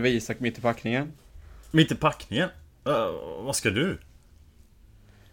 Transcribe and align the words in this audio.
Det 0.00 0.02
var 0.02 0.08
Isak 0.08 0.40
mitt 0.40 0.58
i 0.58 0.60
packningen. 0.60 1.12
Mitt 1.70 1.92
i 1.92 1.94
packningen? 1.94 2.48
Uh, 2.88 3.44
vad 3.44 3.56
ska 3.56 3.70
du? 3.70 3.98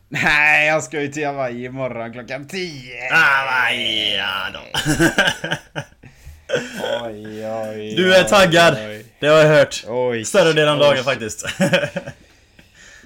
Nej, 0.10 0.68
jag 0.68 0.84
ska 0.84 1.02
ju 1.02 1.08
till 1.08 1.26
Hawaii 1.26 1.66
imorgon 1.66 2.14
klockan 2.14 2.48
10! 2.48 2.94
Hawaii, 3.12 4.18
ja 4.18 4.50
då. 4.54 4.60
oj, 7.06 7.48
oj, 7.48 7.96
Du 7.96 8.16
är 8.16 8.24
taggad! 8.24 8.74
oj. 8.78 9.06
Det 9.20 9.28
har 9.28 9.38
jag 9.38 9.48
hört. 9.50 9.84
Oj. 9.88 10.26
Större 10.26 10.54
delen 10.54 10.74
av 10.74 10.80
dagen 10.80 11.04
faktiskt. 11.04 11.46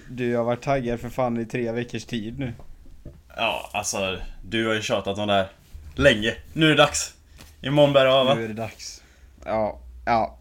Du, 0.10 0.30
jag 0.30 0.40
har 0.40 0.46
varit 0.46 0.62
taggad 0.62 1.00
för 1.00 1.10
fan 1.10 1.40
i 1.40 1.46
tre 1.46 1.72
veckors 1.72 2.06
tid 2.06 2.40
nu. 2.40 2.54
ja, 3.36 3.70
alltså 3.74 4.18
du 4.44 4.68
har 4.68 4.74
ju 4.74 4.82
tjatat 4.82 5.18
om 5.18 5.28
det 5.28 5.34
här 5.34 5.48
länge. 5.96 6.36
Nu 6.54 6.66
är 6.66 6.70
det 6.70 6.76
dags. 6.76 7.14
Imorgon 7.62 7.94
bär 7.94 8.06
det 8.06 8.14
av 8.14 8.26
va? 8.26 8.34
Nu 8.36 8.44
är 8.44 8.48
det 8.48 8.54
dags. 8.54 9.02
Ja, 9.46 9.80
ja, 10.06 10.38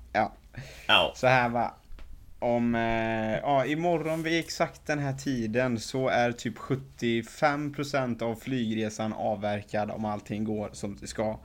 ja. 0.87 1.13
Så 1.17 1.27
här 1.27 1.49
va. 1.49 1.75
Om, 2.39 2.75
eh, 2.75 3.39
ja 3.39 3.67
imorgon 3.67 4.23
vid 4.23 4.39
exakt 4.39 4.87
den 4.87 4.99
här 4.99 5.13
tiden 5.13 5.81
så 5.81 6.09
är 6.09 6.33
typ 6.33 6.59
75% 6.59 8.23
av 8.23 8.35
flygresan 8.35 9.13
avverkad 9.13 9.91
om 9.91 10.05
allting 10.05 10.45
går 10.45 10.71
som 10.73 10.97
det 11.01 11.07
ska. 11.07 11.39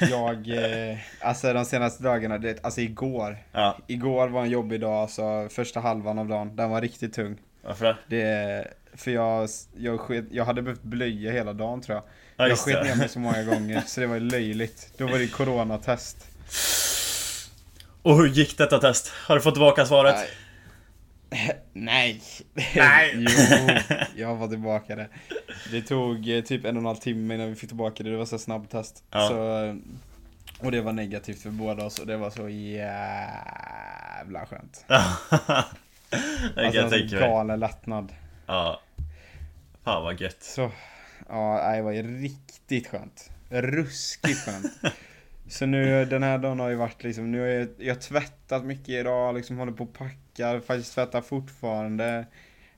Jag, 0.00 0.48
eh, 0.90 0.98
alltså 1.20 1.52
de 1.52 1.64
senaste 1.64 2.02
dagarna, 2.02 2.38
det, 2.38 2.64
alltså 2.64 2.80
igår. 2.80 3.38
Ja, 3.52 3.78
Igår 3.86 4.28
var 4.28 4.42
en 4.42 4.50
jobbig 4.50 4.80
dag, 4.80 4.94
alltså 4.94 5.48
första 5.50 5.80
halvan 5.80 6.18
av 6.18 6.28
dagen, 6.28 6.56
den 6.56 6.70
var 6.70 6.80
riktigt 6.80 7.12
tung. 7.12 7.36
varför 7.62 7.84
det? 7.84 8.16
Det, 8.16 8.68
för 8.94 9.10
jag, 9.10 9.48
jag, 9.76 10.00
sket, 10.00 10.24
jag 10.30 10.44
hade 10.44 10.62
behövt 10.62 10.82
blöja 10.82 11.32
hela 11.32 11.52
dagen 11.52 11.80
tror 11.80 11.94
jag. 11.96 12.04
Ja, 12.36 12.48
jag 12.48 12.58
sket 12.58 12.84
ner 12.84 12.96
mig 12.96 13.08
så 13.08 13.18
många 13.18 13.42
gånger 13.50 13.80
så 13.86 14.00
det 14.00 14.06
var 14.06 14.20
löjligt. 14.20 14.92
Då 14.98 15.06
var 15.06 15.18
det 15.18 15.26
coronatest. 15.26 16.26
Och 18.04 18.16
hur 18.16 18.28
gick 18.28 18.58
detta 18.58 18.78
test? 18.78 19.08
Har 19.08 19.34
du 19.34 19.40
fått 19.40 19.54
tillbaka 19.54 19.86
svaret? 19.86 20.16
Nej. 21.72 22.22
Nej. 22.76 23.12
jo, 23.14 23.28
jag 24.16 24.36
var 24.36 24.48
tillbaka 24.48 24.96
det. 24.96 25.08
Det 25.70 25.82
tog 25.82 26.28
eh, 26.28 26.42
typ 26.42 26.64
en 26.64 26.76
och 26.76 26.80
en 26.80 26.86
halv 26.86 26.96
timme 26.96 27.34
innan 27.34 27.48
vi 27.48 27.54
fick 27.54 27.68
tillbaka 27.70 28.02
det. 28.02 28.10
Det 28.10 28.16
var 28.16 28.24
så 28.24 28.38
snabbtest. 28.38 29.04
Ja. 29.10 29.28
Så, 29.28 29.64
eh, 29.64 29.74
och 30.58 30.72
det 30.72 30.80
var 30.80 30.92
negativt 30.92 31.42
för 31.42 31.50
båda 31.50 31.84
oss 31.84 31.98
och 31.98 32.06
det 32.06 32.16
var 32.16 32.30
så 32.30 32.48
jävla 32.48 34.46
skönt. 34.46 34.84
det 34.88 34.96
jag 36.56 36.76
Alltså 36.76 36.98
mig. 36.98 37.06
galen 37.06 37.60
lättnad. 37.60 38.12
Ja. 38.46 38.80
Fan 39.84 40.02
vad 40.04 40.20
gött. 40.20 40.42
Så, 40.42 40.70
ja, 41.28 41.72
det 41.76 41.82
var 41.82 41.92
ju 41.92 42.22
riktigt 42.22 42.86
skönt. 42.88 43.30
Ruskigt 43.48 44.44
skönt. 44.44 44.94
Så 45.48 45.66
nu, 45.66 46.04
den 46.04 46.22
här 46.22 46.38
dagen 46.38 46.60
har 46.60 46.68
ju 46.68 46.74
varit 46.74 47.04
liksom, 47.04 47.32
nu 47.32 47.40
har 47.40 47.46
jag, 47.46 47.68
jag 47.78 47.94
har 47.94 48.00
tvättat 48.00 48.64
mycket 48.64 48.88
idag, 48.88 49.34
liksom 49.34 49.58
håller 49.58 49.72
på 49.72 49.84
och 49.84 49.92
packar, 49.92 50.60
faktiskt 50.60 50.94
tvättar 50.94 51.20
fortfarande. 51.20 52.26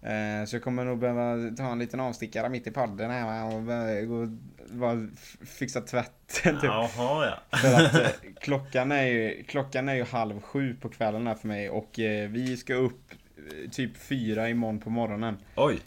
Eh, 0.03 0.47
så 0.47 0.57
jag 0.57 0.63
kommer 0.63 0.85
nog 0.85 0.99
behöva 0.99 1.57
ta 1.57 1.73
en 1.73 1.79
liten 1.79 2.01
avstickare 2.01 2.49
mitt 2.49 2.67
i 2.67 2.71
podden 2.71 3.11
här 3.11 3.45
och 3.45 4.09
gå, 4.09 4.37
bara 4.71 5.09
fixa 5.45 5.81
tvätten 5.81 6.55
typ. 6.61 6.65
Jaha 6.65 6.89
ja. 7.27 7.59
För 7.59 7.75
att 7.75 7.95
eh, 7.95 8.11
klockan 8.41 8.93
är 8.93 9.07
ju, 9.07 9.43
klockan 9.43 9.89
är 9.89 9.95
ju 9.95 10.05
halv 10.05 10.41
sju 10.41 10.77
på 10.81 10.89
kvällen 10.89 11.27
här 11.27 11.35
för 11.35 11.49
mig 11.49 11.71
och 11.71 11.99
eh, 11.99 12.29
vi 12.29 12.57
ska 12.57 12.75
upp 12.75 13.13
eh, 13.37 13.71
typ 13.71 13.97
fyra 13.97 14.49
imorgon 14.49 14.81
på 14.81 14.91
morgonen. 14.91 15.37
Oj. 15.57 15.79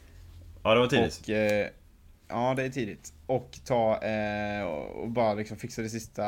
Ja 0.63 0.73
det 0.73 0.79
var 0.79 0.87
tidigt. 0.87 1.19
Och, 1.23 1.29
eh, 1.29 1.67
ja, 2.29 2.53
det 2.57 2.63
är 2.63 2.69
tidigt. 2.69 3.13
Och 3.25 3.59
ta 3.65 3.97
eh, 4.03 4.63
och 4.63 5.09
bara 5.09 5.33
liksom 5.33 5.57
fixa 5.57 5.81
det 5.81 5.89
sista, 5.89 6.23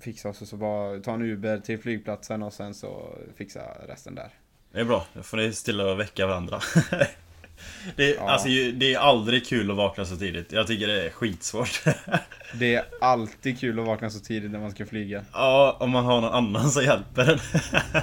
fixa 0.00 0.28
oss 0.28 0.42
och 0.42 0.48
så 0.48 0.56
bara 0.56 0.98
ta 1.00 1.14
en 1.14 1.22
Uber 1.22 1.58
till 1.58 1.78
flygplatsen 1.78 2.42
och 2.42 2.52
sen 2.52 2.74
så 2.74 3.18
fixa 3.36 3.60
resten 3.88 4.14
där. 4.14 4.28
Det 4.72 4.80
är 4.80 4.84
bra, 4.84 5.06
då 5.14 5.22
får 5.22 5.36
ni 5.36 5.52
se 5.52 5.64
till 5.64 5.80
att 5.80 5.98
väcka 5.98 6.26
varandra. 6.26 6.60
det, 7.96 8.10
är, 8.10 8.16
Ja. 8.16 8.30
alltså, 8.30 8.48
det 8.48 8.94
är 8.94 8.98
aldrig 8.98 9.46
kul 9.46 9.70
att 9.70 9.76
vakna 9.76 10.04
så 10.04 10.16
tidigt. 10.16 10.52
Jag 10.52 10.66
tycker 10.66 10.86
det 10.86 11.06
är 11.06 11.10
skitsvårt. 11.10 11.82
Det 12.54 12.74
är 12.74 12.84
alltid 13.00 13.60
kul 13.60 13.80
att 13.80 13.86
vakna 13.86 14.10
så 14.10 14.20
tidigt 14.20 14.50
när 14.50 14.58
man 14.58 14.70
ska 14.70 14.86
flyga. 14.86 15.24
ja, 15.32 15.76
om 15.80 15.90
man 15.90 16.04
har 16.04 16.20
någon 16.20 16.32
annan 16.32 16.70
som 16.70 16.82
hjälper 16.84 17.32
en. 17.32 17.38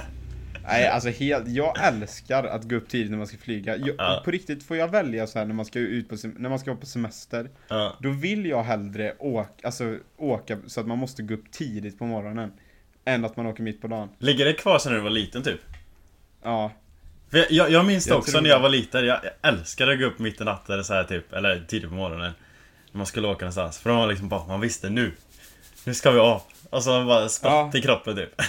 Nej, 0.66 0.88
alltså 0.88 1.08
helt, 1.08 1.48
jag 1.48 1.84
älskar 1.88 2.44
att 2.44 2.64
gå 2.64 2.76
upp 2.76 2.88
tidigt 2.88 3.10
när 3.10 3.18
man 3.18 3.26
ska 3.26 3.36
flyga. 3.36 3.76
Jag, 3.76 3.94
Ja. 3.98 4.22
På 4.24 4.30
riktigt 4.30 4.62
får 4.64 4.76
jag 4.76 4.88
välja 4.88 5.26
så 5.26 5.38
här 5.38 5.46
när 5.46 5.54
man 5.54 5.64
ska 5.64 5.78
ut 5.78 6.08
på, 6.08 6.16
när 6.38 6.48
man 6.48 6.58
ska 6.58 6.70
vara 6.70 6.80
på 6.80 6.86
semester. 6.86 7.50
ja. 7.68 7.96
Då 8.00 8.10
vill 8.10 8.46
jag 8.46 8.62
hellre 8.62 9.14
åka, 9.18 9.50
alltså 9.66 9.96
åka 10.16 10.58
så 10.66 10.80
att 10.80 10.86
man 10.86 10.98
måste 10.98 11.22
gå 11.22 11.34
upp 11.34 11.50
tidigt 11.52 11.98
på 11.98 12.06
morgonen. 12.06 12.52
Än 13.04 13.24
att 13.24 13.36
man 13.36 13.46
åker 13.46 13.62
mitt 13.62 13.80
på 13.80 13.86
dagen. 13.86 14.08
Ligger 14.18 14.44
det 14.44 14.52
kvar 14.52 14.78
sen 14.78 14.92
du 14.92 15.00
var 15.00 15.10
liten 15.10 15.42
typ? 15.42 15.60
Ja, 16.42 16.72
För 17.30 17.38
jag, 17.38 17.50
jag, 17.52 17.70
jag 17.70 17.86
minns 17.86 18.04
det 18.04 18.10
Jag 18.10 18.18
också 18.18 18.40
när 18.40 18.50
jag 18.50 18.60
var 18.60 18.68
liten. 18.68 19.06
Jag, 19.06 19.20
älskade 19.42 19.92
att 19.92 19.98
gå 19.98 20.04
upp 20.04 20.18
mitt 20.18 20.40
i 20.40 20.44
natten 20.44 20.72
eller 20.72 20.82
så 20.82 20.94
här 20.94 21.04
typ. 21.04 21.32
Eller 21.32 21.64
tidigt 21.68 21.88
på 21.88 21.94
morgonen. 21.94 22.32
När 22.92 22.98
man 22.98 23.06
skulle 23.06 23.28
åka 23.28 23.40
någonstans. 23.44 23.78
För 23.78 23.90
då 23.90 23.96
var 23.96 24.06
liksom 24.06 24.28
bara, 24.28 24.46
man 24.46 24.60
visste 24.60 24.90
nu. 24.90 25.12
Nu 25.84 25.94
ska 25.94 26.10
vi 26.10 26.18
av. 26.18 26.42
Och 26.70 26.82
så 26.84 26.90
man 26.90 27.06
bara 27.06 27.28
spratt 27.28 27.70
Ja. 27.74 27.78
i 27.78 27.82
kroppen 27.82 28.16
typ. 28.16 28.30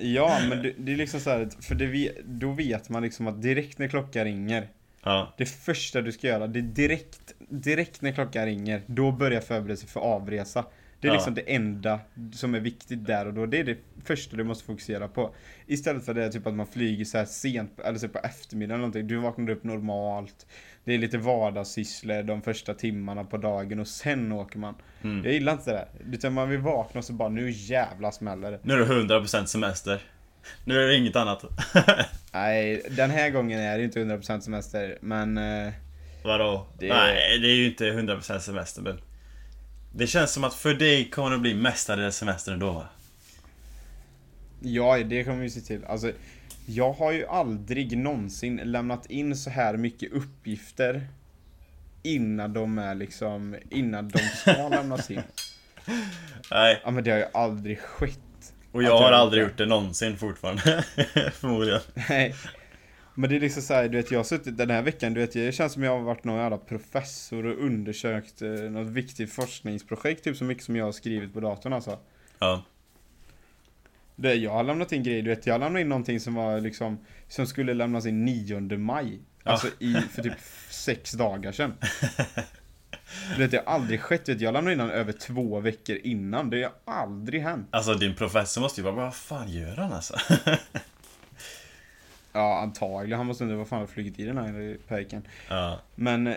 Ja, 0.00 0.40
men 0.48 0.62
det, 0.62 0.72
det 0.78 0.92
är 0.92 0.96
liksom 0.96 1.20
så 1.20 1.30
här, 1.30 1.48
för 1.60 1.74
det, 1.74 2.12
då 2.24 2.50
vet 2.52 2.88
man 2.88 3.02
liksom 3.02 3.26
att 3.26 3.42
direkt 3.42 3.78
när 3.78 3.88
klockan 3.88 4.24
ringer, 4.24 4.68
ja. 5.02 5.34
det 5.38 5.46
första 5.46 6.00
du 6.00 6.12
ska 6.12 6.26
göra, 6.26 6.46
det 6.46 6.58
är 6.58 6.62
direkt, 6.62 7.34
direkt 7.38 8.02
när 8.02 8.12
klockan 8.12 8.44
ringer, 8.46 8.82
då 8.86 9.12
börjar 9.12 9.40
förberedelse 9.40 9.86
för 9.86 10.00
avresa. 10.00 10.64
Det 11.00 11.08
är 11.08 11.10
Ja. 11.12 11.14
liksom 11.14 11.34
det 11.34 11.54
enda 11.54 12.00
som 12.32 12.54
är 12.54 12.60
viktigt 12.60 13.06
där 13.06 13.26
och 13.26 13.34
då. 13.34 13.46
Det 13.46 13.58
är 13.58 13.64
det 13.64 13.78
första 14.04 14.36
du 14.36 14.44
måste 14.44 14.64
fokusera 14.64 15.08
på. 15.08 15.34
Istället 15.66 16.04
för 16.04 16.14
det 16.14 16.32
typ 16.32 16.46
att 16.46 16.54
man 16.54 16.66
flyger 16.66 17.04
så 17.04 17.18
här 17.18 17.24
sent, 17.24 17.80
eller 17.84 17.98
så 17.98 18.08
på 18.08 18.18
eftermiddagen 18.18 18.74
eller 18.74 18.78
någonting. 18.86 19.06
Du 19.06 19.16
vaknar 19.16 19.50
upp 19.50 19.64
normalt. 19.64 20.46
Det 20.84 20.94
är 20.94 20.98
lite 20.98 21.18
vardagssysslor 21.18 22.22
de 22.22 22.42
första 22.42 22.74
timmarna 22.74 23.24
på 23.24 23.36
dagen 23.36 23.80
och 23.80 23.88
sen 23.88 24.32
åker 24.32 24.58
man. 24.58 24.74
Mm. 25.02 25.24
Jag 25.24 25.32
gillar 25.32 25.52
inte 25.52 25.70
det 25.70 25.76
där. 25.76 26.14
Utan 26.16 26.32
man 26.32 26.48
vill 26.48 26.60
vakna 26.60 26.98
och 26.98 27.04
så 27.04 27.12
bara, 27.12 27.28
nu 27.28 27.50
jävla 27.50 28.12
smäller 28.12 28.50
det. 28.50 28.58
Nu 28.62 28.74
är 28.74 28.78
det 28.78 28.84
100% 29.14 29.44
semester. 29.46 30.00
Nu 30.64 30.82
är 30.82 30.86
det 30.88 30.96
inget 30.96 31.16
annat. 31.16 31.44
Nej, 32.32 32.82
den 32.90 33.10
här 33.10 33.30
gången 33.30 33.60
är 33.60 33.78
det 33.78 33.84
inte 33.84 33.98
100% 34.00 34.40
semester, 34.40 34.98
men... 35.00 35.38
Eh, 35.38 35.72
Vadå? 36.24 36.66
Det- 36.78 36.88
Nej, 36.88 37.38
det 37.38 37.46
är 37.48 37.54
ju 37.56 37.66
inte 37.66 37.84
100% 37.84 38.38
semester 38.38 38.82
men 38.82 39.00
Det 39.92 40.06
känns 40.06 40.32
som 40.32 40.44
att 40.44 40.54
för 40.54 40.74
dig 40.74 41.10
kommer 41.10 41.30
det 41.30 41.38
bli 41.38 41.54
mestadels 41.54 42.16
semester 42.16 42.52
ändå 42.52 42.72
va? 42.72 42.86
ja, 44.60 44.98
det 44.98 45.24
kommer 45.24 45.42
vi 45.42 45.50
se 45.50 45.60
till. 45.60 45.84
Alltså, 45.84 46.12
jag 46.66 46.92
har 46.92 47.12
ju 47.12 47.26
aldrig 47.26 47.98
någonsin 47.98 48.60
lämnat 48.64 49.06
in 49.06 49.36
så 49.36 49.50
här 49.50 49.76
mycket 49.76 50.12
uppgifter 50.12 51.08
innan 52.02 52.52
de 52.52 52.78
är 52.78 52.94
liksom, 52.94 53.56
innan 53.70 54.08
de 54.08 54.18
ska 54.18 54.68
lämnas 54.68 55.10
in. 55.10 55.22
Nej, 56.50 56.80
Ja, 56.84 56.90
men 56.90 57.04
det 57.04 57.10
har 57.10 57.18
ju 57.18 57.26
aldrig 57.34 57.78
skett. 57.78 58.54
och 58.72 58.80
Att 58.80 58.86
jag 58.86 58.98
har 58.98 59.10
jag 59.10 59.20
aldrig 59.20 59.42
gjort 59.42 59.58
det 59.58 59.66
någonsin 59.66 60.16
fortfarande 60.16 60.62
Förmodligen 61.32 61.80
Nej. 62.08 62.34
Men 63.14 63.30
det 63.30 63.36
är 63.36 63.40
liksom 63.40 63.62
såhär, 63.62 63.88
du 63.88 63.96
vet 63.96 64.10
jag 64.10 64.18
har 64.18 64.24
suttit 64.24 64.56
den 64.56 64.70
här 64.70 64.82
veckan, 64.82 65.14
du 65.14 65.20
vet 65.20 65.32
det 65.32 65.52
känns 65.52 65.72
som 65.72 65.82
jag 65.82 65.92
har 65.92 66.00
varit 66.00 66.24
någon 66.24 66.40
jävla 66.40 66.58
professor 66.58 67.46
och 67.46 67.64
undersökt 67.64 68.42
eh, 68.42 68.48
något 68.50 68.86
viktigt 68.86 69.32
forskningsprojekt, 69.32 70.24
typ 70.24 70.36
så 70.36 70.44
mycket 70.44 70.64
som 70.64 70.76
jag 70.76 70.84
har 70.84 70.92
skrivit 70.92 71.34
på 71.34 71.40
datorn 71.40 71.72
alltså. 71.72 71.98
Ja, 72.38 72.64
Det, 74.16 74.34
jag 74.34 74.50
har 74.50 74.64
lämnat 74.64 74.92
in 74.92 75.02
grejer, 75.02 75.22
du 75.22 75.30
vet 75.30 75.46
jag 75.46 75.60
lämnade 75.60 75.80
in 75.80 75.88
någonting 75.88 76.20
som 76.20 76.34
var 76.34 76.60
liksom 76.60 76.98
Som 77.28 77.46
skulle 77.46 77.74
lämnas 77.74 78.06
in 78.06 78.24
9 78.24 78.60
maj. 78.78 79.20
Alltså 79.42 79.66
i, 79.78 79.94
för 79.94 80.22
typ 80.22 80.32
sex 80.70 81.12
dagar 81.12 81.52
sedan. 81.52 81.74
Du 83.36 83.42
vet 83.42 83.50
det 83.50 83.62
har 83.66 83.74
aldrig 83.74 84.00
skett, 84.00 84.28
vet, 84.28 84.40
jag 84.40 84.52
lämnade 84.52 84.72
in 84.72 84.78
den 84.78 84.90
över 84.90 85.12
två 85.12 85.60
veckor 85.60 85.96
innan. 85.96 86.50
Det 86.50 86.62
har 86.62 86.94
aldrig 86.94 87.42
hänt. 87.42 87.68
Alltså 87.70 87.94
din 87.94 88.14
professor 88.14 88.60
måste 88.60 88.80
ju 88.80 88.84
bara, 88.84 88.94
vad 88.94 89.14
fan 89.14 89.48
gör 89.48 89.76
han 89.76 89.92
alltså? 89.92 90.14
Ja 92.36 92.58
antagligen, 92.62 93.18
han 93.18 93.26
måste 93.26 93.44
undra 93.44 93.56
vad 93.56 93.68
fan 93.68 93.80
har 93.80 93.86
flugit 93.86 94.18
i 94.18 94.24
den 94.24 94.38
här 94.38 94.76
pejken 94.88 95.22
ja, 95.48 95.80
Men 95.94 96.26
eh, 96.26 96.34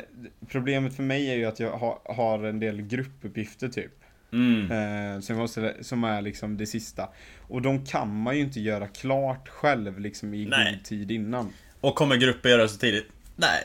problemet 0.48 0.96
för 0.96 1.04
mig 1.04 1.32
är 1.32 1.36
ju 1.36 1.46
att 1.46 1.60
jag 1.60 1.72
har, 1.72 2.00
har 2.06 2.44
en 2.44 2.60
del 2.60 2.82
gruppuppgifter 2.82 3.68
typ. 3.68 3.92
Mm. 4.32 4.72
Eh, 4.72 5.20
som, 5.22 5.36
måste, 5.36 5.84
som 5.84 6.04
är 6.04 6.22
liksom 6.22 6.58
det 6.58 6.66
sista. 6.66 7.10
Och 7.48 7.62
de 7.62 7.86
kan 7.86 8.22
man 8.22 8.36
ju 8.36 8.42
inte 8.42 8.60
göra 8.60 8.88
klart 8.88 9.50
själv 9.50 10.00
liksom 10.00 10.34
i 10.34 10.46
Nej. 10.46 10.74
god 10.74 10.84
tid 10.84 11.12
innan. 11.12 11.54
Och 11.82 11.96
kommer 11.96 12.16
gruppen 12.16 12.52
göra 12.52 12.62
det 12.62 12.70
så 12.70 12.78
tidigt? 12.78 13.06
Nej, 13.36 13.64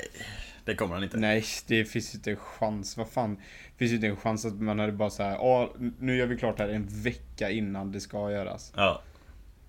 det 0.65 0.75
kommer 0.75 0.95
han 0.95 1.05
inte 1.05 1.17
Nej, 1.17 1.45
det 1.67 1.85
finns 1.85 2.15
ju 2.15 2.17
inte 2.17 2.31
en 2.31 2.37
chans. 2.37 2.97
Vad 2.97 3.09
fan. 3.09 3.35
Det 3.35 3.79
finns 3.79 3.91
ju 3.91 3.95
inte 3.95 4.07
en 4.07 4.17
chans 4.17 4.45
att 4.45 4.55
man 4.55 4.79
hade 4.79 4.93
bara 4.93 5.11
så 5.11 5.23
här. 5.23 5.33
Ja, 5.33 5.75
nu 5.99 6.17
gör 6.17 6.27
vi 6.27 6.37
klart 6.37 6.59
här 6.59 6.69
en 6.69 6.87
vecka 7.03 7.51
innan 7.51 7.93
det 7.93 8.01
ska 8.01 8.31
göras. 8.31 8.73
Ja, 8.77 9.03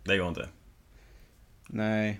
det 0.03 0.17
går 0.17 0.27
inte 0.27 0.47
Nej. 1.67 2.19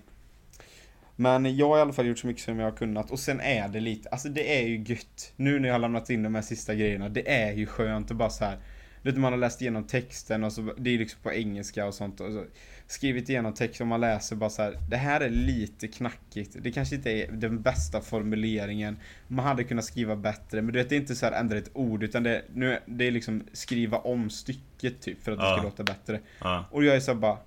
Men 1.16 1.58
jag 1.58 1.70
har 1.70 1.78
i 1.78 1.82
alla 1.82 1.94
fall 1.94 2.08
gjort 2.08 2.20
så 2.20 2.28
mycket 2.28 2.44
som 2.44 2.60
jag 2.60 2.72
har 2.72 2.78
kunnat. 2.78 3.12
Och 3.12 3.20
sen 3.20 3.40
är 3.40 3.68
det 3.68 3.80
lite, 3.80 4.10
alltså 4.10 4.30
det 4.30 4.60
är 4.60 4.68
ju 4.68 4.84
gött. 4.84 5.34
Nu 5.36 5.60
när 5.60 5.68
jag 5.68 5.76
har 5.76 5.80
lämnat 5.80 6.10
in 6.10 6.24
de 6.24 6.36
här 6.36 6.42
sista 6.42 6.76
grejerna. 6.76 7.10
Det 7.10 7.32
är 7.32 7.54
ju 7.54 7.66
skönt 7.66 8.12
att 8.12 8.18
bara 8.18 8.30
så 8.30 8.46
här. 8.46 8.58
Vet, 9.04 9.18
man 9.18 9.34
har 9.34 9.40
läst 9.40 9.62
igenom 9.62 9.84
texten 9.84 10.44
och 10.44 10.54
så, 10.54 10.74
det 10.78 10.90
är 10.90 10.98
liksom 10.98 11.20
på 11.24 11.32
engelska 11.34 11.86
och 11.86 11.94
sånt. 11.94 12.20
Och 12.22 12.32
så, 12.32 12.44
skrivit 12.88 13.30
igenom 13.30 13.54
texten 13.54 13.84
och 13.86 13.88
man 13.90 14.02
läser 14.02 14.36
bara 14.36 14.50
så 14.50 14.62
här. 14.62 14.78
Det 14.90 14.98
här 14.98 15.22
är 15.22 15.30
lite 15.30 15.88
knackigt. 15.88 16.56
Det 16.62 16.72
kanske 16.72 16.96
inte 16.96 17.12
är 17.12 17.32
den 17.32 17.62
bästa 17.62 18.02
formuleringen. 18.02 18.98
Man 19.28 19.46
hade 19.46 19.64
kunnat 19.64 19.86
skriva 19.86 20.16
bättre. 20.16 20.62
Men 20.62 20.74
du 20.74 20.80
vet, 20.80 20.90
det 20.90 20.96
är 20.96 21.00
inte 21.00 21.16
så 21.16 21.26
här 21.26 21.34
ändra 21.34 21.58
ett 21.58 21.70
ord. 21.74 22.04
Utan 22.04 22.24
det, 22.24 22.42
nu, 22.54 22.80
det 22.86 23.08
är 23.08 23.12
liksom 23.12 23.44
skriva 23.54 23.98
om 23.98 24.30
stycket 24.30 25.02
typ 25.02 25.24
för 25.24 25.32
att 25.32 25.38
det 25.40 25.46
Ja. 25.46 25.54
ska 25.58 25.64
låta 25.64 25.84
bättre. 25.84 26.20
Ja. 26.40 26.66
Och 26.72 26.84
jag 26.84 26.96
är 26.96 27.00
så 27.00 27.12
här 27.14 27.20
bara. 27.20 27.38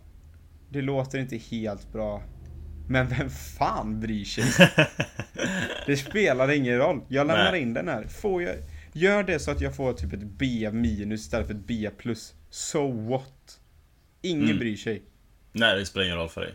Det 0.70 0.82
låter 0.82 1.18
inte 1.18 1.36
helt 1.36 1.92
bra. 1.92 2.22
Men 2.88 3.08
vem 3.08 3.30
fan 3.30 4.00
bryr 4.00 4.24
sig? 4.24 4.44
Det 5.86 5.96
spelar 5.96 6.50
ingen 6.50 6.78
roll. 6.78 7.00
Jag 7.08 7.26
lämnar 7.26 7.52
Nej. 7.52 7.62
in 7.62 7.74
den 7.74 7.88
här. 7.88 8.04
Får 8.06 8.42
jag, 8.42 8.56
gör 8.96 9.22
det 9.22 9.38
så 9.38 9.50
att 9.50 9.60
jag 9.60 9.76
får 9.76 9.92
typ 9.92 10.12
ett 10.12 10.22
B 10.22 10.70
minus 10.72 11.20
istället 11.20 11.46
för 11.46 11.54
ett 11.54 11.66
B 11.66 11.90
plus. 11.98 12.34
So 12.50 12.92
what? 12.92 13.60
Ingen 14.22 14.44
Mm. 14.44 14.58
bryr 14.58 14.76
sig. 14.76 15.02
Nej, 15.52 15.78
det 15.78 15.86
spelar 15.86 16.06
ingen 16.06 16.16
roll 16.18 16.28
för 16.28 16.40
dig. 16.40 16.54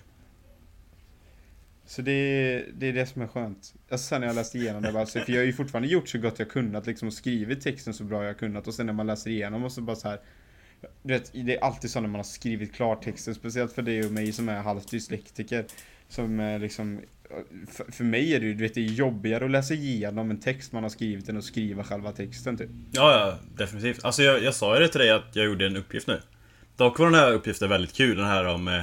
Så 1.85 2.01
det 2.01 2.11
är, 2.11 2.65
det 2.73 2.85
är 2.87 2.93
det 2.93 3.05
som 3.05 3.21
är 3.21 3.27
skönt. 3.27 3.73
Alltså 3.89 4.07
sen 4.07 4.21
när 4.21 4.27
jag 4.27 4.35
läste 4.35 4.57
igenom 4.57 4.81
det 4.81 4.91
bara, 4.91 5.05
så, 5.05 5.19
för 5.19 5.31
jag 5.31 5.39
har 5.39 5.45
ju 5.45 5.53
fortfarande 5.53 5.87
gjort 5.87 6.09
så 6.09 6.17
gott 6.17 6.39
jag 6.39 6.49
kunnat 6.49 6.85
liksom 6.87 7.07
och 7.07 7.13
skrivit 7.13 7.61
texten 7.61 7.93
så 7.93 8.03
bra 8.03 8.23
jag 8.23 8.37
kunnat 8.39 8.67
och 8.67 8.73
sen 8.73 8.85
när 8.85 8.93
man 8.93 9.07
läser 9.07 9.29
igenom 9.31 9.63
och 9.63 9.71
så 9.71 9.81
bara 9.81 9.95
så 9.95 10.09
här. 10.09 10.19
Du 11.03 11.13
vet, 11.13 11.31
det 11.33 11.55
är 11.57 11.63
alltid 11.63 11.91
så 11.91 11.99
när 12.01 12.07
man 12.07 12.19
har 12.19 12.23
skrivit 12.23 12.73
klart 12.73 13.03
texten, 13.03 13.35
speciellt 13.35 13.73
för 13.73 13.81
dig 13.81 14.05
och 14.05 14.11
mig 14.11 14.31
som 14.31 14.49
är 14.49 14.61
halvt 14.61 14.91
dyslektiker. 14.91 15.65
Som 16.07 16.39
är 16.39 16.59
liksom, 16.59 16.99
för, 17.71 17.91
för 17.91 18.03
mig 18.03 18.35
är 18.35 18.39
det 18.39 18.45
ju, 18.45 18.53
du 18.53 18.63
vet, 18.63 18.73
det 18.73 18.81
är 18.81 18.85
jobbigare 18.85 19.45
att 19.45 19.51
läsa 19.51 19.73
igenom 19.73 20.31
en 20.31 20.39
text 20.39 20.71
man 20.71 20.83
har 20.83 20.89
skrivit 20.89 21.29
än 21.29 21.37
att 21.37 21.43
skriva 21.43 21.83
själva 21.83 22.11
texten 22.11 22.57
typ. 22.57 22.69
Ja, 22.91 23.11
ja, 23.11 23.37
definitivt. 23.57 24.05
Alltså 24.05 24.23
jag, 24.23 24.43
jag 24.43 24.55
sa 24.55 24.75
ju 24.75 24.81
det 24.81 24.87
till 24.87 24.99
dig 24.99 25.11
att 25.11 25.35
jag 25.35 25.45
gjorde 25.45 25.65
en 25.65 25.77
uppgift 25.77 26.07
nu. 26.07 26.21
Dock 26.75 26.99
var 26.99 27.05
den 27.05 27.15
här 27.15 27.31
uppgiften 27.31 27.69
väldigt 27.69 27.93
kul, 27.93 28.17
den 28.17 28.25
här 28.25 28.45
om 28.45 28.67
eh, 28.67 28.81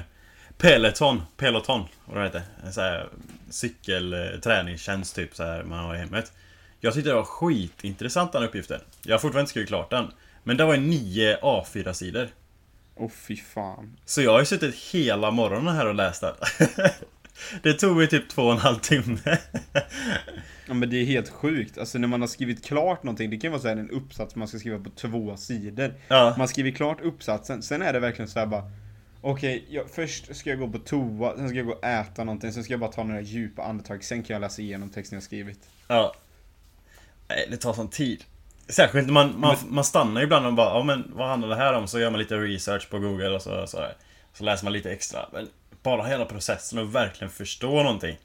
Peloton, 0.59 1.23
Peloton, 1.37 1.85
vad 2.05 2.17
det 2.17 2.25
heter. 2.25 2.43
En 2.65 2.73
sån 2.73 2.85
här 2.85 3.09
cykelträningstjänst 3.51 5.15
typ 5.17 5.37
så 5.37 5.43
här 5.43 5.63
man 5.63 5.79
har 5.79 5.95
i 5.95 5.99
hemmet. 5.99 6.33
Jag 6.81 6.95
tyckte 6.95 7.11
det 7.11 7.15
var 7.15 7.23
skitintressant 7.23 8.33
den 8.33 8.43
uppgiften. 8.43 8.81
Jag 9.03 9.15
har 9.15 9.19
fortfarande 9.19 9.41
inte 9.41 9.51
skrivit 9.51 9.69
klart 9.69 9.91
den. 9.91 10.07
Men 10.45 10.57
det 10.57 10.65
var 10.65 10.75
ju 10.75 10.81
nio 10.81 11.37
A4-sidor. 11.37 12.29
Åh 12.95 13.11
fy 13.11 13.37
fan. 13.37 13.97
Så 14.05 14.23
jag 14.23 14.33
har 14.33 14.39
ju 14.39 14.47
suttit 14.47 14.75
hela 14.75 15.31
morgonen 15.31 15.75
här 15.75 15.87
och 15.87 15.95
läst 15.95 16.21
den. 16.21 16.35
Det 17.63 17.73
tog 17.73 17.97
mig 17.97 18.07
typ 18.09 18.29
två 18.29 18.43
och 18.43 18.53
en 18.53 18.59
halv 18.59 18.79
timme. 18.79 19.39
Ja 20.67 20.75
men 20.75 20.91
det 20.91 20.97
är 20.97 21.05
helt 21.05 21.29
sjukt. 21.29 21.79
Alltså 21.79 21.99
när 21.99 22.09
man 22.09 22.21
har 22.21 22.29
skrivit 22.29 22.65
klart 22.65 23.03
någonting, 23.03 23.31
det 23.31 23.37
kan 23.37 23.51
vara 23.53 23.63
så 23.63 23.69
här 23.69 23.77
en 23.77 23.91
uppsats 23.91 24.35
man 24.37 24.49
ska 24.49 24.59
skriva 24.59 24.79
på 24.79 24.91
två 24.91 25.37
sidor. 25.37 25.95
Ja, 26.09 26.35
Man 26.39 26.49
skriver 26.49 26.71
klart 26.71 27.01
uppsatsen, 27.01 27.63
sen 27.63 27.83
är 27.83 27.93
det 27.93 28.01
verkligen 28.01 28.29
så 28.29 28.39
här 28.39 28.47
bara 28.47 28.71
Okej, 29.21 29.65
jag, 29.69 29.91
först 29.91 30.37
ska 30.37 30.51
jag 30.51 30.59
gå 30.59 30.69
på 30.69 30.79
toa, 30.79 31.37
sen 31.37 31.49
ska 31.49 31.57
jag 31.59 31.67
gå 31.67 31.73
och 31.73 31.85
äta 31.85 32.25
någonting, 32.25 32.53
sen 32.53 32.65
ska 32.65 32.73
jag 32.73 32.81
bara 32.81 32.93
ta 32.93 33.05
några 33.05 33.21
djupa 33.21 33.63
andetag, 33.63 34.05
sen 34.05 34.23
kan 34.23 34.35
jag 34.35 34.41
läsa 34.41 34.63
igenom 34.63 34.91
texten 34.91 35.17
jag 35.17 35.23
skrivit. 35.23 35.61
ja. 35.89 36.15
Nej, 37.29 37.47
det 37.51 37.57
tar 37.57 37.73
sån 37.73 37.89
tid. 37.89 38.25
Särskilt 38.69 39.07
när 39.07 39.15
man, 39.15 39.41
man, 39.41 39.57
man 39.69 39.85
stannar 39.85 40.23
ibland 40.23 40.47
och 40.47 40.55
bara, 40.55 40.79
ja 40.79 40.83
men 40.85 41.13
vad 41.15 41.29
handlar 41.29 41.49
det 41.49 41.57
här 41.57 41.73
om? 41.73 41.89
Så 41.89 41.99
gör 42.01 42.11
man 42.11 42.19
lite 42.21 42.37
research 42.37 42.91
på 42.91 42.99
google 42.99 43.29
och 43.29 43.43
så, 43.43 43.67
så, 43.67 43.87
så 44.33 44.45
läser 44.45 44.65
man 44.65 44.73
lite 44.73 44.93
extra. 44.93 45.29
Men 45.33 45.49
bara 45.97 46.07
hela 46.07 46.25
processen 46.25 46.79
och 46.79 46.95
verkligen 46.95 47.31
förstå 47.31 47.83
någonting. 47.83 48.17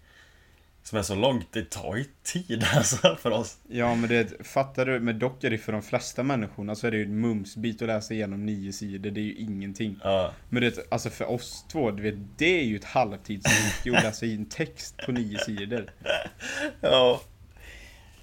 Som 0.83 0.98
är 0.98 1.04
så 1.04 1.15
långt, 1.15 1.48
det 1.51 1.69
tar 1.69 1.95
ju 1.95 2.06
tid 2.24 2.65
alltså 2.75 3.15
för 3.15 3.31
oss. 3.31 3.57
Ja 3.68 3.95
men 3.95 4.10
det, 4.10 4.48
fattar 4.48 4.86
du? 4.86 5.00
Men 5.00 5.19
dock 5.19 5.44
är 5.44 5.50
det 5.50 5.57
för 5.57 5.71
de 5.71 5.81
flesta 5.81 6.24
människorna 6.24 6.75
så 6.75 6.88
är 6.88 6.92
det 6.92 6.98
ju 6.98 7.04
en 7.04 7.19
mumsbit 7.19 7.81
att 7.81 7.88
läsa 7.88 8.13
igenom 8.13 8.45
nio 8.45 8.74
sidor, 8.74 9.12
det 9.12 9.19
är 9.19 9.24
ju 9.24 9.36
ingenting. 9.36 10.00
Ja, 10.04 10.33
Men 10.50 10.63
det, 10.63 10.88
alltså 10.92 11.10
för 11.10 11.25
oss 11.25 11.65
två, 11.71 11.92
du 11.92 12.04
vet, 12.04 12.15
det 12.38 12.60
är 12.60 12.63
ju 12.63 12.75
ett 12.75 12.83
halvtidsyrke 12.83 13.98
att 13.98 14.04
läsa 14.04 14.25
in 14.25 14.45
text 14.45 14.98
på 15.06 15.12
nio 15.12 15.38
sidor. 15.38 15.92
ja. 16.81 17.21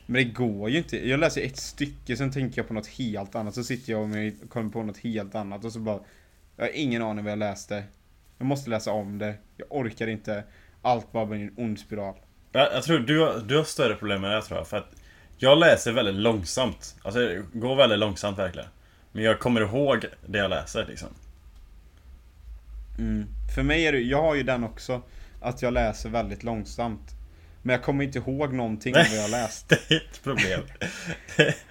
Men 0.07 0.15
det 0.15 0.25
går 0.25 0.71
ju 0.71 0.79
inte. 0.79 1.09
Jag 1.09 1.21
läser 1.21 1.43
ett 1.43 1.57
stycke, 1.57 2.17
sen 2.17 2.33
tänker 2.33 2.59
jag 2.59 2.69
på 2.69 2.75
något 2.75 2.87
helt 2.87 3.35
annat. 3.35 3.55
Så 3.55 3.65
sitter 3.65 3.93
jag 3.93 4.03
och 4.03 4.51
kommer 4.51 4.71
på 4.71 4.83
något 4.83 4.99
helt 4.99 5.35
annat 5.35 5.65
och 5.65 5.73
så 5.73 5.79
bara... 5.79 6.01
Jag 6.57 6.65
har 6.65 6.73
ingen 6.73 7.03
aning 7.03 7.25
vad 7.25 7.33
jag 7.33 7.39
läste. 7.39 7.85
Jag 8.41 8.47
måste 8.47 8.71
läsa 8.71 8.93
om 8.93 9.19
det. 9.19 9.35
Jag 9.57 9.67
orkar 9.71 10.07
inte. 10.07 10.45
Allt 10.83 11.13
bara 11.13 11.27
blir 11.27 11.41
en 11.41 11.55
ond 11.57 11.79
spiral. 11.79 12.15
Jag, 12.53 12.73
jag 12.73 12.83
tror 12.83 12.99
du 12.99 13.21
har, 13.21 13.41
du 13.47 13.57
har 13.57 13.65
större 13.65 13.95
problem 13.95 14.21
med 14.21 14.31
det 14.31 14.43
tror 14.43 14.59
jag. 14.59 14.69
För 14.69 14.77
att 14.77 14.95
jag 15.37 15.59
läser 15.59 15.93
väldigt 15.93 16.15
långsamt. 16.15 16.97
Alltså 17.03 17.21
det 17.21 17.43
går 17.53 17.77
väldigt 17.77 17.99
långsamt 17.99 18.39
verkligen. 18.39 18.69
Men 19.13 19.25
jag 19.25 19.39
kommer 19.41 19.61
ihåg 19.61 20.05
det 20.27 20.39
jag 20.39 20.51
läser 20.51 20.87
liksom. 20.87 21.09
Mm. 22.99 23.27
För 23.55 23.63
mig 23.63 23.87
är 23.87 23.93
det, 23.93 24.01
jag 24.01 24.23
har 24.23 24.35
ju 24.35 24.43
den 24.43 24.65
också. 24.65 25.03
Att 25.41 25.63
jag 25.63 25.73
läser 25.73 26.09
väldigt 26.09 26.43
långsamt. 26.43 27.11
Men 27.63 27.73
jag 27.73 27.83
kommer 27.83 28.05
inte 28.05 28.19
ihåg 28.19 28.53
någonting 28.53 28.97
av 28.97 29.03
vad 29.11 29.19
jag 29.19 29.31
läst. 29.31 29.69
Det 29.89 29.95
är 29.95 29.97
ett 29.97 30.23
problem. 30.23 30.61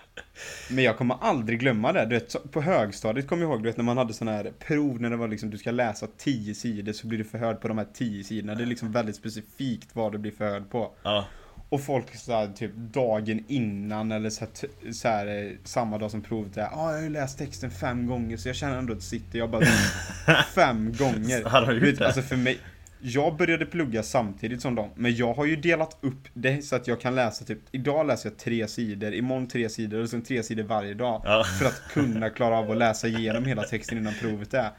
Men 0.70 0.84
jag 0.84 0.98
kommer 0.98 1.18
aldrig 1.22 1.60
glömma 1.60 1.94
det. 1.94 2.06
Du 2.06 2.16
vet, 2.16 2.52
på 2.52 2.62
högstadiet 2.62 3.28
kommer 3.28 3.44
jag 3.44 3.52
ihåg, 3.52 3.64
du 3.64 3.70
vet 3.70 3.78
när 3.78 3.84
man 3.84 3.98
hade 3.98 4.14
sådana 4.14 4.38
här 4.38 4.52
prov 4.60 5.02
när 5.02 5.10
det 5.10 5.18
var 5.18 5.28
liksom, 5.28 5.50
du 5.50 5.58
ska 5.58 5.72
läsa 5.72 6.08
10 6.18 6.56
sidor 6.56 6.94
så 6.94 7.08
blir 7.08 7.18
du 7.18 7.24
förhörd 7.24 7.62
på 7.62 7.68
de 7.68 7.78
här 7.78 7.88
10 7.94 8.24
sidorna. 8.24 8.56
Det 8.56 8.64
är 8.64 8.66
liksom 8.66 8.92
väldigt 8.92 9.16
specifikt 9.16 9.90
vad 9.94 10.12
du 10.12 10.18
blir 10.18 10.32
förhörd 10.32 10.70
på. 10.70 10.92
Ja. 11.04 11.26
Och 11.70 11.84
folk 11.84 12.16
så 12.16 12.32
här, 12.32 12.48
typ 12.48 12.72
dagen 12.76 13.44
innan 13.48 14.12
eller 14.12 14.30
så 14.30 14.46
här, 14.46 14.92
så 14.94 15.08
här, 15.08 15.28
eh, 15.28 15.52
samma 15.64 15.98
dag 15.98 16.12
som 16.12 16.22
provet 16.22 16.58
är. 16.58 16.62
Ja, 16.62 16.72
ah, 16.74 16.90
jag 16.92 16.98
har 16.98 17.04
ju 17.04 17.10
läst 17.10 17.38
texten 17.38 17.72
fem 17.72 18.08
gånger 18.08 18.38
så 18.38 18.50
jag 18.50 18.56
känner 18.56 18.78
ändå 18.78 18.94
att 18.94 19.00
det 19.00 19.06
sitter. 19.06 19.40
Jag 19.40 19.50
bara 19.50 19.66
fem 20.56 20.94
gånger. 20.94 21.44
Har 21.44 21.66
du 21.66 21.90
gjort 21.90 22.00
det? 22.00 22.06
Alltså 22.06 22.22
för 22.22 22.36
mig. 22.36 22.60
Jag 23.02 23.36
började 23.38 23.66
plugga 23.66 24.04
samtidigt 24.04 24.62
som 24.62 24.76
dem, 24.76 24.90
men 24.96 25.16
jag 25.16 25.34
har 25.34 25.46
ju 25.46 25.56
delat 25.56 25.98
upp 26.02 26.28
det 26.34 26.66
så 26.66 26.76
att 26.76 26.88
jag 26.88 27.02
kan 27.02 27.16
läsa 27.16 27.46
typ, 27.46 27.60
idag 27.72 28.08
läser 28.08 28.30
jag 28.30 28.38
tre 28.40 28.68
sidor, 28.68 29.14
imorgon 29.14 29.48
tre 29.48 29.70
sidor 29.70 30.02
och 30.02 30.10
sen 30.10 30.22
tre 30.22 30.44
sidor 30.44 30.64
varje 30.64 30.94
dag. 30.94 31.22
Ja. 31.26 31.44
För 31.60 31.66
att 31.66 31.82
kunna 31.94 32.30
klara 32.30 32.58
av 32.58 32.72
att 32.72 32.78
läsa 32.78 33.08
igenom 33.08 33.46
hela 33.46 33.64
texten 33.64 33.98
innan 33.98 34.14
provet 34.22 34.54
är. 34.54 34.70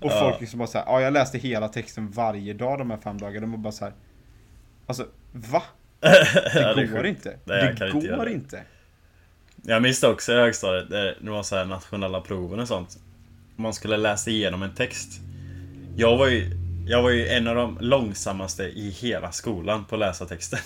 Och 0.00 0.10
Ja. 0.10 0.20
folk 0.20 0.40
liksom 0.40 0.58
bara 0.58 0.68
såhär, 0.68 0.84
ja 0.86 1.00
jag 1.00 1.12
läste 1.12 1.38
hela 1.38 1.68
texten 1.68 2.10
varje 2.10 2.52
dag 2.54 2.78
de 2.78 2.90
här 2.90 2.98
fem 2.98 3.18
dagarna. 3.18 3.40
De 3.40 3.50
var 3.50 3.58
bara 3.58 3.72
såhär, 3.72 3.94
alltså 4.86 5.06
va? 5.32 5.62
Ja, 6.54 6.74
Det 6.74 6.86
går 6.86 6.96
sjukt. 7.02 7.08
inte. 7.08 7.36
Nej, 7.44 7.74
det 7.78 7.86
inte 7.86 8.08
går 8.08 8.24
det. 8.24 8.32
inte. 8.32 8.62
Jag 9.62 9.82
minns 9.82 10.00
det 10.00 10.08
också 10.08 10.32
i 10.32 10.36
högstadiet, 10.36 10.90
där 10.90 11.18
det 11.20 11.30
var 11.30 11.42
så 11.42 11.56
här 11.56 11.64
nationella 11.64 12.20
proven 12.20 12.60
och 12.60 12.68
sånt. 12.68 12.98
Man 13.56 13.72
skulle 13.74 13.96
läsa 13.96 14.30
igenom 14.30 14.62
en 14.62 14.74
text. 14.74 15.20
Jag 15.96 16.16
var 16.16 16.28
ju, 16.28 16.50
jag 16.86 17.02
var 17.02 17.10
ju 17.10 17.28
en 17.28 17.46
av 17.46 17.54
de 17.54 17.78
långsammaste 17.80 18.62
i 18.62 18.90
hela 18.90 19.32
skolan 19.32 19.84
på 19.84 19.94
att 19.94 20.00
läsa 20.00 20.26
texten. 20.26 20.58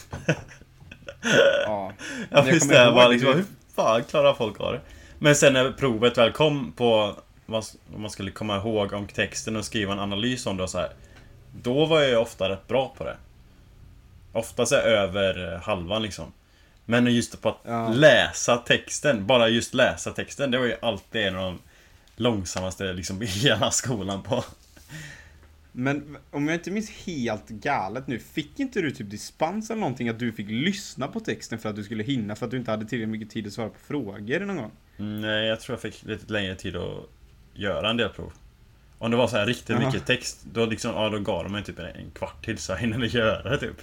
Ja. 1.67 1.93
Jag 2.31 2.43
visste 2.43 2.93
det. 2.95 3.09
liksom, 3.09 3.35
hur 3.35 3.45
fan 3.75 4.05
klarar 4.05 4.35
folk 4.35 4.61
av 4.61 4.73
det? 4.73 4.81
Men 5.19 5.35
sen 5.37 5.53
när 5.53 5.73
provet 5.73 6.19
väl 6.19 6.33
kom 6.33 6.73
på 6.73 7.17
vad 7.47 7.65
man 7.97 8.11
skulle 8.11 8.31
komma 8.31 8.57
ihåg 8.57 8.93
om 8.93 9.07
texten 9.07 9.57
och 9.57 9.65
skriva 9.65 9.93
en 9.93 9.99
analys 10.01 10.47
om 10.47 10.57
det 10.57 10.63
och 10.63 10.71
så 10.71 10.79
här. 10.79 10.91
Då 11.63 11.87
var 11.87 12.01
jag 12.01 12.11
ju 12.11 12.17
ofta 12.17 12.49
rätt 12.49 12.69
bra 12.69 12.95
på 12.99 13.05
det. 13.05 13.17
Ofta 14.33 14.67
så 14.67 14.75
här 14.75 14.83
över 14.83 15.53
eh, 15.53 15.61
halvan 15.61 16.03
liksom. 16.03 16.33
Men 16.85 17.07
just 17.07 17.43
på 17.43 17.49
att 17.49 17.59
Ja. 17.65 17.89
läsa 17.89 18.57
texten, 18.57 19.27
bara 19.27 19.49
just 19.49 19.75
läsa 19.75 20.11
texten, 20.11 20.51
det 20.51 20.59
var 20.59 20.67
ju 20.67 20.77
alltid 20.83 21.23
en 21.27 21.37
av 21.37 21.43
de 21.45 21.59
långsammaste 22.17 22.93
liksom 22.93 23.23
i 23.23 23.27
hela 23.27 23.71
skolan 23.71 24.23
på. 24.23 24.45
Men 25.73 26.17
om 26.31 26.49
jag 26.49 26.57
inte 26.57 26.71
minns 26.71 26.91
helt 26.91 27.49
galet 27.49 28.07
nu, 28.07 28.19
fick 28.19 28.61
inte 28.61 28.81
du 28.81 28.91
typ 28.91 29.11
dispens 29.11 29.71
eller 29.71 29.81
någonting 29.81 30.09
att 30.09 30.19
du 30.19 30.33
fick 30.33 30.51
lyssna 30.51 31.09
på 31.09 31.21
texten 31.21 31.59
för 31.59 31.69
att 31.69 31.77
du 31.77 31.85
skulle 31.85 32.03
hinna 32.03 32.37
för 32.37 32.45
att 32.47 32.51
du 32.51 32.57
inte 32.57 32.71
hade 32.71 32.85
tillräckligt 32.87 33.09
mycket 33.09 33.31
tid 33.31 33.47
att 33.47 33.53
svara 33.53 33.69
på 33.69 33.79
frågor 33.79 34.41
någon 34.41 34.57
gång? 34.57 34.71
Mm, 34.99 35.21
Nej, 35.21 35.47
jag 35.47 35.61
tror 35.61 35.75
jag 35.75 35.81
fick 35.93 36.05
lite 36.05 36.33
längre 36.33 36.55
tid 36.55 36.77
att 36.77 37.09
göra 37.55 37.91
en 37.91 37.97
del 37.97 38.09
prov. 38.09 38.33
Om 38.99 39.11
det 39.11 39.17
var 39.17 39.29
så 39.29 39.37
här 39.37 39.47
riktigt 39.47 39.69
Jaha. 39.71 39.87
mycket 39.87 40.07
text, 40.07 40.45
då 40.53 40.67
liksom, 40.67 40.91
ja 40.95 41.09
då 41.09 41.19
gav 41.19 41.43
de 41.45 41.53
mig 41.53 41.65
typ 41.65 41.79
en, 41.79 41.87
en 41.87 42.11
kvart 42.11 42.45
till 42.45 42.59
så 42.59 42.73
jag 42.73 42.79
hinner 42.79 42.99
göra 43.07 43.57
typ. 43.57 43.77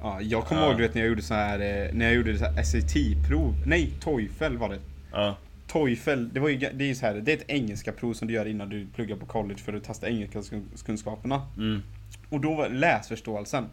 Ja, 0.00 0.20
jag 0.20 0.44
kommer 0.44 0.62
Ja. 0.62 0.68
ihåg 0.68 0.76
du 0.76 0.82
vet 0.82 0.94
när 0.94 1.02
jag 1.02 1.08
gjorde 1.08 1.22
så 1.22 1.34
här, 1.34 1.58
eh, 1.58 1.92
när 1.94 2.04
jag 2.06 2.14
gjorde 2.14 2.38
SAT-prov, 2.64 3.54
nej, 3.66 3.92
TOEFL 4.00 4.56
var 4.56 4.68
det. 4.68 4.78
Ja, 5.12 5.36
TOEFL, 5.68 6.28
det 6.32 6.40
var 6.40 6.48
ju, 6.48 6.56
det 6.56 6.84
är 6.84 6.88
ju 6.88 6.94
så 6.94 7.06
här, 7.06 7.14
det 7.14 7.32
är 7.32 7.36
ett 7.36 7.44
engelska 7.50 7.92
prov 7.92 8.12
som 8.12 8.28
du 8.28 8.34
gör 8.34 8.46
innan 8.46 8.68
du 8.68 8.86
pluggar 8.94 9.16
på 9.16 9.26
college 9.26 9.58
för 9.58 9.72
att 9.72 9.84
testa 9.84 10.08
engelska 10.08 10.42
kunskaperna. 10.86 11.46
mm, 11.56 11.82
Och 12.28 12.40
då 12.40 12.54
var 12.54 12.68
läsförståelsen. 12.68 13.66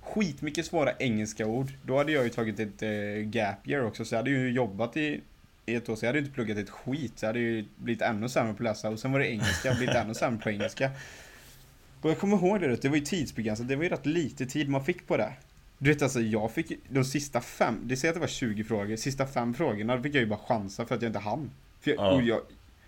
Skitmycket 0.00 0.66
svåra 0.66 0.92
engelska 0.98 1.46
ord. 1.46 1.72
Då 1.82 1.98
hade 1.98 2.12
jag 2.12 2.24
ju 2.24 2.30
tagit 2.30 2.60
ett 2.60 2.82
eh, 2.82 2.90
gap 3.30 3.68
year 3.68 3.84
också, 3.84 4.04
så 4.04 4.14
jag 4.14 4.18
hade 4.18 4.30
ju 4.30 4.50
jobbat 4.50 4.96
i, 4.96 5.20
i 5.66 5.74
ett 5.74 5.88
år, 5.88 5.96
så 5.96 6.04
jag 6.04 6.08
hade 6.08 6.18
ju 6.18 6.24
inte 6.24 6.34
pluggat 6.34 6.58
ett 6.58 6.70
skit. 6.70 7.12
Så 7.16 7.24
jag 7.24 7.28
hade 7.28 7.38
ju 7.40 7.64
blivit 7.76 8.02
ännu 8.02 8.28
sämre 8.28 8.52
på 8.52 8.56
att 8.56 8.64
läsa. 8.64 8.90
Och 8.90 8.98
sen 8.98 9.12
var 9.12 9.18
det 9.18 9.30
engelska, 9.30 9.68
jag 9.68 9.76
blivit 9.76 9.94
ännu 9.94 10.14
sämre 10.14 10.40
på 10.42 10.50
engelska. 10.50 10.90
Och 12.00 12.10
jag 12.10 12.18
kommer 12.18 12.36
ihåg 12.36 12.60
det, 12.60 12.82
det 12.82 12.88
var 12.88 12.96
ju 12.96 13.04
tidsbegränsat, 13.04 13.68
det 13.68 13.76
var 13.76 13.82
ju 13.82 13.88
rätt 13.88 14.06
lite 14.06 14.46
tid 14.46 14.68
man 14.68 14.84
fick 14.84 15.06
på 15.06 15.16
det. 15.16 15.32
Du 15.78 15.92
vet 15.92 16.02
alltså, 16.02 16.20
jag 16.20 16.52
fick 16.52 16.72
de 16.88 17.04
sista 17.04 17.40
fem, 17.40 17.80
det 17.82 17.96
säger 17.96 18.12
att 18.12 18.16
det 18.16 18.20
var 18.20 18.26
20 18.26 18.64
frågor, 18.64 18.96
sista 18.96 19.26
fem 19.26 19.54
frågorna 19.54 20.02
fick 20.02 20.14
jag 20.14 20.20
ju 20.20 20.26
bara 20.26 20.38
chansa 20.38 20.86
för 20.86 20.94
att 20.94 21.02
jag 21.02 21.08
inte 21.08 21.18
hann. 21.18 21.50
För 21.80 21.90
jag, 21.90 21.98
Ja. 21.98 22.22
jag, 22.22 22.40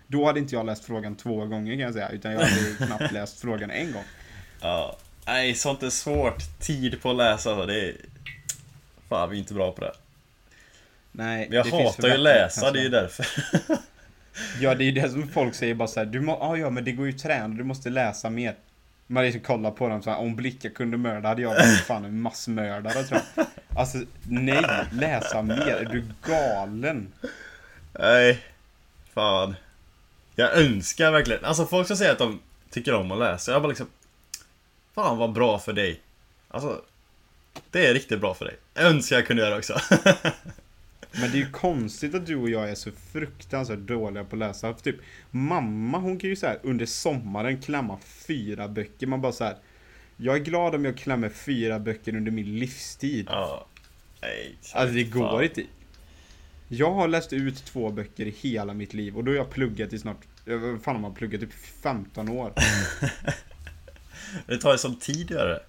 då 0.07 0.25
hade 0.25 0.39
inte 0.39 0.55
jag 0.55 0.65
läst 0.65 0.85
frågan 0.85 1.15
två 1.15 1.45
gånger 1.45 1.73
kan 1.73 1.79
jag 1.79 1.93
säga, 1.93 2.09
utan 2.09 2.31
jag 2.31 2.39
hade 2.39 2.85
knappt 2.87 3.11
läst 3.11 3.39
frågan 3.41 3.71
en 3.71 3.91
gång. 3.91 4.03
Ja. 4.61 4.97
Nej, 5.25 5.53
sånt 5.53 5.83
är 5.83 5.89
svårt. 5.89 6.59
Tid 6.59 7.01
på 7.01 7.09
att 7.09 7.15
läsa, 7.17 7.49
alltså, 7.49 7.65
det 7.65 7.81
är... 7.89 7.95
Fan, 9.09 9.29
vi 9.29 9.35
är 9.35 9.39
inte 9.39 9.53
bra 9.53 9.71
på 9.71 9.81
det. 9.81 9.93
Nej, 11.11 11.47
Men 11.49 11.57
jag 11.57 11.65
hatar 11.65 12.07
ju 12.07 12.13
att 12.13 12.19
läsa, 12.19 12.71
det 12.71 12.79
är 12.79 12.83
ju 12.83 12.89
därför. 12.89 13.25
Ja, 14.61 14.75
det 14.75 14.83
är 14.83 14.85
ju 14.85 14.91
det 14.91 15.09
som 15.09 15.27
folk 15.27 15.55
säger 15.55 15.73
bara 15.73 15.87
såhär, 15.87 16.05
du 16.05 16.21
må, 16.21 16.35
ah, 16.35 16.55
ja 16.57 16.69
men 16.69 16.83
det 16.83 16.91
går 16.91 17.05
ju 17.07 17.13
att 17.13 17.19
träna, 17.21 17.47
du 17.47 17.63
måste 17.63 17.89
läsa 17.89 18.29
mer. 18.29 18.55
Man 19.07 19.23
liksom 19.23 19.41
kollar 19.41 19.71
på 19.71 19.87
dem 19.87 20.01
såhär, 20.01 20.17
om 20.17 20.35
blickar 20.35 20.69
kunde 20.69 20.97
mörda 20.97 21.29
hade 21.29 21.41
jag 21.41 21.49
varit 21.49 21.79
fan 21.87 22.05
en 22.05 22.21
massmördare 22.21 23.03
tror 23.03 23.21
jag. 23.35 23.45
Alltså, 23.75 23.97
nej, 24.29 24.85
läsa 24.91 25.41
mer, 25.41 25.67
är 25.67 25.85
du 25.85 26.03
galen? 26.27 27.13
Nej. 27.99 28.43
Fan. 29.13 29.55
Jag 30.35 30.57
önskar 30.57 31.11
verkligen, 31.11 31.45
alltså 31.45 31.65
folk 31.65 31.87
som 31.87 31.97
säger 31.97 32.11
att 32.11 32.17
de 32.17 32.39
tycker 32.69 32.93
om 32.93 33.11
att 33.11 33.19
läsa, 33.19 33.51
jag 33.51 33.61
bara 33.61 33.67
liksom... 33.67 33.87
Fan 34.95 35.17
vad 35.17 35.31
bra 35.33 35.59
för 35.59 35.73
dig. 35.73 36.01
Alltså, 36.47 36.81
det 37.71 37.87
är 37.87 37.93
riktigt 37.93 38.19
bra 38.19 38.33
för 38.33 38.45
dig. 38.45 38.55
Jag 38.73 38.85
önskar 38.85 39.15
jag 39.15 39.27
kunde 39.27 39.43
göra 39.43 39.57
också. 39.57 39.79
Men 41.11 41.31
det 41.31 41.37
är 41.37 41.39
ju 41.39 41.51
konstigt 41.51 42.15
att 42.15 42.25
du 42.25 42.35
och 42.35 42.49
jag 42.49 42.69
är 42.69 42.75
så 42.75 42.91
fruktansvärt 42.91 43.79
dåliga 43.79 44.23
på 44.23 44.35
att 44.35 44.39
läsa. 44.39 44.73
För 44.73 44.81
typ, 44.81 44.95
mamma 45.31 45.97
hon 45.97 46.19
kan 46.19 46.29
ju 46.29 46.35
så 46.35 46.45
här 46.45 46.59
under 46.63 46.85
sommaren 46.85 47.61
klämma 47.61 47.97
fyra 48.27 48.67
böcker. 48.67 49.07
Man 49.07 49.21
bara 49.21 49.31
så 49.31 49.43
här. 49.43 49.57
Jag 50.17 50.35
är 50.35 50.39
glad 50.39 50.75
om 50.75 50.85
jag 50.85 50.97
klämmer 50.97 51.29
fyra 51.29 51.79
böcker 51.79 52.15
under 52.15 52.31
min 52.31 52.59
livstid. 52.59 53.25
ja. 53.29 53.67
Nej. 54.21 54.55
Alltså 54.73 54.95
det 54.95 55.03
går 55.03 55.29
fan. 55.29 55.43
inte. 55.43 55.63
Jag 56.67 56.93
har 56.93 57.07
läst 57.07 57.33
ut 57.33 57.65
två 57.65 57.89
böcker 57.89 58.25
i 58.25 58.29
hela 58.29 58.73
mitt 58.73 58.93
liv 58.93 59.17
och 59.17 59.23
då 59.23 59.31
har 59.31 59.35
jag 59.35 59.49
pluggat 59.49 59.93
i 59.93 59.99
snart, 59.99 60.17
vad 60.45 60.81
fan 60.83 60.95
har 60.95 61.01
man 61.01 61.13
pluggat? 61.13 61.41
Typ 61.41 61.53
15 61.83 62.29
år. 62.29 62.53
Det 64.47 64.57
tar 64.57 64.71
ju 64.71 64.77
som 64.77 64.95
tid 64.95 65.25
att 65.25 65.31
göra 65.31 65.49
det. 65.49 65.61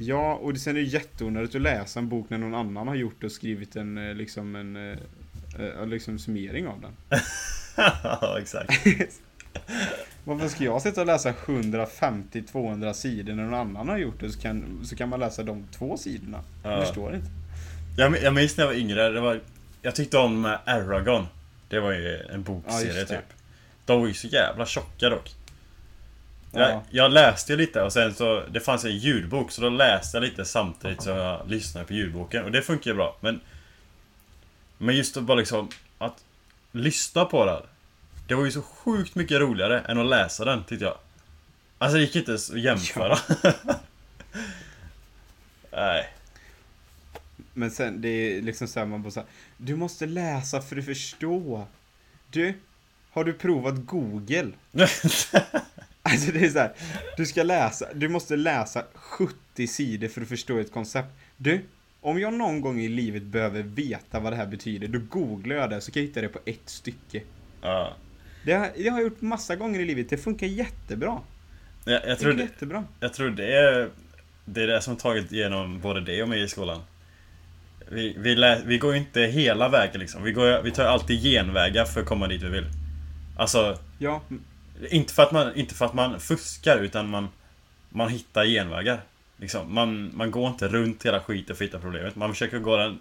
Ja, 0.00 0.34
och 0.34 0.52
det- 0.52 0.58
sen 0.58 0.76
är 0.76 0.80
det 0.80 0.86
jätteonödigt 0.86 1.54
att 1.54 1.60
läsa 1.62 1.98
en 2.00 2.08
bok 2.08 2.30
när 2.30 2.38
någon 2.38 2.54
annan 2.54 2.88
har 2.88 2.94
gjort 2.94 3.24
och 3.24 3.32
skrivit 3.32 3.76
en, 3.76 3.98
eh, 4.08 4.14
liksom 4.14 4.56
en, 4.56 4.76
eh, 4.76 4.98
eh, 5.58 5.86
liksom 5.86 6.18
summering 6.18 6.66
av 6.66 6.80
den. 6.80 6.92
ja, 7.76 8.36
exakt. 8.40 8.72
Varför 10.24 10.48
ska 10.48 10.64
jag 10.64 10.82
sitta 10.82 11.00
och 11.00 11.06
läsa 11.06 11.32
150-200 11.32 12.92
sidor 12.92 13.34
när 13.34 13.42
någon 13.44 13.54
annan 13.54 13.88
har 13.88 13.98
gjort 13.98 14.20
det 14.20 14.30
så 14.30 14.40
kan, 14.40 14.80
så 14.84 14.96
kan 14.96 15.08
man 15.08 15.20
läsa 15.20 15.42
de 15.42 15.66
två 15.72 15.96
sidorna? 15.96 16.40
Jag 16.62 16.72
Ja. 16.72 16.84
förstår 16.84 17.14
inte. 17.14 17.26
Jag, 17.98 18.22
jag 18.22 18.34
minns 18.34 18.56
när 18.56 18.64
jag 18.64 18.72
var 18.72 18.78
yngre, 18.78 19.08
det 19.08 19.20
var, 19.20 19.40
jag 19.82 19.94
tyckte 19.94 20.18
om 20.18 20.44
Aragon. 20.64 21.26
Det 21.68 21.80
var 21.80 21.92
ju 21.92 22.16
en 22.16 22.26
Ja, 22.32 22.38
bokserie 22.38 22.92
det. 22.92 23.04
typ. 23.04 23.24
De 23.84 24.00
var 24.00 24.08
ju 24.08 24.14
så 24.14 24.26
jävla 24.26 24.66
tjocka 24.66 25.08
dock. 25.10 25.34
Ja. 26.60 26.70
Jag, 26.70 26.82
jag 26.90 27.12
läste 27.12 27.56
lite 27.56 27.82
och 27.82 27.92
sen 27.92 28.14
så, 28.14 28.42
det 28.50 28.60
fanns 28.60 28.84
en 28.84 28.96
ljudbok 28.98 29.50
så 29.52 29.62
då 29.62 29.68
läste 29.68 30.16
jag 30.16 30.24
lite 30.24 30.44
samtidigt 30.44 31.02
som 31.02 31.16
jag 31.16 31.50
lyssnade 31.50 31.86
på 31.86 31.92
ljudboken 31.92 32.44
och 32.44 32.52
det 32.52 32.62
funkar 32.62 32.90
ju 32.90 32.96
bra 32.96 33.16
men 33.20 33.40
Men 34.78 34.96
just 34.96 35.16
att 35.16 35.22
bara 35.22 35.38
liksom 35.38 35.68
att 35.98 36.24
lyssna 36.72 37.24
på 37.24 37.44
den 37.44 37.62
Det 38.28 38.34
var 38.34 38.44
ju 38.44 38.52
så 38.52 38.62
sjukt 38.62 39.14
mycket 39.14 39.40
roligare 39.40 39.80
än 39.80 39.98
att 39.98 40.06
läsa 40.06 40.44
den 40.44 40.64
tyckte 40.64 40.84
jag 40.84 40.96
Alltså 41.78 41.96
det 41.96 42.02
gick 42.02 42.16
inte 42.16 42.30
ens 42.30 42.50
att 42.50 42.60
jämföra 42.60 43.18
Nej 45.72 46.08
Men 47.54 47.70
sen, 47.70 48.00
det 48.00 48.08
är 48.08 48.42
liksom 48.42 48.68
såhär, 48.68 48.86
man 48.86 49.02
bara 49.02 49.10
såhär, 49.10 49.28
du 49.56 49.76
måste 49.76 50.06
läsa 50.06 50.62
för 50.62 50.76
att 50.76 50.84
förstå. 50.84 51.66
Du, 52.30 52.54
har 53.10 53.24
du 53.24 53.32
provat 53.32 53.74
Google? 53.86 54.52
Alltså 56.10 56.32
det 56.32 56.44
är 56.44 56.50
så 56.50 56.58
här, 56.58 56.72
du 57.16 57.26
ska 57.26 57.42
läsa, 57.42 57.86
du 57.94 58.08
måste 58.08 58.36
läsa 58.36 58.84
70 58.94 59.66
sidor 59.66 60.08
för 60.08 60.20
att 60.20 60.28
förstå 60.28 60.58
ett 60.58 60.72
koncept. 60.72 61.08
Du, 61.36 61.60
om 62.00 62.20
jag 62.20 62.34
någon 62.34 62.60
gång 62.60 62.80
i 62.80 62.88
livet 62.88 63.22
behöver 63.22 63.62
veta 63.62 64.20
vad 64.20 64.32
det 64.32 64.36
här 64.36 64.46
betyder, 64.46 64.88
då 64.88 64.98
googlar 64.98 65.56
jag 65.56 65.70
det 65.70 65.80
så 65.80 65.92
kan 65.92 66.02
jag 66.02 66.06
hitta 66.08 66.20
det 66.20 66.28
på 66.28 66.38
ett 66.44 66.60
stycke. 66.68 67.22
Ja 67.62 67.92
Det 68.44 68.52
har, 68.52 68.70
det 68.76 68.88
har 68.88 68.98
jag 68.98 69.04
gjort 69.08 69.20
massa 69.20 69.56
gånger 69.56 69.80
i 69.80 69.84
livet, 69.84 70.10
det 70.10 70.16
funkar 70.16 70.46
jättebra. 70.46 71.18
jag, 71.84 72.00
jag 72.06 72.18
tror 72.18 72.32
det, 72.32 72.42
jättebra. 72.42 72.84
Jag 73.00 73.14
tror 73.14 73.30
det 73.30 73.56
är 73.56 73.90
Det 74.44 74.62
är 74.62 74.66
det 74.66 74.82
som 74.82 74.96
tagit 74.96 75.32
igenom 75.32 75.80
både 75.80 76.00
det 76.00 76.22
och 76.22 76.28
mig 76.28 76.42
i 76.42 76.48
skolan 76.48 76.80
Vi, 77.88 78.14
vi, 78.18 78.34
lä, 78.36 78.62
vi 78.66 78.78
går 78.78 78.92
ju 78.92 78.98
inte 78.98 79.20
hela 79.20 79.68
vägen 79.68 80.00
liksom 80.00 80.22
Vi, 80.22 80.32
går, 80.32 80.62
vi 80.62 80.70
tar 80.70 80.84
alltid 80.84 81.22
genvägar 81.22 81.84
för 81.84 82.00
att 82.00 82.06
komma 82.06 82.28
dit 82.28 82.42
vi 82.42 82.48
vill 82.48 82.66
Alltså 83.36 83.78
Ja, 83.98 84.22
Inte 84.90 85.14
för 85.14 85.22
att 85.22 85.32
man, 85.32 85.54
inte 85.54 85.74
för 85.74 85.86
att 85.86 85.94
man 85.94 86.20
fuskar 86.20 86.78
utan 86.78 87.08
man 87.10 87.28
Man 87.88 88.08
hittar 88.08 88.44
genvägar 88.44 89.00
liksom. 89.36 89.74
man, 89.74 90.10
man 90.14 90.30
går 90.30 90.48
inte 90.48 90.68
runt 90.68 91.06
hela 91.06 91.20
skiten 91.20 91.56
för 91.56 91.64
att 91.64 91.68
hitta 91.68 91.78
problemet 91.78 92.16
Man 92.16 92.32
försöker 92.32 92.58
gå 92.58 92.76
den 92.76 92.98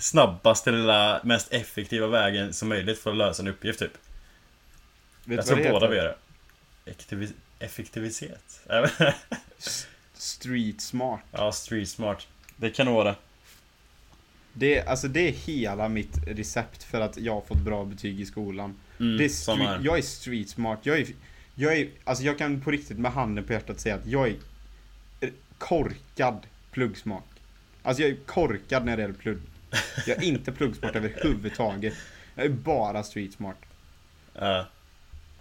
snabbaste, 0.00 0.70
lilla, 0.70 1.20
mest 1.24 1.52
effektiva 1.52 2.06
vägen 2.06 2.52
som 2.52 2.68
möjligt 2.68 2.98
för 2.98 3.10
att 3.10 3.16
lösa 3.16 3.42
en 3.42 3.48
uppgift 3.48 3.78
typ 3.78 3.92
vet 5.24 5.36
Jag 5.36 5.46
tror 5.46 5.72
båda 5.72 5.88
vi 5.88 5.96
gör 5.96 6.16
det 7.08 7.28
Effektivitet? 7.58 8.60
Street 10.14 10.80
smart. 10.80 11.20
ja, 11.32 11.52
street 11.52 11.88
smart 11.88 12.26
Det 12.56 12.70
kan 12.70 12.86
nog 12.86 12.94
vara 12.94 13.08
det 13.08 13.16
Det, 14.52 14.86
alltså 14.86 15.08
det 15.08 15.28
är 15.28 15.32
hela 15.32 15.88
mitt 15.88 16.18
recept 16.26 16.82
för 16.82 17.00
att 17.00 17.16
jag 17.16 17.34
har 17.34 17.40
fått 17.40 17.58
bra 17.58 17.84
betyg 17.84 18.20
i 18.20 18.26
skolan. 18.26 18.76
Mm, 19.00 19.16
det 19.16 19.24
är 19.24 19.28
street, 19.28 19.84
jag 19.84 19.98
är 19.98 20.02
street 20.02 20.48
smart. 20.48 20.78
Jag 20.82 20.98
är, 21.00 21.06
jag 21.54 21.78
är, 21.78 21.88
alltså 22.04 22.24
jag 22.24 22.38
kan 22.38 22.60
på 22.60 22.70
riktigt 22.70 22.98
med 22.98 23.12
handen 23.12 23.44
på 23.44 23.52
hjärtat 23.52 23.80
säga 23.80 23.94
att 23.94 24.06
jag 24.06 24.28
är 24.28 24.36
korkad 25.58 26.46
pluggsmak. 26.70 27.24
Alltså 27.82 28.02
jag 28.02 28.10
är 28.10 28.16
korkad 28.26 28.84
när 28.84 28.96
det 28.96 29.02
gäller 29.02 29.14
plugg. 29.14 29.38
Jag 30.06 30.18
är 30.18 30.22
inte 30.22 30.52
pluggsmart 30.52 30.96
överhuvudtaget. 30.96 31.94
Jag 32.34 32.44
är 32.44 32.50
bara 32.50 33.02
street 33.02 33.32
smart. 33.32 33.56
Ja. 34.34 34.66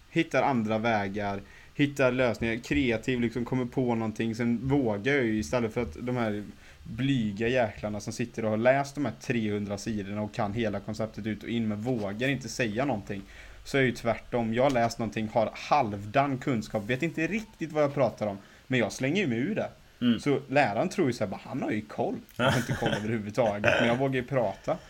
Hittar 0.10 0.44
andra 0.44 0.78
vägar, 0.78 1.42
hittar 1.76 2.12
lösningar, 2.12 2.60
kreativ, 2.64 3.22
liksom 3.22 3.46
kommer 3.46 3.66
på 3.66 3.96
någonting. 3.96 4.36
Sen 4.36 4.68
vågar 4.68 5.14
jag 5.14 5.26
ju 5.26 5.40
istället 5.40 5.74
för 5.74 5.82
att 5.82 5.98
de 6.00 6.18
här 6.18 6.44
blyga 6.84 7.48
jäklarna 7.48 8.00
som 8.00 8.14
sitter 8.14 8.46
och 8.46 8.52
har 8.52 8.58
läst 8.58 8.96
de 8.96 9.06
här 9.06 9.14
300 9.22 9.78
sidorna 9.78 10.22
och 10.22 10.34
kan 10.34 10.54
hela 10.54 10.80
konceptet 10.80 11.28
ut 11.28 11.44
och 11.44 11.50
in 11.50 11.68
men 11.68 11.82
vågar 11.82 12.28
inte 12.28 12.50
säga 12.50 12.86
någonting. 12.86 13.22
Så 13.64 13.78
är 13.78 13.82
det 13.82 13.88
ju 13.88 13.94
tvärtom. 13.94 14.54
Jag 14.54 14.64
har 14.64 14.72
läst 14.72 15.00
någonting, 15.00 15.30
har 15.34 15.52
halvdan 15.54 16.38
kunskap, 16.38 16.84
vet 16.84 17.04
inte 17.04 17.28
riktigt 17.28 17.72
vad 17.72 17.84
jag 17.84 17.94
pratar 17.94 18.28
om. 18.28 18.38
Men 18.68 18.80
jag 18.80 18.92
slänger 18.92 19.22
ju 19.22 19.28
mig 19.28 19.38
ur 19.38 19.56
det. 19.56 19.70
Mm. 20.02 20.20
Så 20.20 20.40
läraren 20.48 20.90
tror 20.90 21.08
ju 21.08 21.14
såhär, 21.14 21.32
bara, 21.32 21.42
han 21.44 21.62
har 21.62 21.72
ju 21.72 21.82
koll. 21.82 22.16
Jag 22.36 22.46
har 22.46 22.58
inte 22.58 22.74
koll 22.74 22.94
överhuvudtaget, 22.94 23.74
men 23.80 23.88
jag 23.88 23.98
vågar 23.98 24.16
ju 24.16 24.24
prata. 24.24 24.78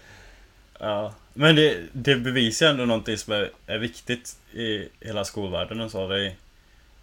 Ja, 0.82 1.14
men 1.34 1.56
det, 1.56 1.78
det 1.92 2.16
bevisar 2.16 2.70
ändå 2.70 2.86
någonting 2.86 3.18
som 3.18 3.34
är, 3.34 3.52
är 3.68 3.78
viktigt 3.78 4.38
i 4.54 4.90
hela 5.00 5.26
skolvärlden 5.26 5.82
och 5.82 5.92
så. 5.92 6.08
Det 6.08 6.26
är, 6.26 6.36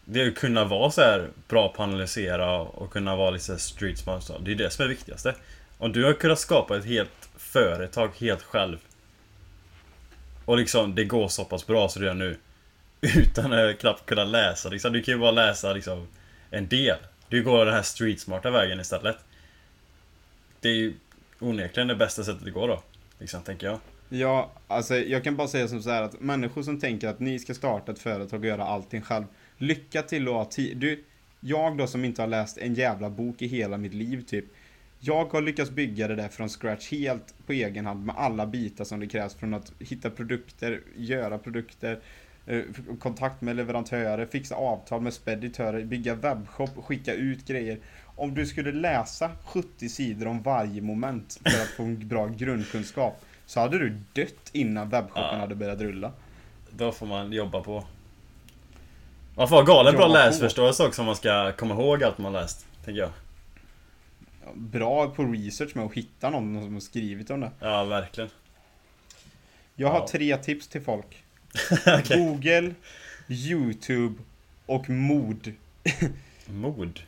det 0.05 0.23
är 0.23 0.29
att 0.29 0.35
kunna 0.35 0.65
vara 0.65 0.91
så 0.91 1.01
här 1.01 1.29
bra 1.49 1.69
på 1.69 1.83
att 1.83 1.89
analysera 1.89 2.61
och 2.61 2.93
kunna 2.93 3.17
vara 3.17 3.31
lite 3.31 3.45
så 3.45 3.53
här 3.53 3.59
street 3.59 3.99
smart. 3.99 4.25
så. 4.25 4.39
Det 4.39 4.53
är 4.53 4.55
det 4.55 4.71
som 4.71 4.83
är 4.83 4.89
det 4.89 4.95
viktigaste. 4.95 5.35
Om 5.79 5.93
du 5.93 6.05
har 6.05 6.13
kunnat 6.13 6.39
skapa 6.39 6.77
ett 6.77 6.85
helt 6.85 7.29
företag 7.37 8.11
helt 8.21 8.43
själv. 8.43 8.79
Och 10.47 10.57
liksom 10.57 10.95
det 10.95 11.05
går 11.05 11.29
så 11.29 11.45
pass 11.45 11.67
bra 11.67 11.89
så 11.89 11.99
det 11.99 12.07
gör 12.07 12.15
nu. 12.15 12.37
Utan 13.01 13.53
att 13.53 13.79
knappt 13.79 14.07
kunna 14.07 14.25
läsa 14.25 14.69
liksom. 14.69 14.93
Du 14.93 15.03
kan 15.03 15.15
ju 15.15 15.21
bara 15.21 15.31
läsa 15.31 15.73
liksom 15.73 16.07
en 16.51 16.69
del. 16.69 16.99
Du 17.29 17.43
går 17.43 17.65
den 17.65 17.75
här 17.75 17.83
street 17.83 18.21
smarta 18.21 18.51
vägen 18.51 18.81
istället. 18.81 19.17
Det 20.61 20.69
är 20.69 20.75
ju 20.75 20.95
onekligen 21.39 21.89
det 21.89 21.97
bästa 21.97 22.25
sättet 22.25 22.45
det 22.45 22.51
går 22.51 22.69
då. 22.69 22.83
Liksom, 23.19 23.43
tänker 23.43 23.67
jag. 23.67 23.79
Ja, 24.09 24.53
alltså 24.69 24.97
jag 24.97 25.25
kan 25.25 25.37
bara 25.37 25.49
säga 25.49 25.69
som 25.69 25.83
så 25.83 25.91
här 25.91 26.03
att 26.03 26.21
människor 26.21 26.63
som 26.63 26.81
tänker 26.81 27.09
att 27.09 27.21
ni 27.21 27.39
ska 27.39 27.55
starta 27.55 27.93
ett 27.93 27.99
företag 27.99 28.41
och 28.41 28.47
göra 28.47 28.65
allting 28.65 29.03
själv. 29.03 29.25
Lycka 29.59 30.03
till 30.03 30.29
och 30.29 30.35
ha 30.35 30.45
tid. 30.45 30.77
Du, 30.77 31.05
jag 31.41 31.79
då 31.79 31.87
som 31.87 32.05
inte 32.05 32.23
har 32.23 32.27
läst 32.27 32.59
en 32.59 32.75
jävla 32.75 33.11
bok 33.11 33.43
i 33.43 33.47
hela 33.47 33.77
mitt 33.77 33.95
liv 33.95 34.25
typ. 34.27 34.45
Jag 35.07 35.33
har 35.33 35.43
lyckats 35.43 35.71
bygga 35.71 36.09
det 36.09 36.15
där 36.15 36.29
från 36.29 36.49
scratch 36.49 36.91
helt 36.91 37.35
på 37.47 37.53
egen 37.53 37.87
hand 37.87 38.05
med 38.05 38.15
alla 38.19 38.47
bitar 38.47 38.85
som 38.85 39.01
det 39.01 39.07
krävs 39.07 39.35
från 39.35 39.55
att 39.55 39.73
hitta 39.79 40.11
produkter, 40.11 40.81
göra 40.97 41.39
produkter, 41.39 41.99
eh, 42.47 42.63
kontakt 43.01 43.41
med 43.41 43.57
leverantörer, 43.57 44.27
fixa 44.27 44.55
avtal 44.55 45.01
med 45.01 45.13
speditörer, 45.13 45.85
bygga 45.85 46.15
webbshop, 46.15 46.85
skicka 46.85 47.15
ut 47.15 47.47
grejer. 47.47 47.79
Om 48.17 48.35
du 48.35 48.47
skulle 48.47 48.73
läsa 48.73 49.31
70 49.47 49.89
sidor 49.89 50.27
om 50.27 50.43
varje 50.43 50.83
moment 50.83 51.41
för 51.45 51.63
att 51.63 51.69
få 51.69 51.83
en 51.83 52.09
bra 52.09 52.27
grundkunskap 52.27 53.25
så 53.47 53.61
hade 53.61 53.79
du 53.79 53.99
dött 54.13 54.51
innan 54.53 54.89
webbshoppen 54.89 55.23
Ja. 55.33 55.39
hade 55.39 55.55
börjat 55.55 55.81
rulla. 55.81 56.13
Då 56.71 56.93
får 56.93 57.07
man 57.07 57.33
jobba 57.33 57.61
på. 57.63 57.85
Man 59.37 59.49
får 59.49 59.57
ha 59.57 59.63
galen 59.63 59.95
bra 59.95 60.03
Jobba 60.03 60.15
läsförståelse 60.15 60.87
också 60.87 61.03
om 61.03 61.07
man 61.07 61.17
ska 61.17 61.53
komma 61.53 61.75
ihåg 61.75 62.05
allt 62.05 62.19
man 62.19 62.33
läst. 62.33 62.67
Tänker 62.85 63.01
jag. 63.01 63.11
Bra 64.55 65.11
på 65.11 65.25
research 65.25 65.77
med 65.77 65.85
att 65.85 65.95
hitta 65.95 66.31
någon 66.31 66.63
som 66.63 66.73
har 66.75 66.81
skrivit 66.81 67.31
om 67.31 67.41
det. 67.41 67.51
Ja, 67.61 67.85
verkligen. 67.85 68.31
Jag 69.75 69.89
har 69.89 69.99
Ja. 70.01 70.09
tre 70.09 70.37
tips 70.37 70.69
till 70.69 70.81
folk. 70.83 71.25
Okej. 71.99 72.19
Google, 72.19 72.75
YouTube 73.29 74.15
och 74.67 74.91
mod. 74.91 75.53
Mod. 76.47 77.01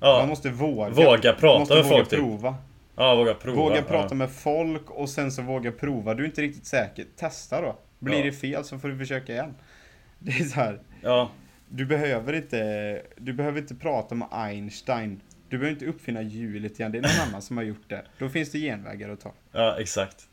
Man 0.00 0.10
Ja, 0.10 0.26
måste 0.26 0.50
våga. 0.50 0.90
våga 0.90 1.30
Man 1.32 1.40
prata 1.40 1.58
måste 1.58 1.74
med 1.74 1.84
våga 1.84 1.96
folk 1.96 2.08
typ. 2.08 2.18
prova. 2.18 2.54
Ja, 2.96 3.14
våga 3.14 3.34
prova. 3.34 3.56
Våga 3.62 3.76
ja. 3.76 3.82
prata 3.82 4.14
med 4.14 4.30
folk 4.30 4.90
och 4.90 5.08
sen 5.08 5.32
så 5.32 5.42
våga 5.42 5.72
prova. 5.72 6.14
Du 6.14 6.22
är 6.22 6.26
inte 6.26 6.42
riktigt 6.42 6.66
säker. 6.66 7.06
Testa 7.16 7.60
då. 7.60 7.78
Blir 7.98 8.18
Ja. 8.18 8.24
det 8.24 8.32
fel 8.32 8.64
så 8.64 8.78
får 8.78 8.88
du 8.88 8.98
försöka 8.98 9.32
igen. 9.32 9.54
Det 10.18 10.30
är 10.32 10.44
så 10.44 10.54
här. 10.54 10.80
Ja, 11.02 11.30
Du 11.68 11.86
behöver 11.86 12.32
inte, 12.32 13.02
du 13.16 13.32
behöver 13.32 13.60
inte 13.60 13.74
prata 13.74 14.14
med 14.14 14.28
Einstein. 14.30 15.20
Du 15.48 15.58
behöver 15.58 15.72
inte 15.72 15.86
uppfinna 15.86 16.22
hjulet 16.22 16.80
igen. 16.80 16.92
Det 16.92 16.98
är 16.98 17.02
någon 17.02 17.28
annan 17.28 17.42
som 17.42 17.56
har 17.56 17.64
gjort 17.64 17.88
det. 17.88 18.04
Då 18.18 18.28
finns 18.28 18.50
det 18.52 18.58
genvägar 18.58 19.08
att 19.08 19.20
ta. 19.20 19.32
ja, 19.52 19.76
exakt. 19.80 20.28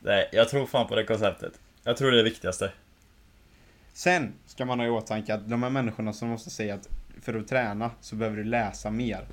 Nej, 0.00 0.28
jag 0.32 0.48
tror 0.48 0.66
fan 0.66 0.86
på 0.86 0.94
det 0.96 1.04
konceptet. 1.04 1.60
Jag 1.84 1.96
tror 1.96 2.10
det 2.10 2.16
är 2.16 2.24
det 2.24 2.30
viktigaste. 2.30 2.72
Sen 3.92 4.32
ska 4.46 4.64
man 4.64 4.78
ha 4.80 4.86
i 4.86 4.90
åtanke 4.90 5.34
att 5.34 5.48
de 5.48 5.62
här 5.62 5.70
människorna 5.70 6.12
som 6.12 6.28
måste 6.28 6.50
säga 6.50 6.74
att 6.74 6.88
för 7.22 7.34
att 7.34 7.48
träna 7.48 7.90
så 8.00 8.16
behöver 8.16 8.36
du 8.36 8.44
läsa 8.44 8.90
mer. 8.90 9.26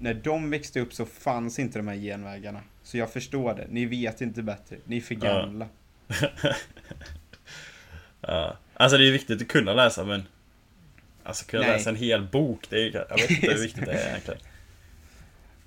När 0.00 0.14
de 0.14 0.50
växte 0.50 0.80
upp 0.80 0.94
så 0.94 1.06
fanns 1.06 1.58
inte 1.58 1.78
de 1.78 1.88
här 1.88 1.96
genvägarna. 1.96 2.60
Så 2.82 2.98
jag 2.98 3.12
förstår 3.12 3.54
det. 3.54 3.66
Ni 3.70 3.84
vet 3.86 4.20
inte 4.20 4.42
bättre. 4.42 4.76
Ni 4.84 4.96
är 4.96 5.00
för 5.00 5.14
Ja. 5.14 5.20
gamla. 5.20 5.68
Ja. 8.20 8.56
Alltså 8.74 8.98
det 8.98 9.08
är 9.08 9.12
viktigt 9.12 9.42
att 9.42 9.48
kunna 9.48 9.74
läsa 9.74 10.04
men 10.04 10.22
Alltså 11.28 11.44
kunna 11.46 11.62
Nej. 11.62 11.72
läsa 11.72 11.90
en 11.90 11.96
hel 11.96 12.26
bok, 12.26 12.66
det 12.70 12.76
är, 12.76 13.06
jag 13.08 13.16
vet 13.18 13.30
inte 13.30 13.46
hur 13.52 13.58
viktigt 13.62 13.84
det 13.84 13.92
är 13.92 14.08
egentligen. 14.10 14.40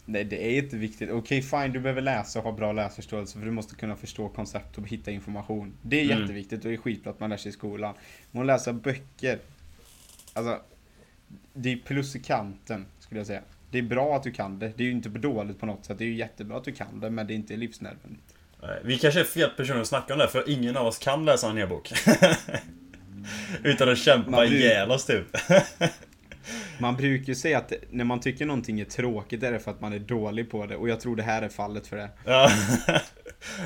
Nej, 0.06 0.24
det 0.24 0.58
är 0.58 0.64
inte 0.64 0.76
viktigt. 0.78 1.10
Okej, 1.12 1.42
fine, 1.42 1.72
du 1.74 1.80
behöver 1.80 2.02
läsa 2.02 2.40
och 2.40 2.46
ha 2.46 2.52
bra 2.52 2.72
läsförståelse 2.72 3.40
för 3.40 3.46
du 3.46 3.52
måste 3.52 3.76
kunna 3.76 3.96
förstå 3.96 4.30
koncept 4.30 4.78
och 4.78 4.88
hitta 4.88 5.12
information. 5.12 5.74
Det 5.82 6.00
är 6.02 6.06
Mm. 6.06 6.20
jätteviktigt 6.22 6.64
och 6.66 6.70
det 6.70 6.76
är 6.76 6.78
skitbra 6.78 7.12
att 7.12 7.20
man 7.20 7.30
lär 7.30 7.38
sig 7.38 7.50
i 7.50 7.54
skolan. 7.54 7.96
Men 8.32 8.42
att 8.42 8.48
läsa 8.48 8.74
böcker, 8.74 9.40
alltså, 10.34 10.62
det 11.54 11.72
är 11.72 11.76
plus 11.78 12.16
i 12.16 12.20
kanten, 12.20 12.86
skulle 13.00 13.20
jag 13.20 13.28
säga. 13.28 13.42
Det 13.72 13.78
är 13.78 13.82
bra 13.84 14.16
att 14.16 14.24
du 14.24 14.32
kan 14.32 14.60
det. 14.60 14.74
Det 14.78 14.84
är 14.84 14.86
ju 14.86 14.92
inte 14.92 15.10
dåligt 15.10 15.60
på 15.60 15.66
något 15.66 15.86
sätt. 15.86 15.98
Det 15.98 16.04
är 16.04 16.08
ju 16.10 16.16
jättebra 16.16 16.58
att 16.58 16.64
du 16.64 16.72
kan 16.72 17.00
det, 17.00 17.10
men 17.10 17.28
det 17.28 17.34
är 17.34 17.36
inte 17.36 17.56
livsnödvändigt. 17.56 18.36
Vi 18.84 18.98
kanske 18.98 19.20
är 19.20 19.24
fel 19.24 19.50
personer 19.50 19.82
att 19.82 19.88
snacka 19.88 20.14
om 20.14 20.20
det 20.20 20.28
för 20.28 20.50
ingen 20.50 20.78
av 20.78 20.86
oss 20.88 20.98
kan 20.98 21.26
läsa 21.26 21.50
en 21.50 21.58
hel 21.58 21.68
bok. 21.70 21.92
Utan 23.64 23.90
att 23.90 23.98
kämpa 23.98 24.32
Man 24.32 24.48
blir- 24.48 24.60
ihjäl 24.60 24.92
oss 24.92 25.06
typ. 25.06 25.26
Man 26.80 26.96
brukar 26.96 27.26
ju 27.28 27.36
säga 27.36 27.58
att 27.58 27.74
när 27.90 28.04
man 28.06 28.20
tycker 28.20 28.46
någonting 28.46 28.80
är 28.80 28.86
tråkigt 28.86 29.44
är 29.44 29.52
det 29.52 29.60
för 29.60 29.72
att 29.72 29.82
man 29.82 29.94
är 29.94 30.00
dålig 30.00 30.52
på 30.52 30.66
det 30.66 30.76
och 30.76 30.90
jag 30.90 31.00
tror 31.00 31.16
det 31.16 31.24
här 31.24 31.42
är 31.42 31.50
fallet 31.50 31.88
för 31.88 31.98
det. 31.98 32.10
Ja. 32.26 32.52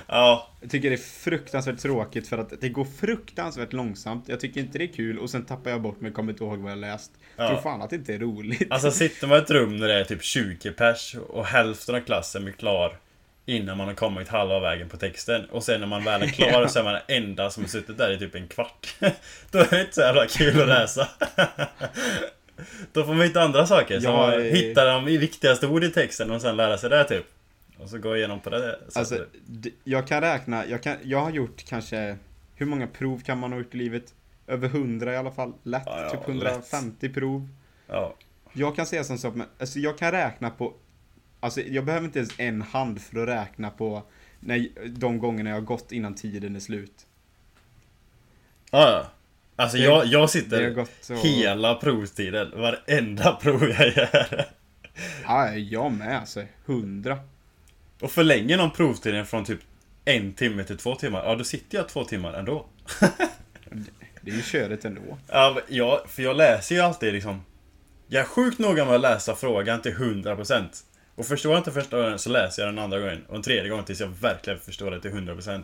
ja, 0.07 0.51
Jag 0.61 0.69
tycker 0.69 0.89
det 0.89 0.95
är 0.95 1.21
fruktansvärt 1.23 1.79
tråkigt 1.79 2.27
för 2.27 2.37
att 2.37 2.61
det 2.61 2.69
går 2.69 2.85
fruktansvärt 2.85 3.73
långsamt. 3.73 4.23
Jag 4.27 4.39
tycker 4.39 4.61
inte 4.61 4.77
det 4.77 4.83
är 4.83 4.93
kul 4.93 5.19
och 5.19 5.29
sen 5.29 5.45
tappar 5.45 5.71
jag 5.71 5.81
bort 5.81 6.01
mig 6.01 6.09
och 6.09 6.15
kommer 6.15 6.31
inte 6.33 6.43
ihåg 6.43 6.59
vad 6.59 6.71
jag 6.71 6.77
läst. 6.79 7.11
Ja. 7.35 7.47
Tror 7.47 7.61
fan 7.61 7.81
att 7.81 7.89
det 7.89 7.95
inte 7.95 8.13
är 8.13 8.19
roligt. 8.19 8.71
alltså 8.71 8.91
sitter 8.91 9.27
man 9.27 9.37
i 9.37 9.41
ett 9.41 9.51
rum 9.51 9.79
där 9.79 9.87
det 9.87 9.93
är 9.99 10.03
typ 10.03 10.23
20 10.23 10.71
pers 10.71 11.15
och 11.29 11.45
hälften 11.45 11.95
av 11.95 11.99
klassen 11.99 12.47
är 12.47 12.51
klar 12.51 12.97
innan 13.45 13.77
man 13.77 13.87
har 13.87 13.93
kommit 13.93 14.27
halva 14.27 14.59
vägen 14.59 14.89
på 14.89 14.97
texten 14.97 15.45
och 15.45 15.63
sen 15.63 15.79
när 15.79 15.87
man 15.87 16.03
väl 16.03 16.21
är 16.21 16.27
klar 16.27 16.67
så 16.67 16.79
är 16.79 16.83
man 16.83 16.93
den 16.93 17.23
enda 17.23 17.49
som 17.49 17.63
har 17.63 17.67
suttit 17.67 17.97
där 17.97 18.11
i 18.11 18.19
typ 18.19 18.35
en 18.35 18.47
kvart. 18.47 18.95
Då 19.51 19.59
är 19.59 19.69
det 19.69 19.81
inte 19.81 19.93
så 19.93 20.01
jävla 20.01 20.27
kul 20.27 20.61
att 20.61 20.67
läsa. 20.67 21.07
Då 22.93 23.03
får 23.03 23.13
man 23.13 23.25
hitta 23.25 23.41
andra 23.41 23.67
saker. 23.67 23.99
Ja, 24.03 24.27
att 24.27 24.37
eh. 24.37 24.43
hitta 24.43 24.85
de 24.85 25.05
viktigaste 25.05 25.67
ord 25.67 25.83
i 25.83 25.91
texten 25.91 26.31
och 26.31 26.41
sen 26.41 26.57
lära 26.57 26.77
sig 26.77 26.89
det 26.89 27.03
typ. 27.03 27.25
Och 27.77 27.89
så 27.89 27.97
gå 27.97 28.17
igenom 28.17 28.39
på 28.39 28.49
det 28.49 28.79
sättet. 28.87 28.97
Alltså, 28.97 29.25
jag 29.83 30.07
kan 30.07 30.21
räkna, 30.21 30.65
jag, 30.65 30.83
kan, 30.83 30.95
jag 31.03 31.21
har 31.21 31.31
gjort 31.31 31.65
kanske, 31.69 32.17
hur 32.55 32.65
många 32.65 32.87
prov 32.87 33.21
kan 33.21 33.37
man 33.37 33.51
ha 33.51 33.59
gjort 33.59 33.75
i 33.75 33.77
livet? 33.77 34.13
Över 34.47 34.67
100 34.67 35.13
i 35.13 35.17
alla 35.17 35.31
fall. 35.31 35.53
Lätt, 35.63 35.83
Ja, 35.85 36.01
ja, 36.01 36.09
typ 36.09 36.29
150 36.29 37.09
prov. 37.09 37.49
ja. 37.87 38.15
Jag 38.57 38.75
kan 38.75 38.85
säga 38.85 39.03
som 39.03 39.17
så, 39.17 39.31
men 39.31 39.47
alltså 39.59 39.79
jag 39.79 39.97
kan 39.97 40.11
räkna 40.11 40.49
på, 40.49 40.73
alltså 41.45 41.61
jag 41.61 41.85
behöver 41.85 42.05
inte 42.05 42.19
ens 42.19 42.39
en 42.39 42.61
hand 42.61 43.01
för 43.01 43.21
att 43.23 43.27
räkna 43.29 43.69
på 43.69 44.03
när, 44.39 44.67
de 44.89 45.19
gångerna 45.19 45.49
jag 45.49 45.57
har 45.57 45.61
gått 45.61 45.91
innan 45.91 46.15
tiden 46.15 46.55
är 46.55 46.59
slut. 46.59 47.05
Ja, 48.71 48.89
ja. 48.91 49.05
Alltså 49.55 49.77
Det- 49.77 49.83
jag, 49.83 50.05
jag 50.05 50.29
sitter 50.29 50.85
så... 51.01 51.13
hela 51.15 51.75
provtiden, 51.75 52.51
varenda 52.55 53.31
prov 53.41 53.63
jag 53.69 53.87
gör. 53.97 54.45
Ja, 55.23 55.55
jag 55.55 55.91
med 55.91 56.19
alltså. 56.19 56.43
100. 56.65 57.19
Och 58.01 58.11
förlänger 58.11 58.57
någon 58.57 58.71
provtiden 58.71 59.25
från 59.25 59.45
typ 59.45 59.59
en 60.05 60.33
timme 60.33 60.63
till 60.63 60.77
två 60.77 60.95
timmar, 60.95 61.23
ja 61.25 61.35
då 61.35 61.43
sitter 61.43 61.77
jag 61.77 61.89
två 61.89 62.03
timmar 62.03 62.33
ändå. 62.33 62.65
Det 64.21 64.31
är 64.31 64.35
ju 64.35 64.41
körigt 64.41 64.85
ändå. 64.85 65.17
Ja, 65.67 66.03
för 66.07 66.23
jag 66.23 66.35
läser 66.35 66.75
ju 66.75 66.81
alltid 66.81 67.13
liksom 67.13 67.41
Jag 68.07 68.21
är 68.21 68.25
sjukt 68.27 68.59
noga 68.59 68.85
med 68.85 68.95
att 68.95 69.01
läsa 69.01 69.35
frågan 69.35 69.81
till 69.81 69.93
100% 69.93 70.65
Och 71.15 71.25
förstår 71.25 71.51
jag 71.51 71.59
inte 71.59 71.71
första 71.71 71.97
gången 71.97 72.19
så 72.19 72.29
läser 72.29 72.63
jag 72.63 72.73
den 72.73 72.83
andra 72.83 72.99
gången 72.99 73.25
och 73.25 73.35
en 73.35 73.41
tredje 73.41 73.69
gången 73.69 73.85
tills 73.85 73.99
jag 73.99 74.07
verkligen 74.07 74.59
förstår 74.59 74.91
det 74.91 75.01
till 75.01 75.11
100% 75.11 75.63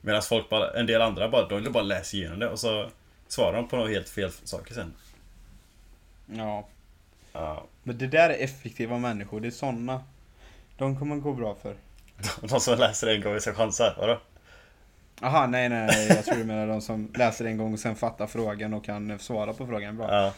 Medan 0.00 0.22
folk 0.22 0.48
bara, 0.48 0.70
en 0.70 0.86
del 0.86 1.02
andra 1.02 1.28
bara, 1.28 1.48
de 1.48 1.72
bara 1.72 1.82
läser 1.82 2.18
igenom 2.18 2.38
det 2.38 2.48
och 2.48 2.58
så 2.58 2.90
svarar 3.28 3.56
de 3.56 3.68
på 3.68 3.76
något 3.76 3.90
helt 3.90 4.08
fel 4.08 4.30
saker 4.30 4.74
sen 4.74 4.94
Ja. 6.26 6.68
Ja, 7.32 7.66
Men 7.82 7.98
det 7.98 8.06
där 8.06 8.30
är 8.30 8.44
effektiva 8.44 8.98
människor. 8.98 9.40
Det 9.40 9.48
är 9.48 9.50
såna. 9.50 10.04
De 10.78 10.98
kommer 10.98 11.16
gå 11.16 11.32
bra 11.32 11.56
för. 11.62 11.74
de 12.48 12.60
som 12.60 12.78
läser 12.78 13.06
en 13.06 13.20
gång 13.20 13.40
ska 13.40 13.54
chansa, 13.54 13.94
vadå? 13.98 14.20
Aha, 15.22 15.46
nej, 15.46 15.68
nej, 15.68 15.86
nej. 15.86 16.06
Jag 16.08 16.24
tror 16.24 16.36
du 16.36 16.44
menar 16.44 16.66
de 16.66 16.80
som 16.80 17.12
läser 17.14 17.44
en 17.44 17.58
gång 17.58 17.72
och 17.72 17.78
sen 17.78 17.96
fattar 17.96 18.26
frågan 18.26 18.74
och 18.74 18.84
kan 18.84 19.18
svara 19.18 19.52
på 19.52 19.66
frågan 19.66 19.96
bra. 19.96 20.12
Ja. 20.12 20.32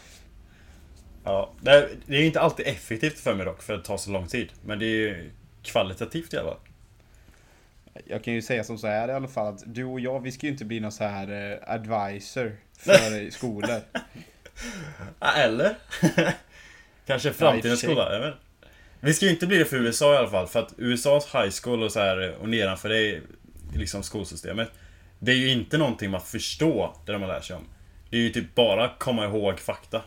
Ja, 1.23 1.53
det 1.61 1.71
är, 1.71 1.89
det 2.05 2.15
är 2.15 2.19
ju 2.19 2.25
inte 2.25 2.39
alltid 2.39 2.67
effektivt 2.67 3.19
för 3.19 3.35
mig 3.35 3.45
dock, 3.45 3.63
för 3.63 3.77
det 3.77 3.83
tar 3.83 3.97
så 3.97 4.11
lång 4.11 4.27
tid. 4.27 4.51
Men 4.65 4.79
det 4.79 4.85
är 4.85 4.89
ju 4.89 5.31
kvalitativt 5.63 6.33
i 6.33 6.37
alla 6.37 6.49
fall. 6.49 6.59
Jag 8.05 8.23
kan 8.23 8.33
ju 8.33 8.41
säga 8.41 8.63
som 8.63 8.77
så 8.77 8.87
här 8.87 9.07
i 9.07 9.11
alla 9.11 9.27
fall 9.27 9.53
att 9.53 9.63
du 9.65 9.83
och 9.83 9.99
jag, 9.99 10.19
vi 10.19 10.31
ska 10.31 10.45
ju 10.45 10.51
inte 10.51 10.65
bli 10.65 10.79
någon 10.79 10.91
så 10.91 11.03
här 11.03 11.51
eh, 11.51 11.73
advisor 11.73 12.55
för 12.77 13.29
skolor. 13.31 13.81
Eller? 15.35 15.75
Kanske 17.05 17.33
framtidens 17.33 17.79
skola, 17.79 18.13
jag 18.13 18.19
vet. 18.19 18.35
Vi 18.99 19.13
ska 19.13 19.25
ju 19.25 19.31
inte 19.31 19.47
bli 19.47 19.57
det 19.57 19.65
för 19.65 19.77
USA 19.77 20.13
i 20.13 20.17
alla 20.17 20.29
fall, 20.29 20.47
för 20.47 20.59
att 20.59 20.73
USAs 20.77 21.35
high 21.35 21.49
school 21.63 21.83
och 21.83 21.91
så 21.91 21.99
här 21.99 22.35
och 22.41 22.49
nedanför 22.49 22.89
det 22.89 23.21
liksom 23.75 24.03
skolsystemet. 24.03 24.71
Det 25.19 25.31
är 25.31 25.35
ju 25.35 25.51
inte 25.51 25.77
någonting 25.77 26.11
man 26.11 26.21
förstår, 26.21 26.95
det 27.05 27.11
de 27.11 27.21
lär 27.21 27.41
sig 27.41 27.55
om. 27.55 27.63
Det 28.09 28.17
är 28.17 28.21
ju 28.21 28.29
typ 28.29 28.55
bara 28.55 28.91
komma 28.97 29.25
ihåg 29.25 29.59
fakta. 29.59 30.01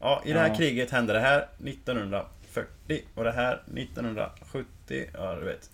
Ja, 0.00 0.22
i 0.26 0.32
det 0.32 0.38
här 0.38 0.48
Ja. 0.48 0.54
kriget 0.54 0.90
hände 0.90 1.12
det 1.12 1.20
här 1.20 1.48
1940 1.58 3.02
och 3.14 3.24
det 3.24 3.32
här 3.32 3.62
1970, 3.76 5.04
ja 5.14 5.34
du 5.36 5.44
vet. 5.44 5.70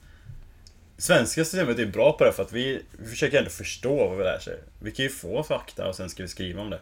Svenska 0.96 1.44
systemet 1.44 1.78
är 1.78 1.86
bra 1.86 2.12
på 2.12 2.24
det 2.24 2.32
för 2.32 2.42
att 2.42 2.52
vi, 2.52 2.82
vi 2.98 3.06
försöker 3.08 3.38
ändå 3.38 3.50
förstå 3.50 4.08
vad 4.08 4.18
vi 4.18 4.24
lär 4.24 4.38
sig. 4.38 4.58
Vi 4.82 4.90
kan 4.90 5.02
ju 5.04 5.10
få 5.10 5.42
fakta 5.42 5.88
och 5.88 5.94
sen 5.94 6.10
ska 6.10 6.22
vi 6.22 6.28
skriva 6.28 6.62
om 6.62 6.70
det. 6.70 6.80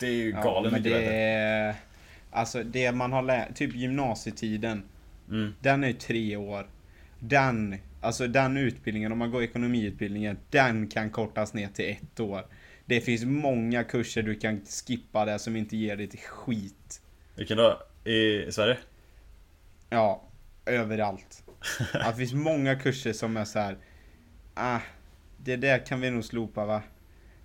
Det 0.00 0.06
är 0.06 0.10
ju 0.12 0.30
Ja, 0.30 0.42
galet 0.42 0.72
men 0.72 0.82
mycket 0.82 0.98
det. 1.00 1.76
Alltså 2.30 2.62
det 2.62 2.92
man 2.92 3.12
har 3.12 3.22
lärt, 3.22 3.54
typ 3.56 3.74
gymnasietiden. 3.74 4.82
Mm. 5.30 5.54
Den 5.60 5.84
är 5.84 5.88
ju 5.88 5.94
tre 5.94 6.36
år. 6.36 6.66
Den, 7.18 7.76
alltså 8.00 8.26
den 8.26 8.56
utbildningen, 8.56 9.12
om 9.12 9.18
man 9.18 9.30
går 9.30 9.42
ekonomiutbildningen, 9.42 10.38
den 10.50 10.88
kan 10.88 11.10
kortas 11.10 11.54
ner 11.54 11.68
till 11.68 11.90
ett 11.90 12.20
år. 12.20 12.46
Det 12.86 13.00
finns 13.00 13.24
många 13.24 13.84
kurser 13.84 14.22
du 14.22 14.34
kan 14.34 14.60
skippa 14.60 15.24
där 15.24 15.38
som 15.38 15.56
inte 15.56 15.76
ger 15.76 15.96
dig 15.96 16.06
ett 16.06 16.20
skit. 16.20 17.02
Vilken 17.34 17.56
då? 17.56 17.82
I 18.10 18.52
Sverige? 18.52 18.78
Ja, 19.90 20.22
överallt. 20.66 21.44
Att 21.92 22.12
det 22.12 22.18
finns 22.18 22.32
många 22.32 22.76
kurser 22.76 23.12
som 23.12 23.36
är 23.36 23.44
så 23.44 23.58
här. 23.58 23.76
Ah, 24.54 24.80
det 25.36 25.56
där 25.56 25.86
kan 25.86 26.00
vi 26.00 26.10
nog 26.10 26.24
slopa 26.24 26.66
va? 26.66 26.82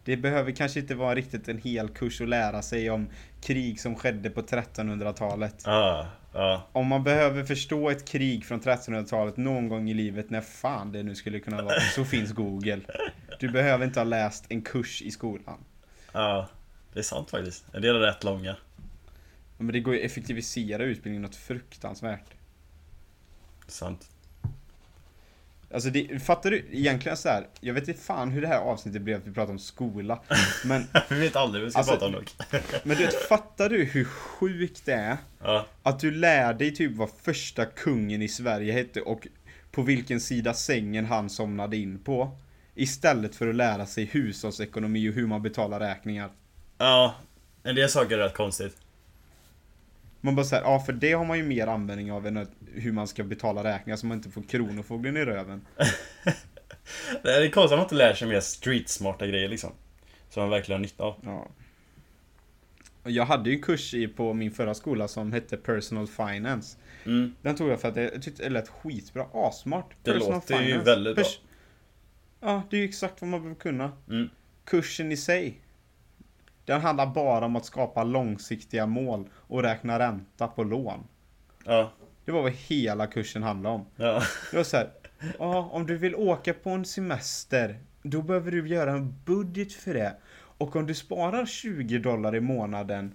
Det 0.03 0.17
behöver 0.17 0.51
kanske 0.51 0.79
inte 0.79 0.95
vara 0.95 1.15
riktigt 1.15 1.47
en 1.47 1.57
hel 1.57 1.89
kurs 1.89 2.21
att 2.21 2.29
lära 2.29 2.61
sig 2.61 2.89
om 2.89 3.09
krig 3.41 3.79
som 3.79 3.95
skedde 3.95 4.29
på 4.29 4.41
1300-talet. 4.41 5.61
Ja, 5.65 6.07
ja. 6.33 6.67
Om 6.71 6.87
man 6.87 7.03
behöver 7.03 7.43
förstå 7.43 7.89
ett 7.89 8.07
krig 8.07 8.45
från 8.45 8.61
1300-talet 8.61 9.37
någon 9.37 9.69
gång 9.69 9.89
i 9.89 9.93
livet, 9.93 10.29
när 10.29 10.41
fan 10.41 10.91
det 10.91 11.03
nu 11.03 11.15
skulle 11.15 11.39
kunna 11.39 11.61
vara, 11.61 11.79
så 11.79 12.05
finns 12.05 12.31
Google. 12.31 12.81
Du 13.39 13.49
behöver 13.49 13.85
inte 13.85 13.99
ha 13.99 14.05
läst 14.05 14.45
en 14.49 14.61
kurs 14.61 15.01
i 15.01 15.11
skolan. 15.11 15.57
Ja, 16.11 16.47
det 16.93 16.99
är 16.99 17.03
sant 17.03 17.29
faktiskt. 17.29 17.65
En 17.73 17.81
del 17.81 17.95
är 17.95 17.99
rätt 17.99 18.23
långa. 18.23 18.55
Men 19.57 19.73
det 19.73 19.79
går 19.79 19.93
ju 19.93 19.99
att 19.99 20.05
effektivisera 20.05 20.83
utbildningen 20.83 21.21
något 21.21 21.35
fruktansvärt. 21.35 22.25
Sant. 23.67 24.09
Alltså 25.73 25.89
det, 25.89 26.19
fattar 26.23 26.51
du 26.51 26.65
egentligen 26.71 27.17
så 27.17 27.29
här. 27.29 27.47
Jag 27.61 27.73
vet 27.73 27.87
inte 27.87 28.01
fan 28.01 28.31
hur 28.31 28.41
det 28.41 28.47
här 28.47 28.59
avsnittet 28.59 29.01
blev 29.01 29.17
att 29.17 29.27
vi 29.27 29.33
pratar 29.33 29.51
om 29.53 29.59
skola. 29.59 30.19
Men, 30.65 30.83
Vi 31.09 31.19
vet 31.19 31.35
aldrig 31.35 31.61
vad 31.61 31.65
vi 31.65 31.71
ska 31.71 31.79
Alltså- 31.79 31.93
prata 31.93 32.05
om 32.05 32.11
dock. 32.11 32.35
men 32.83 32.97
du 32.97 33.05
vet, 33.05 33.15
fattar 33.27 33.69
du 33.69 33.83
hur 33.83 34.03
sjukt 34.05 34.85
det 34.85 34.93
är? 34.93 35.17
Ja, 35.43 35.65
Att 35.83 35.99
du 35.99 36.11
lär 36.11 36.53
dig 36.53 36.75
typ 36.75 36.95
vad 36.95 37.09
första 37.23 37.65
kungen 37.65 38.21
i 38.21 38.27
Sverige 38.27 38.73
hette 38.73 39.01
och 39.01 39.27
på 39.71 39.81
vilken 39.81 40.19
sida 40.19 40.53
sängen 40.53 41.05
han 41.05 41.29
somnade 41.29 41.77
in 41.77 41.99
på. 41.99 42.37
Istället 42.75 43.35
för 43.35 43.47
att 43.47 43.55
lära 43.55 43.85
sig 43.85 44.05
hushållsekonomi 44.05 45.09
och 45.09 45.13
hur 45.13 45.27
man 45.27 45.41
betalar 45.41 45.79
räkningar. 45.79 46.29
Ja, 46.77 47.15
en 47.63 47.75
del 47.75 47.89
saker 47.89 48.17
är 48.17 48.23
rätt 48.23 48.33
konstigt. 48.33 48.77
Man 50.21 50.35
bara 50.35 50.45
säger, 50.45 50.63
ja 50.63 50.79
för 50.79 50.93
det 50.93 51.13
har 51.13 51.25
man 51.25 51.37
ju 51.37 51.43
mer 51.43 51.67
användning 51.67 52.11
av 52.11 52.27
än 52.27 52.47
hur 52.73 52.91
man 52.91 53.07
ska 53.07 53.23
betala 53.23 53.63
räkningar 53.63 53.97
så 53.97 54.05
man 54.05 54.17
inte 54.17 54.29
får 54.29 54.41
kronofogden 54.41 55.17
i 55.17 55.25
röven. 55.25 55.65
Det 57.23 57.31
är 57.31 57.49
konstigt 57.49 57.71
att 57.73 57.79
man 57.79 57.85
inte 57.85 57.95
lär 57.95 58.13
sig 58.13 58.27
mer 58.27 58.39
street-smarta 58.39 59.27
grejer 59.27 59.49
liksom. 59.49 59.71
Som 60.29 60.43
man 60.43 60.49
verkligen 60.49 60.79
har 60.79 60.81
nytta 60.81 61.03
av. 61.03 61.15
Ja. 61.23 61.47
Jag 63.03 63.25
hade 63.25 63.49
ju 63.49 63.55
en 63.55 63.61
kurs 63.61 63.93
i, 63.93 64.07
på 64.07 64.33
min 64.33 64.51
förra 64.51 64.73
skola 64.73 65.07
som 65.07 65.33
hette 65.33 65.57
Personal 65.57 66.07
Finance. 66.07 66.77
Mm. 67.05 67.35
Den 67.41 67.55
tog 67.55 67.69
jag 67.69 67.81
för 67.81 67.87
att 67.87 67.95
jag 67.95 68.21
tyckte 68.21 68.43
det 68.43 68.49
lät 68.49 68.69
skitbra, 68.69 69.25
asmart. 69.33 69.95
Det 70.03 70.13
låter 70.13 70.61
ju 70.61 70.77
väldigt 70.77 71.15
bra. 71.15 71.25
Ja, 72.39 72.63
det 72.69 72.77
är 72.77 72.81
ju 72.81 72.87
exakt 72.87 73.21
vad 73.21 73.29
man 73.29 73.41
behöver 73.41 73.59
kunna. 73.59 73.91
Mm. 74.09 74.29
Kursen 74.65 75.11
i 75.11 75.17
sig. 75.17 75.61
Den 76.69 76.81
handlar 76.81 77.05
bara 77.05 77.45
om 77.45 77.55
att 77.55 77.65
skapa 77.65 78.03
långsiktiga 78.03 78.85
mål 78.85 79.29
och 79.33 79.63
räkna 79.63 79.99
ränta 79.99 80.47
på 80.47 80.63
lån. 80.63 81.07
Ja. 81.65 81.91
Det 82.25 82.31
var 82.31 82.41
vad 82.41 82.51
hela 82.51 83.07
kursen 83.07 83.43
handlade 83.43 83.75
om. 83.75 83.85
Ja. 83.95 84.21
Det 84.51 84.57
var 84.57 84.63
så 84.63 84.77
här, 84.77 84.89
ja, 85.39 85.69
om 85.71 85.85
du 85.85 85.97
vill 85.97 86.15
åka 86.15 86.53
på 86.53 86.69
en 86.69 86.85
semester, 86.85 87.79
då 88.03 88.21
behöver 88.21 88.51
du 88.51 88.67
göra 88.67 88.91
en 88.91 89.15
budget 89.25 89.73
för 89.73 89.93
det. 89.93 90.15
Och 90.33 90.75
om 90.75 90.85
du 90.85 90.95
sparar 90.95 91.45
20 91.45 91.99
dollar 91.99 92.35
i 92.35 92.39
månaden, 92.39 93.13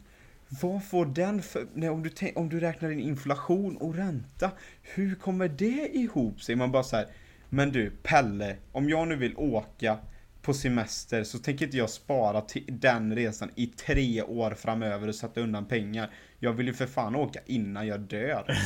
vad 0.48 0.84
får 0.84 1.06
den 1.06 1.42
för, 1.42 1.66
nej, 1.74 1.88
om, 1.88 2.02
du, 2.02 2.32
om 2.34 2.48
du 2.48 2.60
räknar 2.60 2.90
in 2.90 3.00
inflation 3.00 3.76
och 3.76 3.94
ränta, 3.94 4.50
hur 4.82 5.14
kommer 5.14 5.48
det 5.48 5.96
ihop 5.96 6.42
sig? 6.42 6.56
Man 6.56 6.72
bara 6.72 6.82
så 6.82 6.96
här, 6.96 7.06
men 7.48 7.72
du 7.72 7.90
Pelle, 7.90 8.56
om 8.72 8.88
jag 8.88 9.08
nu 9.08 9.16
vill 9.16 9.36
åka 9.36 9.98
på 10.44 10.54
semester 10.54 11.24
så 11.24 11.38
tänker 11.38 11.64
inte 11.64 11.76
jag 11.76 11.90
spara 11.90 12.40
till 12.40 12.64
den 12.68 13.16
resan 13.16 13.50
i 13.54 13.66
tre 13.66 14.22
år 14.22 14.50
framöver 14.54 15.08
och 15.08 15.14
sätta 15.14 15.40
undan 15.40 15.64
pengar. 15.64 16.10
Jag 16.38 16.52
vill 16.52 16.66
ju 16.66 16.74
för 16.74 16.86
fan 16.86 17.16
åka 17.16 17.40
innan 17.46 17.86
jag 17.86 18.00
dör. 18.00 18.44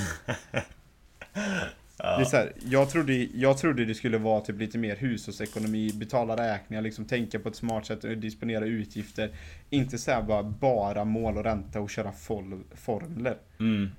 Det 1.99 2.05
är 2.05 2.25
så 2.25 2.37
här, 2.37 2.53
jag, 2.64 2.91
trodde, 2.91 3.12
jag 3.14 3.59
trodde 3.59 3.85
det 3.85 3.95
skulle 3.95 4.19
vara 4.19 4.41
typ 4.41 4.59
lite 4.59 4.79
mer 4.79 4.97
hushållsekonomi, 4.97 5.93
betala 5.95 6.37
räkningar, 6.37 6.83
liksom 6.83 7.05
tänka 7.05 7.38
på 7.38 7.49
ett 7.49 7.57
smart 7.57 7.87
sätt 7.87 8.05
och 8.05 8.19
disponera 8.19 8.64
utgifter. 8.64 9.31
Inte 9.71 9.99
så 9.99 10.11
här 10.11 10.23
bara, 10.23 10.43
bara 10.43 11.05
mål 11.05 11.37
och 11.37 11.45
ränta 11.45 11.81
och 11.81 11.91
köra 11.91 12.12
fol- 12.12 12.64
formler. 12.75 13.37
Mm. 13.61 13.91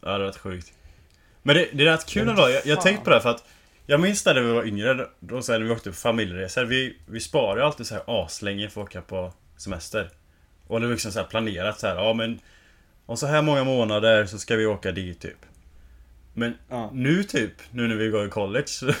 Ja, 0.00 0.18
det 0.18 0.24
är 0.24 0.26
rätt 0.26 0.36
sjukt. 0.36 0.72
Men 1.42 1.56
det, 1.56 1.68
det 1.72 1.82
är 1.86 1.92
rätt 1.92 2.06
kul 2.06 2.28
ändå. 2.28 2.42
Jag, 2.42 2.66
jag 2.66 2.76
fan. 2.76 2.84
tänkte 2.84 3.04
på 3.04 3.10
det 3.10 3.16
här 3.16 3.22
för 3.22 3.30
att 3.30 3.44
Jag 3.90 4.00
minns 4.00 4.26
när 4.26 4.40
vi 4.40 4.52
var 4.52 4.64
yngre, 4.64 5.06
då 5.20 5.42
så 5.42 5.52
här, 5.52 5.58
när 5.58 5.66
vi 5.66 5.72
åkte 5.72 5.90
på 5.90 5.96
familjeresor. 5.96 6.64
Vi, 6.64 6.96
vi 7.06 7.20
sparar 7.20 7.56
ju 7.56 7.62
alltid 7.62 7.86
så 7.86 7.94
här 7.94 8.02
aslänge 8.06 8.68
för 8.68 8.80
att 8.80 8.88
åka 8.88 9.00
på 9.02 9.32
semester. 9.56 10.10
Och 10.66 10.80
det 10.80 10.86
var 10.86 10.92
liksom 10.92 11.12
så 11.12 11.18
här 11.18 11.26
planerat 11.26 11.80
så 11.80 11.86
här, 11.86 11.94
ja 11.94 12.14
men 12.14 12.40
Om 13.06 13.16
så 13.16 13.26
här 13.26 13.42
många 13.42 13.64
månader 13.64 14.26
så 14.26 14.38
ska 14.38 14.56
vi 14.56 14.66
åka 14.66 14.92
dit 14.92 15.20
typ. 15.20 15.38
Men 16.34 16.54
Ja. 16.68 16.90
nu 16.94 17.24
typ, 17.24 17.52
nu 17.70 17.88
när 17.88 17.96
vi 17.96 18.08
går 18.08 18.26
i 18.26 18.30
college, 18.30 18.66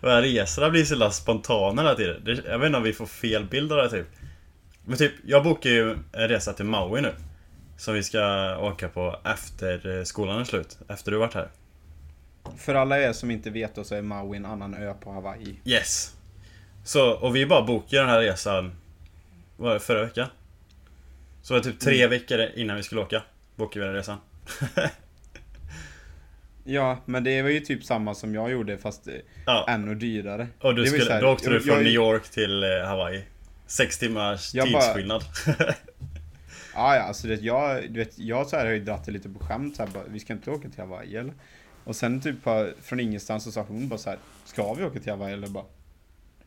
Våra 0.00 0.22
resorna 0.22 0.70
blir 0.70 0.84
så 0.84 1.10
spontana 1.10 1.82
hela 1.82 1.94
tiden. 1.94 2.24
Det, 2.24 2.44
jag 2.46 2.58
vet 2.58 2.66
inte 2.66 2.76
om 2.76 2.82
vi 2.84 2.92
får 2.92 3.06
fel 3.06 3.44
bild 3.44 3.72
av 3.72 3.78
det 3.78 3.90
typ. 3.90 4.06
Men 4.84 4.98
typ, 4.98 5.12
jag 5.24 5.44
bokar 5.44 5.70
ju 5.70 5.90
en 6.12 6.28
resa 6.28 6.52
till 6.52 6.64
Maui 6.64 7.00
nu. 7.00 7.12
Som 7.76 7.94
vi 7.94 8.02
ska 8.02 8.56
åka 8.58 8.88
på 8.88 9.20
efter 9.24 9.98
eh, 9.98 10.04
skolan 10.04 10.40
är 10.40 10.44
slut. 10.44 10.78
Efter 10.88 11.10
du 11.10 11.18
varit 11.18 11.34
här. 11.34 11.48
För 12.58 12.74
alla 12.74 13.00
er 13.00 13.12
som 13.12 13.30
inte 13.30 13.50
vet 13.50 13.74
då 13.74 13.84
så 13.84 13.94
är 13.94 14.02
Maui 14.02 14.36
en 14.36 14.46
annan 14.46 14.74
ö 14.74 14.94
på 15.00 15.12
Hawaii. 15.12 15.56
Yes! 15.64 16.14
Så, 16.84 17.10
och 17.10 17.36
vi 17.36 17.46
bara 17.46 17.62
bokade 17.62 18.02
den 18.02 18.10
här 18.10 18.20
resan 18.20 18.72
Var 19.56 19.74
det 19.74 19.80
förra 19.80 20.04
veckan? 20.04 20.28
Så 21.42 21.54
det 21.54 21.60
var 21.60 21.64
typ 21.64 21.80
tre 21.80 22.06
veckor 22.06 22.40
innan 22.54 22.76
vi 22.76 22.82
skulle 22.82 23.00
åka 23.00 23.22
Bokade 23.56 23.80
vi 23.80 23.86
den 23.86 23.94
resan 23.96 24.18
Ja, 26.64 26.98
men 27.04 27.24
det 27.24 27.42
var 27.42 27.50
ju 27.50 27.60
typ 27.60 27.84
samma 27.84 28.14
som 28.14 28.34
jag 28.34 28.50
gjorde 28.50 28.78
fast 28.78 29.08
eh, 29.08 29.14
Ja, 29.46 29.66
ännu 29.68 29.94
dyrare. 29.94 30.48
och 30.60 30.74
du 30.74 30.86
skulle, 30.86 31.12
här, 31.12 31.20
då 31.22 31.28
åkte 31.28 31.50
du 31.50 31.60
från 31.60 31.74
jag- 31.74 31.84
New 31.84 31.92
York 31.92 32.28
till 32.30 32.62
eh, 32.62 32.86
Hawaii 32.86 33.24
Sex 33.66 33.98
timmars 33.98 34.54
Jag 34.54 34.72
bara- 34.72 34.82
tidsskillnad 34.82 35.22
Ja, 36.76 36.96
ja, 36.96 37.02
alltså 37.02 37.26
det, 37.26 37.34
jag, 37.40 37.92
du 37.92 37.98
vet, 37.98 38.18
jag 38.18 38.46
så 38.46 38.56
här 38.56 38.64
har 38.66 38.72
ju 38.72 38.84
dratt 38.84 39.04
det 39.04 39.12
lite 39.12 39.28
på 39.28 39.38
skämt 39.44 39.76
så 39.76 39.82
här, 39.84 39.90
bara, 39.90 40.04
vi 40.08 40.20
ska 40.20 40.32
inte 40.32 40.50
åka 40.50 40.68
till 40.68 40.80
Hawaii 40.80 41.16
eller? 41.16 41.34
Och 41.84 41.96
sen 41.96 42.20
typ 42.20 42.44
bara, 42.44 42.68
från 42.82 43.00
ingenstans 43.00 43.44
så 43.44 43.52
sa 43.52 43.62
hon 43.62 43.88
bara 43.88 43.98
så 43.98 44.10
här, 44.10 44.18
ska 44.44 44.74
vi 44.74 44.84
åka 44.84 45.00
till 45.00 45.12
Hawaii 45.12 45.32
eller 45.32 45.48
bara? 45.48 45.64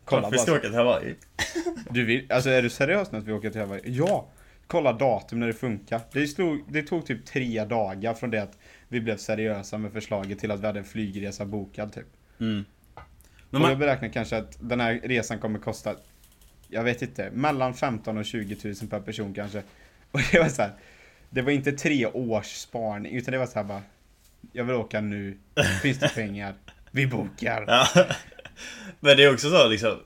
Kolla 0.06 0.22
Varför 0.22 0.38
bara, 0.38 0.42
ska 0.42 0.52
vi 0.52 0.58
åka 0.58 0.68
till 0.68 0.78
Hawaii? 0.78 1.16
du 1.90 2.06
vill, 2.06 2.32
alltså 2.32 2.50
är 2.50 2.62
du 2.62 2.70
seriös 2.70 3.12
nu 3.12 3.18
att 3.18 3.24
vi 3.24 3.32
åker 3.32 3.50
till 3.50 3.62
Hawaii? 3.62 3.82
Ja! 3.86 4.28
Kolla 4.68 4.94
datum 4.94 5.40
när 5.40 5.48
det 5.48 5.54
funkar. 5.54 6.02
Det, 6.12 6.28
slog, 6.28 6.64
det 6.68 6.84
tog 6.84 7.06
typ 7.06 7.26
tre 7.26 7.66
dagar 7.66 8.14
från 8.14 8.32
det 8.32 8.44
att 8.44 8.58
vi 8.88 9.02
blev 9.02 9.18
seriösa 9.18 9.78
med 9.78 9.94
förslaget 9.94 10.40
till 10.40 10.52
att 10.52 10.60
vi 10.60 10.66
hade 10.66 10.80
en 10.80 10.86
flygresa 10.86 11.46
bokad 11.46 11.94
typ. 11.94 12.08
Mm. 12.40 12.66
Men 13.50 13.62
och 13.62 13.68
jag 13.68 13.72
man, 13.72 13.80
beräknar 13.80 14.10
kanske 14.10 14.38
att 14.38 14.58
den 14.60 14.80
här 14.80 15.02
resan 15.04 15.40
kommer 15.40 15.60
kosta, 15.60 15.96
jag 16.68 16.84
vet 16.84 17.02
inte, 17.02 17.32
mellan 17.32 17.74
15 17.74 18.18
och 18.18 18.26
20 18.26 18.58
000 18.64 18.76
per 18.90 19.00
person 19.00 19.34
kanske. 19.34 19.64
Och 20.12 20.20
det 20.32 20.40
var 20.40 20.50
så 20.50 20.62
här, 20.62 20.72
det 21.30 21.42
var 21.42 21.52
inte 21.52 21.72
tre 21.72 22.06
års 22.06 22.54
sparning, 22.54 23.16
utan 23.16 23.32
det 23.32 23.38
var 23.38 23.46
så 23.46 23.60
här 23.60 23.64
bara, 23.64 23.82
jag 24.52 24.64
vill 24.64 24.76
åka 24.76 25.02
nu, 25.02 25.38
finns 25.82 26.00
det 26.00 26.10
pengar, 26.10 26.56
vi 26.92 27.08
bokar. 27.08 27.66
ja. 27.68 27.88
Men 29.00 29.18
det 29.18 29.24
är 29.24 29.34
också 29.34 29.50
så 29.50 29.68
liksom 29.68 30.00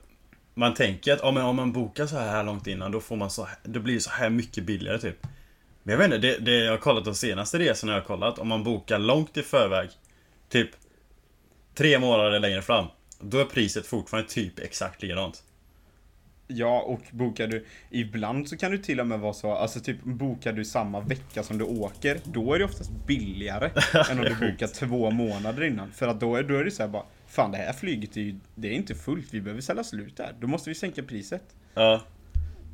Man 0.54 0.74
tänker 0.74 1.12
att 1.12 1.20
ja, 1.22 1.30
men 1.30 1.42
om 1.42 1.56
man 1.56 1.72
bokar 1.72 2.06
så 2.06 2.18
här 2.18 2.44
långt 2.44 2.66
innan 2.66 2.92
då 2.92 3.00
får 3.00 3.16
man 3.16 3.30
så 3.30 3.44
här, 3.44 3.56
Då 3.62 3.80
blir 3.80 3.94
det 3.94 4.00
så 4.00 4.10
här 4.10 4.30
mycket 4.30 4.64
billigare 4.64 4.98
typ 4.98 5.26
Men 5.82 5.92
jag 5.92 5.98
vet 5.98 6.04
inte, 6.04 6.18
det, 6.18 6.38
det 6.38 6.64
jag 6.64 6.72
har 6.72 6.78
kollat 6.78 7.04
de 7.04 7.14
senaste 7.14 7.58
resorna 7.58 7.92
jag 7.92 8.00
har 8.00 8.06
kollat 8.06 8.38
Om 8.38 8.48
man 8.48 8.64
bokar 8.64 8.98
långt 8.98 9.36
i 9.36 9.42
förväg 9.42 9.90
Typ 10.48 10.70
Tre 11.74 11.98
månader 11.98 12.40
längre 12.40 12.62
fram 12.62 12.86
Då 13.20 13.38
är 13.38 13.44
priset 13.44 13.86
fortfarande 13.86 14.30
typ 14.30 14.58
exakt 14.58 15.02
likadant 15.02 15.42
Ja, 16.46 16.80
och 16.80 17.00
bokar 17.10 17.46
du, 17.46 17.64
ibland 17.90 18.48
så 18.48 18.56
kan 18.56 18.70
du 18.70 18.78
till 18.78 19.00
och 19.00 19.06
med 19.06 19.20
vara 19.20 19.32
så, 19.32 19.52
alltså 19.52 19.80
typ 19.80 20.02
bokar 20.02 20.52
du 20.52 20.64
samma 20.64 21.00
vecka 21.00 21.42
som 21.42 21.58
du 21.58 21.64
åker, 21.64 22.18
då 22.24 22.54
är 22.54 22.58
det 22.58 22.64
oftast 22.64 22.90
billigare 23.06 23.70
än 24.10 24.18
om 24.18 24.24
du 24.24 24.50
bokar 24.50 24.66
två 24.66 25.10
månader 25.10 25.64
innan. 25.64 25.92
För 25.92 26.08
att 26.08 26.20
då 26.20 26.36
är, 26.36 26.42
då 26.42 26.56
är 26.56 26.64
det 26.64 26.70
så 26.70 26.82
här 26.82 26.88
bara, 26.88 27.04
fan 27.26 27.50
det 27.52 27.58
här 27.58 27.72
flyget 27.72 28.16
är 28.16 28.20
ju, 28.20 28.36
det 28.54 28.68
är 28.68 28.72
inte 28.72 28.94
fullt, 28.94 29.26
vi 29.30 29.40
behöver 29.40 29.62
sälja 29.62 29.84
slut 29.84 30.16
där, 30.16 30.34
då 30.40 30.46
måste 30.46 30.70
vi 30.70 30.74
sänka 30.74 31.02
priset. 31.02 31.42
Ja 31.74 32.02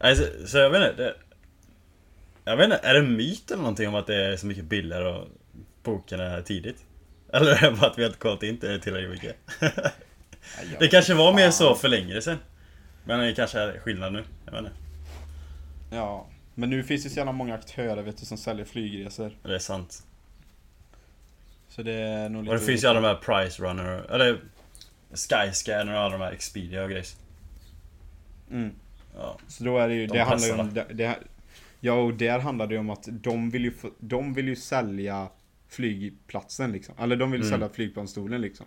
alltså, 0.00 0.24
Så 0.46 0.58
jag 0.58 0.70
vet 0.70 0.90
inte 0.90 1.02
det, 1.02 1.14
Jag 2.44 2.56
vet 2.56 2.64
inte, 2.64 2.80
är 2.82 2.94
det 2.94 3.00
en 3.00 3.16
myt 3.16 3.50
eller 3.50 3.62
någonting 3.62 3.88
om 3.88 3.94
att 3.94 4.06
det 4.06 4.32
är 4.32 4.36
så 4.36 4.46
mycket 4.46 4.64
billigare 4.64 5.08
att 5.08 5.28
boka 5.82 6.16
det 6.16 6.28
här 6.28 6.42
tidigt? 6.42 6.84
Eller 7.32 7.64
är 7.64 7.70
det 7.70 7.76
bara 7.76 7.90
att 7.90 7.98
vi 7.98 8.02
har 8.02 8.08
inte 8.08 8.20
kollat 8.20 8.42
in 8.42 8.58
det 8.60 8.78
tillräckligt 8.78 9.10
mycket? 9.10 9.36
Det 10.78 10.88
kanske 10.88 11.14
var 11.14 11.34
mer 11.34 11.50
så 11.50 11.74
för 11.74 11.88
längre 11.88 12.22
sen. 12.22 12.38
Men 13.08 13.20
det 13.20 13.34
kanske 13.34 13.60
är 13.60 13.78
skillnad 13.78 14.12
nu. 14.12 14.24
Jag 14.44 14.52
vet 14.52 14.58
inte. 14.60 14.72
Ja, 15.90 16.26
men 16.54 16.70
nu 16.70 16.82
finns 16.84 17.04
det 17.04 17.10
så 17.10 17.16
jävla 17.16 17.32
många 17.32 17.54
aktörer 17.54 18.02
vet 18.02 18.18
du 18.18 18.26
som 18.26 18.38
säljer 18.38 18.64
flygresor. 18.64 19.36
Det 19.42 19.54
är 19.54 19.58
sant. 19.58 20.02
Så 21.68 21.82
det 21.82 21.92
är 21.92 22.28
nog 22.28 22.42
lite... 22.42 22.54
Och 22.54 22.60
det 22.60 22.66
finns 22.66 22.84
ju 22.84 22.88
alla 22.88 23.00
de 23.00 23.06
här 23.06 23.14
Price 23.14 23.62
Runner, 23.62 24.12
eller 24.14 24.40
Skyscanner 25.10 25.92
och 25.94 26.00
alla 26.00 26.18
de 26.18 26.24
här 26.24 26.32
Expedia 26.32 26.82
och 26.84 26.90
grejer. 26.90 27.06
Mm. 28.50 28.70
Ja. 29.16 29.38
Så 29.48 29.64
då 29.64 29.78
är 29.78 29.88
det 29.88 29.94
ju, 29.94 30.06
De 30.06 30.18
det 30.18 30.24
handlar 30.24 30.48
ju 30.48 30.54
om... 30.54 30.74
Det, 30.74 30.86
det, 30.92 31.18
ja, 31.80 31.92
och 31.92 32.14
där 32.14 32.38
handlar 32.38 32.66
det 32.66 32.74
ju 32.74 32.80
om 32.80 32.90
att 32.90 33.08
de 33.10 33.50
vill 33.50 33.64
ju, 33.64 33.72
de 33.98 34.34
vill 34.34 34.48
ju 34.48 34.56
sälja 34.56 35.28
flygplatsen 35.68 36.72
liksom. 36.72 36.94
Eller 36.98 37.16
de 37.16 37.30
vill 37.30 37.40
Mm. 37.40 37.50
sälja 37.50 37.68
flygplansstolen 37.68 38.40
liksom. 38.40 38.66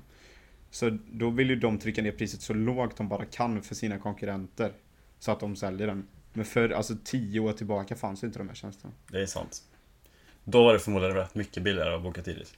Så 0.72 0.98
då 1.12 1.30
vill 1.30 1.50
ju 1.50 1.56
de 1.56 1.78
trycka 1.80 2.02
ner 2.02 2.12
priset 2.12 2.42
så 2.42 2.54
lågt 2.54 2.98
de 2.98 3.08
bara 3.08 3.26
kan 3.26 3.62
för 3.62 3.76
sina 3.76 4.00
konkurrenter. 4.00 4.72
Så 5.20 5.32
att 5.32 5.40
de 5.40 5.56
säljer 5.56 5.88
den. 5.88 6.08
Men 6.34 6.46
för 6.46 6.70
alltså 6.70 6.96
tio 7.04 7.40
år 7.40 7.54
tillbaka 7.54 7.96
fanns 7.96 8.24
inte 8.24 8.40
de 8.40 8.48
här 8.48 8.56
tjänsterna. 8.56 8.94
Det 9.08 9.22
är 9.22 9.26
sant. 9.26 9.64
Då 10.44 10.64
var 10.64 10.74
det 10.74 10.80
förmodligen 10.80 11.16
rätt 11.16 11.36
mycket 11.36 11.64
billigare 11.64 11.96
att 11.96 12.04
boka 12.04 12.22
tidigt. 12.22 12.54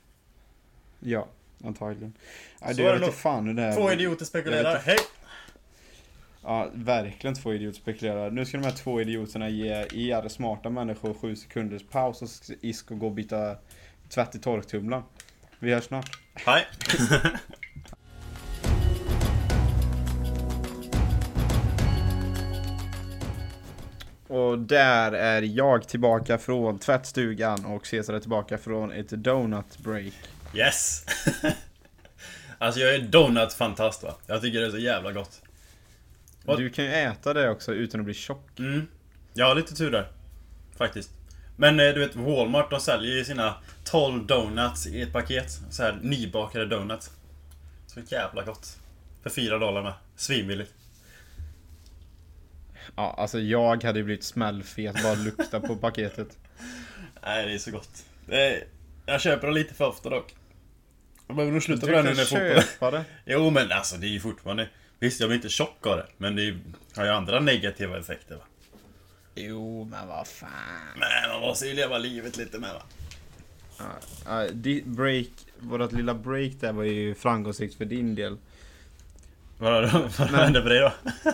Ja, 0.99 1.27
antagligen. 1.63 2.13
Så 2.59 2.73
du, 2.73 2.83
är 2.83 2.87
jag 2.87 3.01
det 3.01 3.05
vet 3.05 3.15
fan 3.15 3.47
hur 3.47 3.53
det 3.53 3.61
här... 3.61 3.75
Två 3.75 3.91
idioter 3.91 4.25
spekulerar. 4.25 4.79
Hej! 4.79 4.97
Ja, 6.43 6.69
verkligen 6.73 7.35
två 7.35 7.53
idioter 7.53 7.79
spekulerar. 7.79 8.31
Nu 8.31 8.45
ska 8.45 8.57
de 8.57 8.63
här 8.63 8.75
två 8.75 9.01
idioterna 9.01 9.49
ge 9.49 9.85
er 10.11 10.27
smarta 10.29 10.69
människor 10.69 11.13
sju 11.13 11.35
sekunders 11.35 11.83
paus 11.83 12.21
och 12.21 12.29
ska- 12.29 12.53
Isk 12.61 12.91
och 12.91 12.99
gå 12.99 13.05
och 13.05 13.11
byta 13.11 13.55
tvätt 14.09 14.35
i 14.35 14.39
torktumlaren. 14.39 15.03
Vi 15.59 15.73
hörs 15.73 15.83
snart. 15.83 16.09
Hej! 16.33 16.65
Och 24.33 24.59
där 24.59 25.11
är 25.11 25.41
jag 25.41 25.87
tillbaka 25.87 26.37
från 26.37 26.79
tvättstugan 26.79 27.65
och 27.65 27.87
Cesar 27.87 28.13
är 28.13 28.19
tillbaka 28.19 28.57
från 28.57 28.91
ett 28.91 29.09
donut 29.09 29.77
break. 29.77 30.13
Yes! 30.55 31.05
Alltså 32.57 32.79
jag 32.79 32.95
är 32.95 32.99
donut-fantast 32.99 34.03
va. 34.03 34.15
Jag 34.27 34.41
tycker 34.41 34.59
det 34.61 34.65
är 34.65 34.71
så 34.71 34.77
jävla 34.77 35.11
gott. 35.11 35.41
Vad- 36.45 36.57
Du 36.57 36.69
kan 36.69 36.85
ju 36.85 36.91
äta 36.91 37.33
det 37.33 37.49
också 37.49 37.73
utan 37.73 37.99
att 37.99 38.05
bli 38.05 38.13
tjock. 38.13 38.59
Mm. 38.59 38.87
Jag 39.33 39.45
har 39.45 39.55
lite 39.55 39.75
tur 39.75 39.91
där. 39.91 40.07
Faktiskt. 40.77 41.09
Men 41.57 41.79
eh, 41.79 41.85
du 41.93 41.99
vet 41.99 42.15
Walmart 42.15 42.69
de 42.71 42.79
säljer 42.79 43.15
ju 43.15 43.25
sina 43.25 43.55
12 43.83 44.25
donuts 44.25 44.87
i 44.87 45.01
ett 45.01 45.13
paket. 45.13 45.59
Så 45.69 45.83
här 45.83 45.99
nybakade 46.01 46.65
donuts. 46.65 47.11
Så 47.87 47.99
jävla 48.07 48.43
gott. 48.43 48.77
För 49.23 49.29
4 49.29 49.57
dollar 49.57 49.83
med. 49.83 49.93
Svinbilligt. 50.15 50.73
Ja, 52.95 53.15
alltså 53.17 53.39
jag 53.39 53.83
hade 53.83 53.99
ju 53.99 54.05
blivit 54.05 54.23
smällfet 54.23 55.03
bara 55.03 55.13
lukta 55.15 55.59
på 55.59 55.75
paketet. 55.75 56.37
Nej 57.23 57.45
det 57.45 57.53
är 57.53 57.57
så 57.57 57.71
gott. 57.71 58.05
Är... 58.27 58.63
Jag 59.05 59.21
köper 59.21 59.47
det 59.47 59.53
lite 59.53 59.73
för 59.73 59.87
ofta 59.87 60.09
dock. 60.09 60.35
Jag 61.27 61.35
behöver 61.35 61.53
nog 61.53 61.63
sluta 61.63 61.85
med 61.85 61.95
det 61.95 62.03
nu 62.03 62.15
när 62.15 62.25
fotbollen... 62.25 63.03
det. 63.25 63.33
Jo 63.33 63.49
men 63.49 63.71
alltså 63.71 63.97
det 63.97 64.07
är 64.07 64.09
ju 64.09 64.19
fortfarande... 64.19 64.69
Visst 64.99 65.19
jag 65.19 65.29
blir 65.29 65.35
inte 65.35 65.49
tjock 65.49 65.87
av 65.87 65.97
det. 65.97 66.07
Men 66.17 66.35
det 66.35 66.41
ju- 66.41 66.59
har 66.95 67.05
ju 67.05 67.11
andra 67.11 67.39
negativa 67.39 67.99
effekter 67.99 68.35
va. 68.35 68.43
Jo, 69.35 69.83
men 69.91 70.07
vad 70.07 70.27
fan. 70.27 70.49
Men 70.95 71.29
man 71.31 71.41
måste 71.41 71.65
ju 71.67 71.73
leva 71.73 71.97
livet 71.97 72.37
lite 72.37 72.59
med 72.59 72.69
va. 72.73 72.81
Ja, 74.25 74.47
di- 74.53 74.83
break, 74.85 75.27
vårat 75.59 75.91
lilla 75.91 76.13
break 76.13 76.51
där 76.59 76.71
var 76.73 76.83
ju 76.83 77.15
framgångsrikt 77.15 77.75
för 77.75 77.85
din 77.85 78.15
del. 78.15 78.37
Vad, 79.57 79.85
hände 80.17 80.61
på 80.61 80.69
det 80.69 80.79
då? 80.79 80.91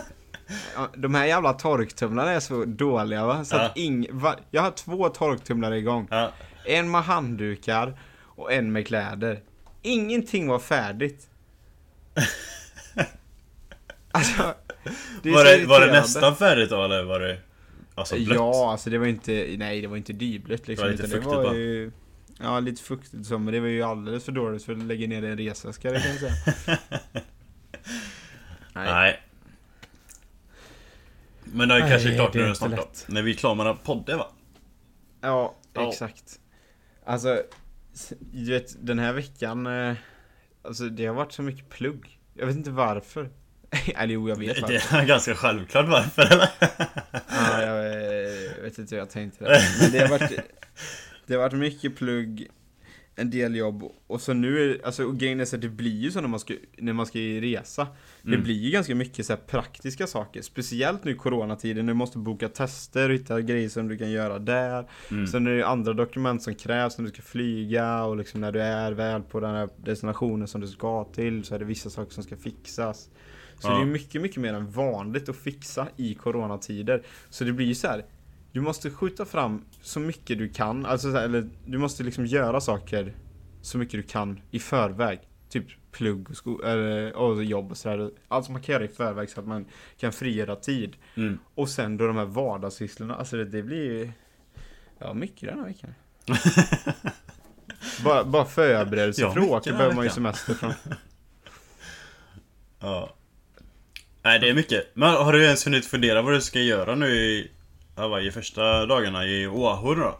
De 0.96 1.14
här 1.14 1.26
jävla 1.26 1.52
torktumlarna 1.52 2.30
är 2.30 2.40
så 2.40 2.64
dåliga 2.64 3.26
va? 3.26 3.44
Så 3.44 3.56
att 3.56 3.72
Ja. 3.74 3.82
ing, 3.82 4.06
va, 4.10 4.36
jag 4.50 4.62
har 4.62 4.70
två 4.70 5.08
torktumlare 5.08 5.78
igång. 5.78 6.08
Ja. 6.10 6.32
En 6.64 6.90
med 6.90 7.02
handdukar 7.02 8.00
och 8.22 8.52
en 8.52 8.72
med 8.72 8.86
kläder. 8.86 9.40
Ingenting 9.82 10.48
var 10.48 10.58
färdigt. 10.58 11.28
Alltså, 14.12 14.54
det 15.22 15.30
Var 15.30 15.44
det, 15.44 15.66
var 15.66 15.80
det 15.80 15.92
nästan 15.92 16.36
färdigt 16.36 16.70
då 16.70 16.84
eller 16.84 17.02
var 17.02 17.20
det... 17.20 17.38
Alltså 17.94 18.14
blött? 18.14 18.36
Ja, 18.36 18.70
alltså 18.72 18.90
det 18.90 18.98
var 18.98 19.06
inte, 19.06 19.54
nej 19.58 19.80
det 19.80 19.86
var 19.86 19.96
inte 19.96 20.12
dyblött 20.12 20.68
liksom. 20.68 20.88
Det 20.88 20.92
var 20.94 21.02
lite 21.02 21.08
fuktigt, 21.08 21.34
var 21.34 21.54
ju, 21.54 21.92
Ja, 22.40 22.60
lite 22.60 22.82
fuktigt 22.82 23.26
så, 23.26 23.38
men 23.38 23.54
det 23.54 23.60
var 23.60 23.68
ju 23.68 23.82
alldeles 23.82 24.24
för 24.24 24.32
dåligt 24.32 24.64
för 24.64 24.72
att 24.72 24.78
lägga 24.82 25.06
ner 25.06 25.20
det 25.22 25.28
i 25.28 25.30
en 25.30 25.38
resväska 25.38 25.90
det 25.90 26.00
kan 26.00 26.10
jag 26.10 26.20
säga. 26.20 26.32
nej. 28.74 28.92
Nej. 28.92 29.20
Men 31.52 31.68
det 31.68 31.74
är 31.74 31.80
Nej, 31.80 31.90
kanske 31.90 32.14
klart 32.14 32.32
det 32.32 32.42
är 32.48 32.54
snart 32.54 32.70
då. 32.70 32.76
lätt. 32.76 33.04
När 33.08 33.22
vi 33.22 33.30
är 33.30 33.34
klara 33.34 33.54
med 33.54 33.66
den 33.66 33.76
podden 33.76 34.18
va? 34.18 34.26
Ja, 35.20 35.56
Ja. 35.74 35.88
exakt. 35.88 36.40
Alltså, 37.06 37.42
du 38.32 38.50
vet 38.52 38.86
den 38.86 38.98
här 38.98 39.12
veckan, 39.12 39.66
eh, 39.66 39.94
alltså 40.64 40.84
det 40.84 41.06
har 41.06 41.14
varit 41.14 41.32
så 41.32 41.42
mycket 41.42 41.68
plugg. 41.68 42.18
Jag 42.34 42.46
vet 42.46 42.56
inte 42.56 42.70
varför. 42.70 43.30
Eller 43.96 44.14
jo, 44.14 44.28
jag 44.28 44.36
vet 44.36 44.62
varför. 44.62 44.74
det 44.92 44.96
är 45.02 45.06
ganska 45.06 45.34
självklart 45.34 45.88
varför 45.88 46.22
eller? 46.22 46.48
Ja, 47.28 47.62
jag 47.62 47.86
eh, 47.86 48.62
vet 48.62 48.78
inte 48.78 48.94
hur 48.94 49.00
jag 49.00 49.10
tänkte 49.10 49.44
det. 49.44 49.60
Men 49.80 49.92
det 49.92 49.98
har 49.98 50.08
varit, 50.08 50.32
det 51.26 51.34
har 51.34 51.40
varit 51.40 51.52
mycket 51.58 51.96
plugg, 51.96 52.48
en 53.20 53.30
del 53.30 53.56
jobb 53.56 53.82
och 54.06 54.20
så 54.20 54.32
nu 54.32 54.70
är 54.70 54.86
alltså 54.86 55.04
och 55.04 55.16
grejen 55.18 55.40
är 55.40 55.44
så 55.44 55.56
att 55.56 55.62
det 55.62 55.68
blir 55.68 55.96
ju 56.00 56.10
så 56.10 56.20
när 56.20 56.28
man 56.28 56.40
ska, 56.40 56.54
när 56.78 56.92
man 56.92 57.06
ska 57.06 57.18
resa. 57.18 57.86
Det 58.22 58.28
Mm. 58.28 58.42
blir 58.42 58.54
ju 58.54 58.70
ganska 58.70 58.94
mycket 58.94 59.26
så 59.26 59.36
praktiska 59.36 60.06
saker. 60.06 60.42
Speciellt 60.42 61.04
nu 61.04 61.10
i 61.10 61.14
coronatiden 61.14 61.86
du 61.86 61.94
måste 61.94 62.18
boka 62.18 62.48
tester 62.48 63.08
och 63.08 63.14
hitta 63.14 63.40
grejer 63.40 63.68
som 63.68 63.88
du 63.88 63.96
kan 63.98 64.10
göra 64.10 64.38
där. 64.38 64.88
Mm. 65.10 65.26
Sen 65.26 65.46
är 65.46 65.50
det 65.50 65.56
ju 65.56 65.62
andra 65.62 65.92
dokument 65.92 66.42
som 66.42 66.54
krävs 66.54 66.98
när 66.98 67.04
du 67.04 67.10
ska 67.12 67.22
flyga 67.22 68.04
och 68.04 68.16
liksom 68.16 68.40
när 68.40 68.52
du 68.52 68.62
är 68.62 68.92
väl 68.92 69.22
på 69.22 69.40
den 69.40 69.50
här 69.54 69.68
destinationen 69.76 70.48
som 70.48 70.60
du 70.60 70.66
ska 70.68 71.04
till 71.04 71.44
så 71.44 71.54
är 71.54 71.58
det 71.58 71.64
vissa 71.64 71.90
saker 71.90 72.12
som 72.12 72.22
ska 72.24 72.36
fixas. 72.36 73.08
Så 73.58 73.68
Ja. 73.68 73.74
det 73.74 73.82
är 73.82 73.86
mycket, 73.86 74.22
mycket 74.22 74.36
mer 74.42 74.54
än 74.54 74.70
vanligt 74.70 75.28
att 75.28 75.36
fixa 75.36 75.88
i 75.96 76.14
coronatider. 76.14 77.02
Så 77.30 77.44
det 77.44 77.52
blir 77.52 77.66
ju 77.66 77.74
så 77.74 77.86
här. 77.88 78.04
Du 78.52 78.60
måste 78.60 78.90
skjuta 78.90 79.24
fram 79.24 79.64
så 79.82 80.00
mycket 80.00 80.38
du 80.38 80.48
kan, 80.48 80.86
alltså 80.86 81.16
eller 81.16 81.48
du 81.66 81.78
måste 81.78 82.02
liksom 82.02 82.26
göra 82.26 82.60
saker 82.60 83.14
så 83.62 83.78
mycket 83.78 83.92
du 83.92 84.02
kan 84.02 84.40
i 84.50 84.58
förväg. 84.58 85.20
Typ 85.48 85.66
plugg 85.92 86.30
och, 86.30 86.36
sko- 86.36 86.62
eller, 86.62 87.16
och 87.16 87.44
jobb 87.44 87.70
och 87.70 87.76
sådär. 87.76 88.10
Allt 88.28 88.44
som 88.44 88.52
man 88.52 88.62
kan 88.62 88.72
göra 88.72 88.84
i 88.84 88.88
förväg 88.88 89.30
så 89.30 89.40
att 89.40 89.46
man 89.46 89.66
kan 89.98 90.12
frigöra 90.12 90.56
tid. 90.56 90.96
Mm. 91.14 91.38
Och 91.54 91.68
sen 91.68 91.96
då 91.96 92.06
de 92.06 92.16
här 92.16 92.24
vardagssysslorna, 92.24 93.14
alltså 93.14 93.36
det, 93.36 93.44
det 93.44 93.62
blir 93.62 93.84
ju... 93.84 94.12
Ja, 94.98 95.14
mycket 95.14 95.48
den 95.48 95.58
här 95.58 95.66
veckan. 95.66 95.94
bara, 98.04 98.24
bara 98.24 98.44
förberedelse 98.44 99.22
Ja, 99.22 99.32
behöver 99.72 99.94
man 99.94 100.04
ju 100.04 100.10
semester 100.10 100.54
från. 100.54 100.72
Ja. 102.82 103.16
Nej 104.22 104.38
det 104.38 104.48
är 104.48 104.54
mycket. 104.54 104.90
Men 104.94 105.10
har 105.10 105.32
du 105.32 105.44
ens 105.44 105.66
hunnit 105.66 105.86
fundera 105.86 106.22
vad 106.22 106.32
du 106.34 106.40
ska 106.40 106.60
göra 106.60 106.94
nu 106.94 107.06
i... 107.06 107.50
Ja, 107.96 108.08
vad, 108.08 108.22
i 108.22 108.30
första 108.30 108.86
dagarna 108.86 109.24
i 109.26 109.46
Oahu 109.46 109.94
då? 109.94 110.18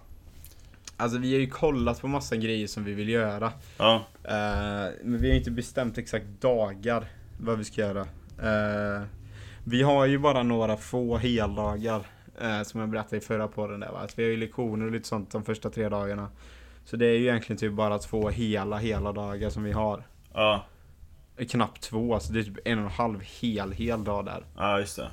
Alltså 0.97 1.19
vi 1.19 1.33
har 1.33 1.41
ju 1.41 1.47
kollat 1.51 2.01
på 2.01 2.09
massa 2.09 2.37
grejer 2.37 2.67
som 2.67 2.85
vi 2.85 2.93
vill 2.93 3.09
göra. 3.09 3.53
Ja. 3.79 3.95
Eh, 4.25 4.89
men 5.05 5.19
vi 5.21 5.31
har 5.31 5.37
inte 5.37 5.51
bestämt 5.51 5.99
exakt 5.99 6.27
dagar 6.41 7.05
vad 7.41 7.59
vi 7.59 7.65
ska 7.65 7.81
göra. 7.81 8.01
Eh, 8.43 9.03
vi 9.65 9.83
har 9.83 10.07
ju 10.07 10.19
bara 10.19 10.43
några 10.43 10.77
få 10.77 11.17
heldagar. 11.17 12.03
eh, 12.41 12.63
som 12.63 12.81
jag 12.81 12.89
berättade 12.91 13.17
i 13.17 13.21
förra 13.21 13.49
podden 13.49 13.81
där 13.81 13.93
va. 13.93 13.99
Att 13.99 14.19
vi 14.19 14.23
har 14.23 14.31
ju 14.31 14.37
lektioner 14.37 14.87
och 14.87 14.93
lite 14.93 15.09
sånt 15.09 15.31
de 15.31 15.45
första 15.45 15.71
tre 15.71 15.89
dagarna. 15.89 16.29
Så 16.85 16.97
det 16.97 17.07
är 17.07 17.19
ju 17.19 17.23
egentligen 17.23 17.59
typ 17.59 17.73
bara 17.73 17.99
två 17.99 18.29
hela, 18.29 18.79
hela 18.79 19.13
dagar 19.13 19.51
som 19.51 19.63
vi 19.63 19.73
har. 19.73 20.03
Ja. 20.35 20.65
Knappt 21.51 21.83
två, 21.83 22.21
så 22.21 22.33
det 22.33 22.39
är 22.41 22.43
typ 22.43 22.59
en 22.65 22.79
och 22.79 22.85
en 22.85 22.91
halv 22.91 23.21
hel, 23.41 23.73
hel 23.73 24.05
dag 24.05 24.25
där. 24.25 24.45
Ja 24.57 24.79
just 24.79 24.97
det. 24.97 25.11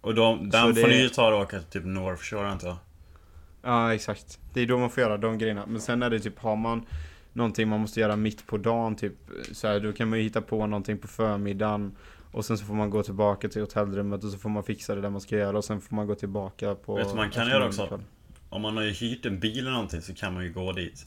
Och 0.00 0.14
de, 0.14 0.50
den 0.50 0.74
får 0.74 0.88
ni 0.88 1.02
ju 1.02 1.08
ta 1.08 1.34
och 1.34 1.40
åka 1.40 1.60
till 1.60 1.68
typ 1.80 1.84
North 1.84 2.22
Shore 2.22 2.48
antar 2.48 2.68
jag. 2.68 2.76
Ja 3.62 3.94
exakt. 3.94 4.38
Det 4.52 4.60
är 4.60 4.66
då 4.66 4.78
man 4.78 4.90
får 4.90 5.02
göra 5.02 5.16
de 5.16 5.38
grejerna. 5.38 5.66
Men 5.66 5.80
sen 5.80 6.02
är 6.02 6.10
det 6.10 6.20
typ, 6.20 6.38
har 6.38 6.56
man 6.56 6.86
någonting 7.32 7.68
man 7.68 7.80
måste 7.80 8.00
göra 8.00 8.16
mitt 8.16 8.46
på 8.46 8.58
dagen 8.58 8.96
typ. 8.96 9.12
Så 9.52 9.68
här, 9.68 9.80
då 9.80 9.92
kan 9.92 10.08
man 10.08 10.18
ju 10.18 10.24
hitta 10.24 10.40
på 10.40 10.66
någonting 10.66 10.98
på 10.98 11.08
förmiddagen. 11.08 11.96
Och 12.32 12.44
sen 12.44 12.58
så 12.58 12.64
får 12.64 12.74
man 12.74 12.90
gå 12.90 13.02
tillbaka 13.02 13.48
till 13.48 13.60
hotellrummet 13.60 14.24
och 14.24 14.30
så 14.30 14.38
får 14.38 14.48
man 14.48 14.64
fixa 14.64 14.94
det 14.94 15.00
där 15.00 15.10
man 15.10 15.20
ska 15.20 15.36
göra 15.36 15.56
och 15.56 15.64
sen 15.64 15.80
får 15.80 15.96
man 15.96 16.06
gå 16.06 16.14
tillbaka 16.14 16.74
på... 16.74 16.94
Vet 16.96 17.08
du 17.08 17.14
man 17.14 17.30
kan 17.30 17.48
göra 17.48 17.66
också? 17.66 17.86
kväll. 17.86 18.00
Om 18.48 18.62
man 18.62 18.76
har 18.76 18.84
ju 18.84 18.90
hyrt 18.90 19.26
en 19.26 19.40
bil 19.40 19.58
eller 19.58 19.70
någonting 19.70 20.02
så 20.02 20.14
kan 20.14 20.34
man 20.34 20.44
ju 20.44 20.52
gå 20.52 20.72
dit. 20.72 21.06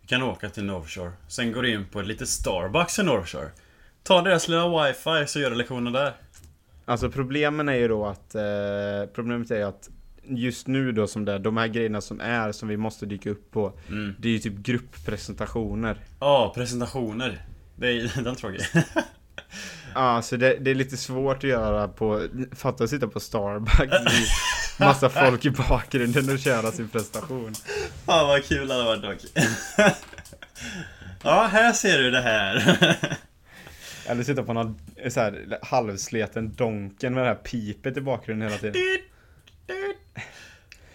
Du 0.00 0.06
kan 0.06 0.22
åka 0.22 0.48
till 0.50 0.64
North 0.64 0.88
Shore. 0.88 1.12
Sen 1.28 1.52
går 1.52 1.62
du 1.62 1.72
in 1.72 1.86
på 1.92 2.00
ett 2.00 2.06
litet 2.06 2.28
Starbucks 2.28 2.98
i 2.98 3.02
North 3.02 3.26
Shore. 3.26 3.50
Ta 4.02 4.22
deras 4.22 4.48
lilla 4.48 4.84
wifi 4.84 5.26
så 5.26 5.40
gör 5.40 5.50
du 5.50 5.56
lektionen 5.56 5.92
där. 5.92 6.12
Alltså 6.88 7.10
problemen 7.10 7.68
är 7.68 7.74
ju 7.74 7.88
då 7.88 8.06
att... 8.06 8.34
Eh, 8.34 8.42
problemet 9.14 9.50
är 9.50 9.56
ju 9.56 9.62
att 9.62 9.88
just 10.28 10.66
nu 10.66 10.92
då 10.92 11.06
som 11.06 11.24
det 11.24 11.32
är, 11.32 11.38
de 11.38 11.56
här 11.56 11.66
grejerna 11.66 12.00
som 12.00 12.20
är 12.20 12.52
som 12.52 12.68
vi 12.68 12.76
måste 12.76 13.06
dyka 13.06 13.30
upp 13.30 13.50
på. 13.50 13.72
Mm. 13.88 14.14
Det 14.18 14.28
är 14.28 14.32
ju 14.32 14.38
typ 14.38 14.56
grupppresentationer. 14.56 16.00
Ja, 16.20 16.52
presentationer. 16.54 17.42
Det 17.76 17.86
är 17.88 18.12
den 18.22 18.26
är 18.26 18.34
tråkig. 18.34 18.60
Ja, 19.94 20.22
så 20.22 20.36
det, 20.36 20.56
det 20.56 20.70
är 20.70 20.74
lite 20.74 20.96
svårt 20.96 21.36
att 21.36 21.50
göra 21.50 21.88
på, 21.88 22.22
fatta 22.52 22.84
att 22.84 22.90
sitta 22.90 23.08
på 23.08 23.20
Starbucks 23.20 24.14
i 24.14 24.26
massa 24.84 25.08
folk 25.08 25.44
i 25.44 25.50
bakgrunden 25.50 26.32
och 26.32 26.38
köra 26.38 26.72
sin 26.72 26.88
prestation. 26.88 27.54
Fan 28.04 28.28
vad 28.28 28.44
kul 28.44 28.68
det 28.68 28.74
hade 28.74 28.84
varit 28.84 29.02
dock. 29.02 29.18
Ja, 31.22 31.48
här 31.52 31.72
ser 31.72 31.98
du 31.98 32.10
det 32.10 32.20
här. 32.20 32.78
Eller 34.08 34.22
sitta 34.22 34.42
på 34.42 34.52
någon 34.52 34.78
så 35.08 35.20
här, 35.20 35.58
halvsleten 35.62 36.52
donken 36.54 37.14
med 37.14 37.22
det 37.24 37.28
här 37.28 37.34
pipet 37.34 37.96
i 37.96 38.00
bakgrunden 38.00 38.48
hela 38.48 38.60
tiden. 38.60 38.82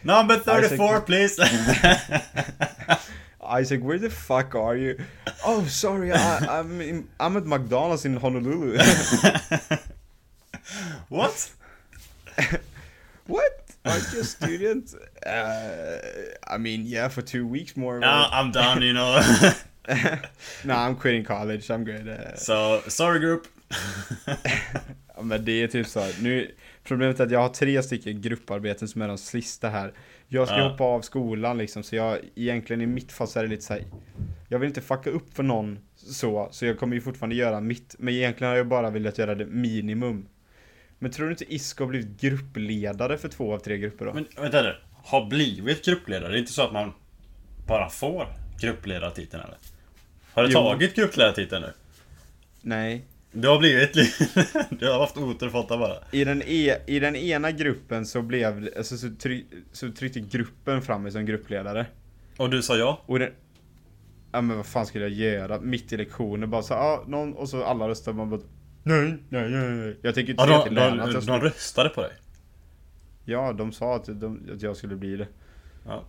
Number 0.02 0.38
34 0.38 0.78
Isaac- 0.78 1.02
please. 1.02 1.41
Isaac, 3.62 3.82
where 3.82 4.00
the 4.00 4.10
fuck 4.10 4.56
are 4.56 4.76
you? 4.78 4.97
Oh, 5.45 5.65
sorry, 5.67 6.12
I, 6.12 6.15
I'm, 6.47 6.82
in, 6.82 7.08
I'm 7.19 7.38
at 7.38 7.43
McDonald's 7.45 8.06
in 8.06 8.17
Honolulu. 8.17 8.78
What? 11.10 11.52
What? 13.28 13.58
Aren't 13.86 14.13
you 14.13 14.21
a 14.21 14.24
student? 14.24 14.93
Uh, 15.26 15.97
I 16.47 16.58
mean, 16.58 16.84
yeah, 16.86 17.08
for 17.10 17.21
two 17.21 17.45
weeks 17.47 17.76
more. 17.76 18.00
Yeah, 18.00 18.28
I'm 18.32 18.52
done 18.52 18.82
you 18.82 18.93
know. 18.93 19.21
no, 20.63 20.74
I'm 20.74 20.96
quitting 21.02 21.24
college. 21.26 21.62
I'm 21.70 21.84
good. 21.86 22.08
Uh, 22.08 22.36
So, 22.36 22.82
sorry 22.89 23.20
group. 23.20 23.44
Ja, 25.15 25.22
men 25.22 25.46
det 25.46 25.52
är 25.63 25.67
typ 25.67 25.88
så 25.88 26.00
här. 26.00 26.13
Nu, 26.22 26.52
problemet 26.84 27.20
är 27.20 27.24
att 27.26 27.32
jag 27.32 27.39
har 27.39 27.50
tre 27.50 27.84
stycken 27.84 28.22
grupparbeten 28.22 28.88
som 28.88 29.02
är 29.02 29.08
de 29.08 29.17
sista 29.17 29.70
här. 29.70 29.94
Jag 30.28 30.48
ska 30.48 30.58
Ja. 30.58 30.70
hoppa 30.70 30.84
av 30.84 31.02
skolan 31.02 31.58
liksom, 31.58 31.84
så 31.84 31.96
jag 31.96 32.20
egentligen 32.36 32.82
i 32.82 32.86
mitt 32.86 33.12
fall 33.12 33.28
så 33.28 33.39
är 33.39 33.44
det 33.44 33.50
lite 33.50 33.63
så 33.63 33.74
här. 33.74 33.84
Jag 34.50 34.60
vill 34.60 34.67
inte 34.67 34.82
fucka 34.82 35.10
upp 35.10 35.34
för 35.36 35.44
någon 35.44 35.80
så, 35.96 36.50
så 36.52 36.65
jag 36.65 36.80
kommer 36.80 36.96
ju 36.96 37.02
fortfarande 37.02 37.36
göra 37.36 37.60
mitt. 37.62 37.96
Men 38.00 38.13
egentligen 38.13 38.50
har 38.52 38.58
jag 38.58 38.67
bara 38.67 38.89
velat 38.89 39.17
göra 39.17 39.36
det 39.36 39.46
minimum. 39.46 40.28
Men 41.00 41.12
tror 41.12 41.26
du 41.26 41.32
inte 41.32 41.54
Isko 41.54 41.84
har 41.84 41.89
blivit 41.89 42.22
gruppledare 42.22 43.17
för 43.17 43.28
två 43.30 43.54
av 43.54 43.60
tre 43.60 43.78
grupper 43.78 44.06
då? 44.06 44.13
Men 44.13 44.28
vänta 44.38 44.62
nu. 44.62 44.76
Har 45.04 45.26
blivit 45.26 45.86
gruppledare? 45.86 46.32
Det 46.32 46.38
är 46.38 46.39
inte 46.39 46.52
så 46.54 46.62
att 46.62 46.74
man 46.74 46.94
bara 47.67 47.89
får 47.89 48.28
gruppledartiteln 48.62 49.44
eller? 49.44 49.58
Har 50.34 50.44
du 50.44 50.50
Jo. 50.50 50.54
tagit 50.54 50.96
gruppledartiteln 50.96 51.62
nu? 51.62 51.74
Nej. 52.62 53.06
Du 53.32 53.48
har 53.48 53.60
blivit 53.60 53.94
du 54.80 54.88
har 54.88 55.00
haft 55.00 55.17
otur 55.17 55.50
Fotta 55.50 55.78
bara. 55.78 55.96
I 56.12 56.24
den, 56.24 56.41
e, 56.41 56.76
I 56.88 57.00
den 57.00 57.15
ena 57.15 57.52
gruppen 57.52 58.06
så 58.06 58.22
blev 58.22 58.70
alltså, 58.78 58.98
så, 58.98 59.10
try, 59.20 59.46
så 59.72 59.91
tryckte 59.91 60.20
gruppen 60.20 60.82
fram 60.82 61.04
mig 61.04 61.12
som 61.12 61.26
gruppledare. 61.26 61.86
Och 62.38 62.50
du 62.50 62.62
sa 62.62 62.78
ja? 62.78 63.02
Och 63.06 63.20
den... 63.20 63.30
Ja 64.32 64.41
men 64.41 64.58
vad 64.58 64.65
fan 64.65 64.86
skulle 64.86 65.08
jag 65.08 65.13
göra? 65.13 65.60
Mitt 65.60 65.94
i 65.94 65.98
lektionen 65.98 66.50
bara 66.50 66.63
så 66.63 66.74
ja, 66.74 67.04
någon 67.08 67.34
och 67.34 67.50
så 67.50 67.63
alla 67.63 67.88
röstade 67.88 68.17
man 68.17 68.30
bara 68.30 68.41
Nej, 68.84 69.17
nej, 69.30 69.50
nej, 69.50 69.70
nej. 69.70 69.98
Jag 70.02 70.15
tänker 70.15 70.32
inte 70.32 70.44
Ja, 70.44 70.58
de, 70.58 70.63
till 70.63 70.76
de, 70.76 70.82
att 70.82 70.98
jag 70.98 71.13
de, 71.13 71.22
skulle... 71.22 71.39
röstade 71.39 71.89
på 71.89 72.02
dig? 72.02 72.12
Ja, 73.26 73.54
de 73.54 73.72
sa 73.72 73.96
att, 73.96 74.06
de, 74.06 74.50
att 74.54 74.62
jag 74.62 74.78
skulle 74.78 74.96
bli 74.96 75.15
det. 75.15 75.28
Ja. 75.86 76.04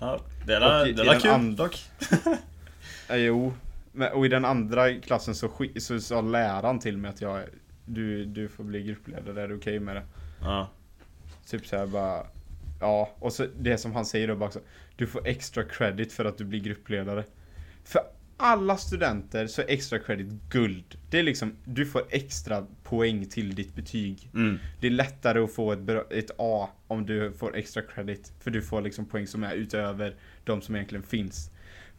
Ja, 0.00 0.20
det 0.46 0.54
är 0.54 0.80
Och 0.80 0.86
det 0.96 1.02
är 1.02 1.04
den 1.04 1.20
kul 1.20 1.56
dock. 1.56 1.78
Ja, 3.10 3.16
jo. 3.16 3.52
Men, 3.92 4.12
och 4.12 4.26
i 4.26 4.28
den 4.28 4.44
andra 4.44 4.94
klassen 4.94 5.34
så, 5.34 5.50
så 5.76 6.00
sa 6.00 6.20
läraren 6.20 6.78
till 6.78 6.98
mig 6.98 7.08
att 7.08 7.20
jag 7.20 7.42
du, 7.84 8.24
du 8.24 8.48
får 8.48 8.64
bli 8.64 8.82
gruppledare, 8.82 9.42
är 9.42 9.48
du 9.48 9.56
okej 9.56 9.80
med 9.80 9.96
det? 9.96 10.02
Ja. 10.40 10.70
Typ 11.46 11.66
såhär 11.66 11.86
bara 11.86 12.26
Ja, 12.80 13.16
och 13.18 13.32
så 13.32 13.46
det 13.58 13.78
som 13.78 13.92
han 13.92 14.04
säger 14.04 14.28
då 14.28 14.36
bara 14.36 14.46
också 14.46 14.60
Du 14.96 15.06
får 15.06 15.26
extra 15.26 15.64
credit 15.64 16.12
för 16.12 16.24
att 16.24 16.38
du 16.38 16.44
blir 16.44 16.60
gruppledare 16.60 17.24
För 17.84 18.00
alla 18.36 18.76
studenter 18.76 19.46
så 19.46 19.62
är 19.62 19.66
extra 19.68 19.98
credit 19.98 20.28
guld 20.50 20.98
Det 21.10 21.18
är 21.18 21.22
liksom, 21.22 21.56
du 21.64 21.86
får 21.86 22.02
extra 22.10 22.66
poäng 22.82 23.26
till 23.26 23.54
ditt 23.54 23.74
betyg 23.74 24.30
Mm. 24.34 24.58
Det 24.80 24.86
är 24.86 24.90
lättare 24.90 25.40
att 25.40 25.52
få 25.52 25.72
ett, 25.72 26.12
ett 26.12 26.30
A 26.38 26.68
om 26.86 27.06
du 27.06 27.32
får 27.32 27.56
extra 27.56 27.82
credit 27.82 28.32
För 28.40 28.50
du 28.50 28.62
får 28.62 28.82
liksom 28.82 29.06
poäng 29.06 29.26
som 29.26 29.44
är 29.44 29.54
utöver 29.54 30.14
de 30.44 30.62
som 30.62 30.74
egentligen 30.74 31.02
finns 31.02 31.50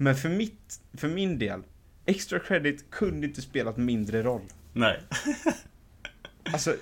Men 0.02 0.16
för 0.16 0.30
mitt, 0.30 0.82
för 0.94 1.08
min 1.08 1.40
del 1.40 1.62
Extra 2.06 2.40
credit 2.40 2.90
kunde 2.90 3.28
inte 3.28 3.42
spelat 3.42 3.78
mindre 3.78 4.24
roll 4.24 4.42
Nej. 4.74 5.00
Alltså, 6.44 6.76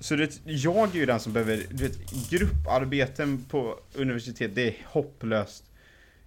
så 0.00 0.16
det, 0.16 0.40
jag 0.44 0.94
är 0.94 0.98
ju 0.98 1.06
den 1.06 1.20
som 1.20 1.32
behöver, 1.32 1.62
du 1.70 1.88
vet, 1.88 2.30
grupparbeten 2.30 3.44
på 3.44 3.80
universitet, 3.94 4.54
det 4.54 4.68
är 4.68 4.74
hopplöst. 4.86 5.64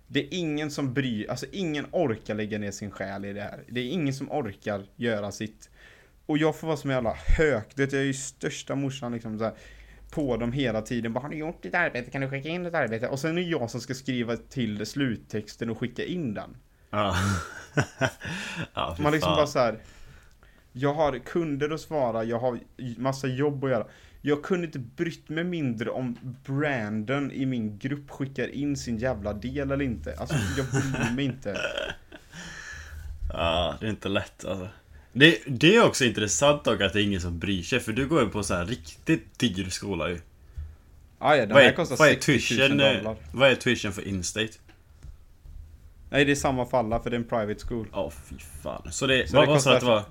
Det 0.08 0.20
är 0.20 0.28
ingen 0.32 0.72
som 0.72 0.94
bryr, 0.94 1.30
alltså 1.30 1.46
ingen 1.52 1.86
orkar 1.92 2.36
lägga 2.36 2.58
ner 2.58 2.72
sin 2.72 2.92
själ 2.92 3.26
i 3.26 3.34
det 3.34 3.42
här. 3.42 3.64
Det 3.68 3.80
är 3.80 3.90
ingen 3.90 4.14
som 4.14 4.32
orkar 4.32 4.86
göra 4.96 5.32
sitt. 5.32 5.70
Och 6.26 6.38
jag 6.38 6.60
får 6.60 6.68
vara 6.68 6.78
som 6.78 6.90
en 6.90 6.96
jävla 6.96 7.14
hök, 7.14 7.68
det 7.76 7.94
jag 7.94 8.02
är 8.02 8.06
ju 8.06 8.14
största 8.14 8.76
morsan 8.76 9.12
liksom 9.12 9.38
så 9.38 9.44
här, 9.44 9.54
på 10.12 10.38
dem 10.38 10.52
hela 10.52 10.82
tiden. 10.82 11.13
Bara, 11.13 11.20
har 11.20 11.30
du 11.30 11.38
gjort 11.38 11.63
ditt 11.63 11.76
arbete? 11.76 12.12
Kan 12.12 12.22
du 12.22 12.30
skicka 12.30 12.50
in 12.50 12.63
ditt 12.63 12.74
arbete? 12.74 13.08
Och 13.08 13.20
sen 13.20 13.32
är 13.32 13.36
det 13.36 13.41
jag 13.41 13.70
som 13.70 13.82
ska 13.82 13.94
skriva 13.94 14.38
till 14.38 14.86
sluttexten 14.86 15.70
och 15.70 15.80
skicka 15.80 16.04
in 16.06 16.34
den. 16.34 16.58
Ja. 16.89 17.15
ja, 18.74 18.96
Man 19.00 19.12
liksom 19.12 19.30
fan. 19.30 19.36
bara 19.38 19.48
så 19.48 19.60
här. 19.60 19.80
Jag 20.72 20.94
har 20.94 21.20
kunder 21.20 21.70
att 21.70 21.82
svara, 21.82 22.24
jag 22.24 22.39
har 22.39 22.60
massa 22.98 23.28
jobb 23.28 23.63
att 23.63 23.70
göra. 23.70 23.88
Jag 24.22 24.44
kunde 24.44 24.65
inte 24.65 24.80
brytt 24.80 25.30
mig 25.30 25.44
mindre 25.44 25.89
om 25.89 26.18
Brandon 26.46 27.32
i 27.32 27.46
min 27.46 27.78
grupp 27.78 28.10
skickar 28.12 28.48
in 28.48 28.78
sin 28.78 28.98
jävla 28.98 29.34
del 29.34 29.72
eller 29.72 29.86
inte. 29.86 30.15
Alltså 30.20 30.36
jag 30.58 30.65
bryr 30.65 31.15
mig 31.15 31.26
inte. 31.26 31.58
Ja, 33.34 33.76
det 33.80 33.86
är 33.86 33.89
inte 33.89 34.10
lätt 34.10 34.46
alltså. 34.46 34.68
Det, 35.17 35.41
det 35.47 35.75
är 35.75 35.84
också 35.86 36.06
intressant 36.06 36.63
dock 36.63 36.82
att 36.82 36.93
det 36.93 37.01
är 37.01 37.04
ingen 37.04 37.21
som 37.21 37.39
bryr 37.39 37.63
sig 37.63 37.80
för 37.80 37.93
du 37.93 38.08
går 38.08 38.23
ju 38.23 38.30
på 38.30 38.43
så 38.43 38.54
här 38.54 38.65
riktigt 38.65 39.39
dyr 39.39 39.69
skola 39.69 40.10
ju. 40.10 40.21
Ah, 41.19 41.36
ja, 41.36 41.41
den 41.45 41.54
Vad 41.54 41.63
här 41.63 41.69
är, 41.71 41.75
kostar 41.75 41.97
vad 41.97 42.08
är 42.08 42.13
60 42.13 42.32
000 42.32 42.39
tuition, 42.39 42.80
eh, 42.80 42.93
dollar. 42.97 43.15
vad 43.34 43.49
är 43.51 43.56
tuition 43.56 43.93
för 43.93 44.08
instate? 44.08 44.51
Nej 46.10 46.25
det 46.25 46.32
är 46.32 46.36
samma 46.36 46.65
för 46.65 46.78
alla 46.78 46.99
för 46.99 47.10
det 47.10 47.15
är 47.15 47.19
en 47.19 47.28
private 47.28 47.67
school. 47.67 47.88
Ja, 47.91 48.12
fy 48.25 48.36
fan. 48.63 48.91
Så 48.91 49.08
det, 49.08 49.30
Så 49.30 49.36
vad 49.38 49.49
det 49.49 49.60
sa 49.60 49.69
du 49.69 49.75
att 49.75 49.82
det 49.82 49.88
var? 49.88 50.04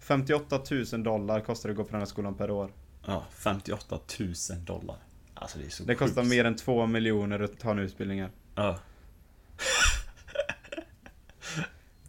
58 0.00 0.60
000 0.92 1.02
dollar 1.02 1.40
kostar 1.40 1.68
det 1.68 1.72
att 1.72 1.76
gå 1.76 1.84
på 1.84 1.90
den 1.90 2.00
här 2.00 2.06
skolan 2.06 2.34
per 2.34 2.50
år. 2.50 2.70
Ja, 3.06 3.26
58 3.30 3.98
000 4.20 4.34
dollar. 4.64 4.96
Alltså 5.34 5.58
det 5.58 5.64
är 5.64 5.70
så 5.70 5.84
Det 5.84 5.94
kostar 5.94 6.22
sjukt. 6.22 6.30
mer 6.34 6.44
än 6.44 6.56
2 6.56 6.86
miljoner 6.86 7.40
att 7.40 7.58
ta 7.58 7.70
en 7.70 7.78
utbildning 7.78 8.20
här. 8.20 8.30
Ja. 8.54 8.78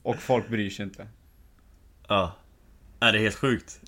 Och 0.03 0.15
folk 0.15 0.49
bryr 0.49 0.69
sig 0.69 0.85
inte. 0.85 1.07
Ja. 2.07 2.35
Nej, 2.99 3.11
det 3.11 3.17
är 3.17 3.21
helt 3.21 3.35
sjukt. 3.35 3.79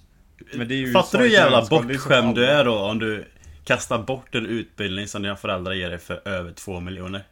Är 0.53 0.93
Fattar 0.93 1.19
du 1.19 1.25
hur 1.25 1.31
jävla 1.31 1.61
är 1.61 1.69
bortskämd 1.69 2.35
du 2.35 2.45
är 2.45 2.65
då 2.65 2.79
om 2.79 2.99
du 2.99 3.25
kastar 3.63 4.03
bort 4.03 4.35
en 4.35 4.45
utbildning 4.45 5.07
som 5.07 5.21
dina 5.21 5.35
föräldrar 5.35 5.73
ger 5.73 5.89
dig 5.89 5.99
för 5.99 6.27
över 6.27 6.51
2 6.51 6.79
miljoner? 6.79 7.23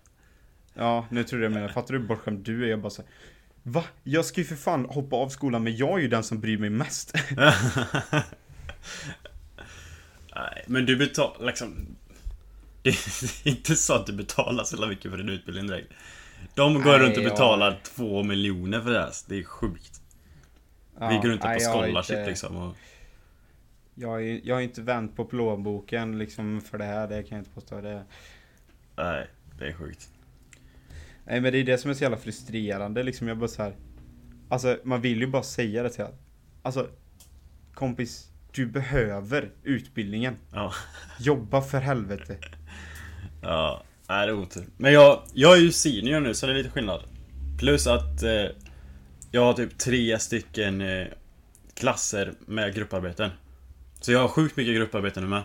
Ja, 0.74 1.06
nu 1.10 1.24
tror 1.24 1.44
jag 1.44 1.52
menar. 1.52 1.68
Fattar 1.68 1.94
du 1.94 2.00
hur 2.00 2.08
bortskämd 2.08 2.40
du 2.40 2.66
är? 2.66 2.70
Jag 2.70 2.82
bara 2.82 2.90
så 2.90 3.02
här, 3.02 3.12
Va? 3.64 3.84
Jag 4.04 4.26
ska 4.26 4.42
ju 4.42 4.48
för 4.48 4.56
fan 4.56 4.86
hoppa 4.86 5.16
av 5.16 5.30
skolan 5.30 5.64
men 5.64 5.78
jag 5.78 5.98
är 5.98 6.02
ju 6.02 6.08
den 6.08 6.24
som 6.24 6.40
bryr 6.40 6.58
mig 6.58 6.70
mest. 6.70 7.14
Nej, 10.36 10.64
men 10.68 10.86
du 10.86 10.96
betalar 10.96 11.46
liksom... 11.46 11.88
Det 12.84 12.90
är 12.90 13.48
inte 13.48 13.76
så 13.76 13.94
att 13.94 14.06
du 14.06 14.14
betalar 14.14 14.64
så 14.64 14.88
mycket 14.88 15.12
för 15.12 15.18
din 15.18 15.30
utbildning 15.30 15.68
direkt. 15.68 15.94
De 16.56 16.74
går 16.74 16.92
Nej, 16.92 17.00
runt 17.00 17.18
och 17.18 17.24
betalar 17.24 17.80
två 17.96 18.24
miljoner 18.24 18.82
för 18.82 18.92
det 18.92 19.00
här. 19.00 19.12
Det 19.28 19.40
är 19.40 19.44
sjukt. 19.44 20.02
Ja, 21.00 21.10
Vi 21.10 21.16
går 21.16 21.24
runt 21.30 21.42
på 21.42 21.48
scholarship 21.60 22.18
inte- 22.18 22.30
liksom. 22.30 22.56
Och... 22.58 22.76
Jag, 23.96 24.28
är, 24.28 24.42
jag 24.44 24.56
har 24.56 24.62
inte 24.62 24.82
vänt 24.82 25.16
på 25.16 25.26
plånboken 25.26 26.18
liksom 26.18 26.62
för 26.62 26.78
det 26.78 26.84
här, 26.84 27.08
det 27.08 27.24
kan 27.24 27.38
jag 27.38 27.42
inte 27.42 27.52
påstå. 27.54 27.82
Det. 27.82 28.04
Nej, 28.96 29.28
det 29.60 29.68
är 29.68 29.74
sjukt. 29.74 30.10
Nej 31.26 31.42
men 31.42 31.52
det 31.54 31.60
är 31.60 31.64
det 31.64 31.78
som 31.78 31.90
är 31.92 31.96
så 31.96 32.04
jävla 32.04 32.18
frustrerande 32.18 33.04
liksom. 33.04 33.28
Jag 33.28 33.38
bara 33.38 33.48
så 33.48 33.64
här. 33.64 33.76
Alltså 34.50 34.78
man 34.84 35.02
vill 35.02 35.20
ju 35.22 35.28
bara 35.28 35.44
säga 35.44 35.84
det 35.84 35.90
till 35.90 36.04
att, 36.04 36.20
Alltså, 36.62 36.88
kompis, 37.74 38.30
du 38.52 38.66
behöver 38.66 39.50
utbildningen. 39.64 40.36
Ja. 40.54 40.74
Jobba 41.20 41.62
för 41.62 41.80
helvete. 41.80 42.38
Ja, 43.42 43.84
nej 44.10 44.28
det 44.28 44.32
är 44.34 44.38
otur. 44.38 44.66
Men 44.78 44.94
jag, 44.94 45.22
jag 45.34 45.58
är 45.58 45.62
ju 45.62 45.72
senior 45.72 46.20
nu 46.20 46.34
så 46.34 46.46
det 46.46 46.52
är 46.52 46.58
lite 46.58 46.70
skillnad. 46.70 47.04
Plus 47.60 47.88
att 47.88 48.24
eh, 48.24 48.46
jag 49.32 49.42
har 49.42 49.54
typ 49.54 49.78
tre 49.78 50.20
stycken 50.20 50.82
eh, 50.82 51.08
klasser 51.74 52.34
med 52.46 52.76
grupparbeten. 52.76 53.30
Så 54.02 54.12
jag 54.12 54.20
har 54.20 54.28
sjukt 54.28 54.58
mycket 54.58 54.76
grupparbeten 54.76 55.24
nu 55.24 55.30
med. 55.30 55.44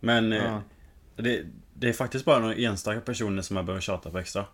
Men 0.00 0.32
eh, 0.32 0.38
Ja. 0.44 0.62
det, 1.16 1.44
det 1.74 1.88
är 1.88 1.92
faktiskt 1.92 2.24
bara 2.24 2.38
några 2.38 2.54
enstaka 2.54 3.00
personer 3.00 3.42
som 3.42 3.56
jag 3.56 3.64
behöver 3.66 3.80
tjata 3.80 4.10
på 4.10 4.18
extra. 4.18 4.44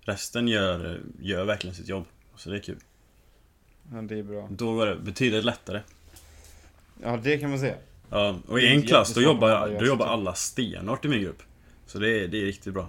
Resten 0.00 0.48
gör, 0.48 1.00
gör 1.20 1.44
verkligen 1.44 1.74
sitt 1.76 1.88
jobb. 1.88 2.04
Så 2.36 2.50
det 2.50 2.56
är 2.56 2.60
kul. 2.60 2.78
ja, 3.92 4.02
det 4.02 4.18
är 4.18 4.22
bra. 4.22 4.48
Då 4.50 4.74
går 4.74 4.86
det 4.86 4.96
betydligt 4.96 5.44
lättare. 5.44 5.80
Ja, 7.02 7.18
det 7.22 7.38
kan 7.38 7.50
man 7.50 7.58
säga. 7.58 7.74
Ja, 8.10 8.38
och 8.48 8.60
i 8.60 8.66
en 8.66 8.82
klass 8.82 9.14
då 9.14 9.20
jobbar, 9.22 9.66
då 9.68 9.72
jobbar 9.72 9.86
jobb. 9.86 10.02
alla 10.02 10.34
stenhårt 10.34 11.04
i 11.04 11.08
min 11.08 11.22
grupp. 11.22 11.42
Så 11.86 11.98
det 11.98 12.08
är, 12.24 12.28
det 12.28 12.42
är 12.42 12.44
riktigt 12.44 12.74
bra. 12.74 12.88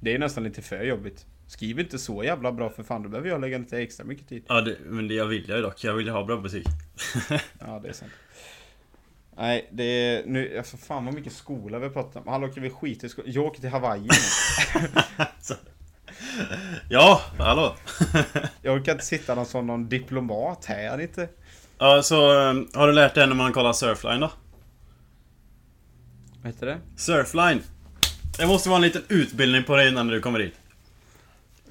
Det 0.00 0.14
är 0.14 0.18
nästan 0.18 0.44
lite 0.44 0.62
för 0.62 0.82
jobbigt. 0.84 1.26
Skriv 1.46 1.80
inte 1.80 1.98
så 1.98 2.24
jävla 2.24 2.52
bra 2.52 2.70
för 2.70 2.82
fan, 2.82 3.02
då 3.02 3.08
behöver 3.08 3.28
jag 3.28 3.40
lägga 3.40 3.58
lite 3.58 3.78
extra 3.78 4.06
mycket 4.06 4.28
tid. 4.28 4.44
Ja, 4.48 4.60
det, 4.60 4.76
men 4.84 5.08
det 5.08 5.14
jag 5.14 5.26
vill 5.26 5.48
jag 5.48 5.62
dock. 5.62 5.84
Jag 5.84 5.94
vill 5.94 6.06
ju 6.06 6.12
ha 6.12 6.24
bra 6.24 6.36
betyg. 6.36 6.66
Ja, 7.58 7.80
det 7.82 7.88
är 7.88 7.92
sant. 7.92 8.12
Nej, 9.36 9.68
det 9.72 9.84
är 9.84 10.26
nu, 10.26 10.58
alltså 10.58 10.76
fan 10.76 11.04
vad 11.04 11.14
mycket 11.14 11.32
skola 11.32 11.78
vi 11.78 11.90
pratar 11.90 12.20
om. 12.20 12.28
Hallå, 12.28 12.48
kan 12.48 12.62
vi 12.62 12.70
skita 12.70 13.06
i 13.06 13.10
skolan? 13.10 13.32
Jag 13.32 13.44
åker 13.44 13.60
till 13.60 13.70
Hawaii 13.70 14.00
nu. 14.00 14.08
Ja, 16.88 17.20
hallå! 17.38 17.76
Jag 18.62 18.76
orkar 18.76 18.92
inte 18.92 19.04
sitta 19.04 19.34
någon 19.34 19.46
som 19.46 19.66
någon 19.66 19.88
diplomat 19.88 20.64
här 20.64 21.00
inte. 21.00 21.28
Ja, 21.78 22.02
så 22.02 22.30
eh, 22.30 22.54
har 22.74 22.86
du 22.86 22.92
lärt 22.92 23.14
dig 23.14 23.26
när 23.26 23.34
man 23.34 23.52
kollar 23.52 23.72
Surfline 23.72 24.20
då? 24.20 24.30
Vad 26.42 26.52
heter 26.52 26.66
det? 26.66 26.78
Surfline! 26.96 27.62
Det 28.38 28.46
måste 28.46 28.68
vara 28.68 28.76
en 28.76 28.82
liten 28.82 29.02
utbildning 29.08 29.64
på 29.64 29.76
dig 29.76 29.88
innan 29.88 30.08
du 30.08 30.20
kommer 30.20 30.38
dit. 30.38 30.54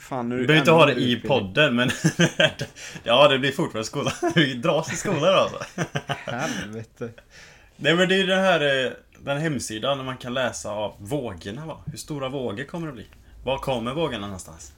Fan, 0.04 0.30
nu 0.30 0.39
Du 0.39 0.47
behöver 0.47 0.60
inte 0.62 0.72
ha 0.72 0.86
det 0.86 0.91
i 0.91 1.12
utbildning. 1.12 1.28
podden, 1.28 1.76
men... 1.76 1.89
ja, 3.04 3.28
det 3.28 3.39
blir 3.39 3.51
fortfarande 3.51 3.86
skola. 3.86 4.14
Vi 4.36 4.54
dras 4.54 4.88
till 4.88 4.97
skolan 4.97 5.22
då 5.22 5.28
alltså. 5.28 5.58
Helvete. 6.26 7.10
Nej 7.78 7.95
men 7.95 8.10
det 8.10 8.16
är 8.16 8.28
den 8.28 8.39
här, 8.39 8.86
eh, 8.86 8.91
den 9.20 9.38
hemsidan 9.38 9.97
där 9.97 10.06
man 10.06 10.18
kan 10.18 10.34
läsa 10.34 10.72
av 10.72 10.95
vågorna 10.99 11.66
va? 11.66 11.84
Hur 11.86 11.97
stora 11.97 12.30
vågor 12.30 12.64
kommer 12.64 12.88
det 12.88 12.93
bli? 12.93 13.06
Var 13.43 13.58
kommer 13.58 13.93
vågorna 13.93 14.28
någonstans? 14.28 14.74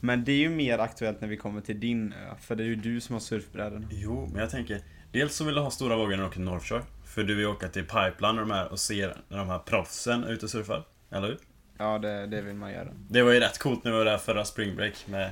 Men 0.00 0.24
det 0.24 0.32
är 0.32 0.36
ju 0.38 0.48
mer 0.48 0.78
aktuellt 0.78 1.20
när 1.20 1.28
vi 1.28 1.36
kommer 1.36 1.60
till 1.60 1.80
din 1.80 2.12
ö, 2.12 2.34
för 2.40 2.54
det 2.56 2.62
är 2.62 2.66
ju 2.66 2.76
du 2.76 3.00
som 3.00 3.12
har 3.12 3.20
surfbrädan. 3.20 3.86
Jo, 3.90 4.28
men 4.32 4.40
jag 4.40 4.50
tänker 4.50 4.80
Dels 5.12 5.34
så 5.36 5.44
vill 5.44 5.54
du 5.54 5.60
ha 5.60 5.70
stora 5.70 5.96
vågor 5.96 6.10
när 6.10 6.16
du 6.16 6.24
åker 6.24 6.34
till 6.34 6.44
North 6.44 6.66
Shore 6.66 6.82
För 7.04 7.22
du 7.24 7.34
vill 7.34 7.46
åka 7.46 7.68
till 7.68 7.82
Pipeline 7.82 8.38
och 8.38 8.46
de 8.46 8.50
här 8.50 8.68
och 8.72 8.78
se 8.78 9.08
när 9.28 9.38
de 9.38 9.48
här 9.48 9.58
proffsen 9.58 10.24
är 10.24 10.32
ute 10.32 10.44
och 10.46 10.50
surfar 10.50 10.84
Eller 11.10 11.28
hur? 11.28 11.38
Ja, 11.78 11.98
det, 11.98 12.26
det 12.26 12.40
vill 12.40 12.54
man 12.54 12.72
göra. 12.72 12.88
Det 13.08 13.22
var 13.22 13.32
ju 13.32 13.40
rätt 13.40 13.58
coolt 13.58 13.84
när 13.84 13.92
vi 13.92 13.98
var 13.98 14.04
där 14.04 14.18
förra 14.18 14.44
spring 14.44 14.76
break 14.76 15.06
med 15.06 15.30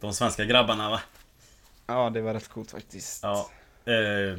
de 0.00 0.12
svenska 0.14 0.44
grabbarna 0.44 0.90
va? 0.90 1.00
Ja, 1.86 2.10
det 2.10 2.20
var 2.20 2.34
rätt 2.34 2.48
coolt 2.48 2.70
faktiskt. 2.70 3.22
Ja 3.22 3.50
eh, 3.84 4.38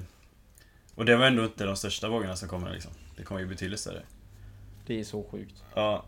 Och 0.96 1.06
det 1.06 1.16
var 1.16 1.26
ändå 1.26 1.44
inte 1.44 1.66
de 1.66 1.76
största 1.76 2.10
vågorna 2.10 2.36
som 2.36 2.50
kommer 2.50 2.74
liksom 2.74 2.92
Det 3.18 3.24
kommer 3.24 3.42
ju 3.42 3.48
betydligt 3.48 3.80
större 3.80 4.02
Det 4.86 5.00
är 5.00 5.04
så 5.04 5.24
sjukt. 5.24 5.64
Ja 5.76 6.06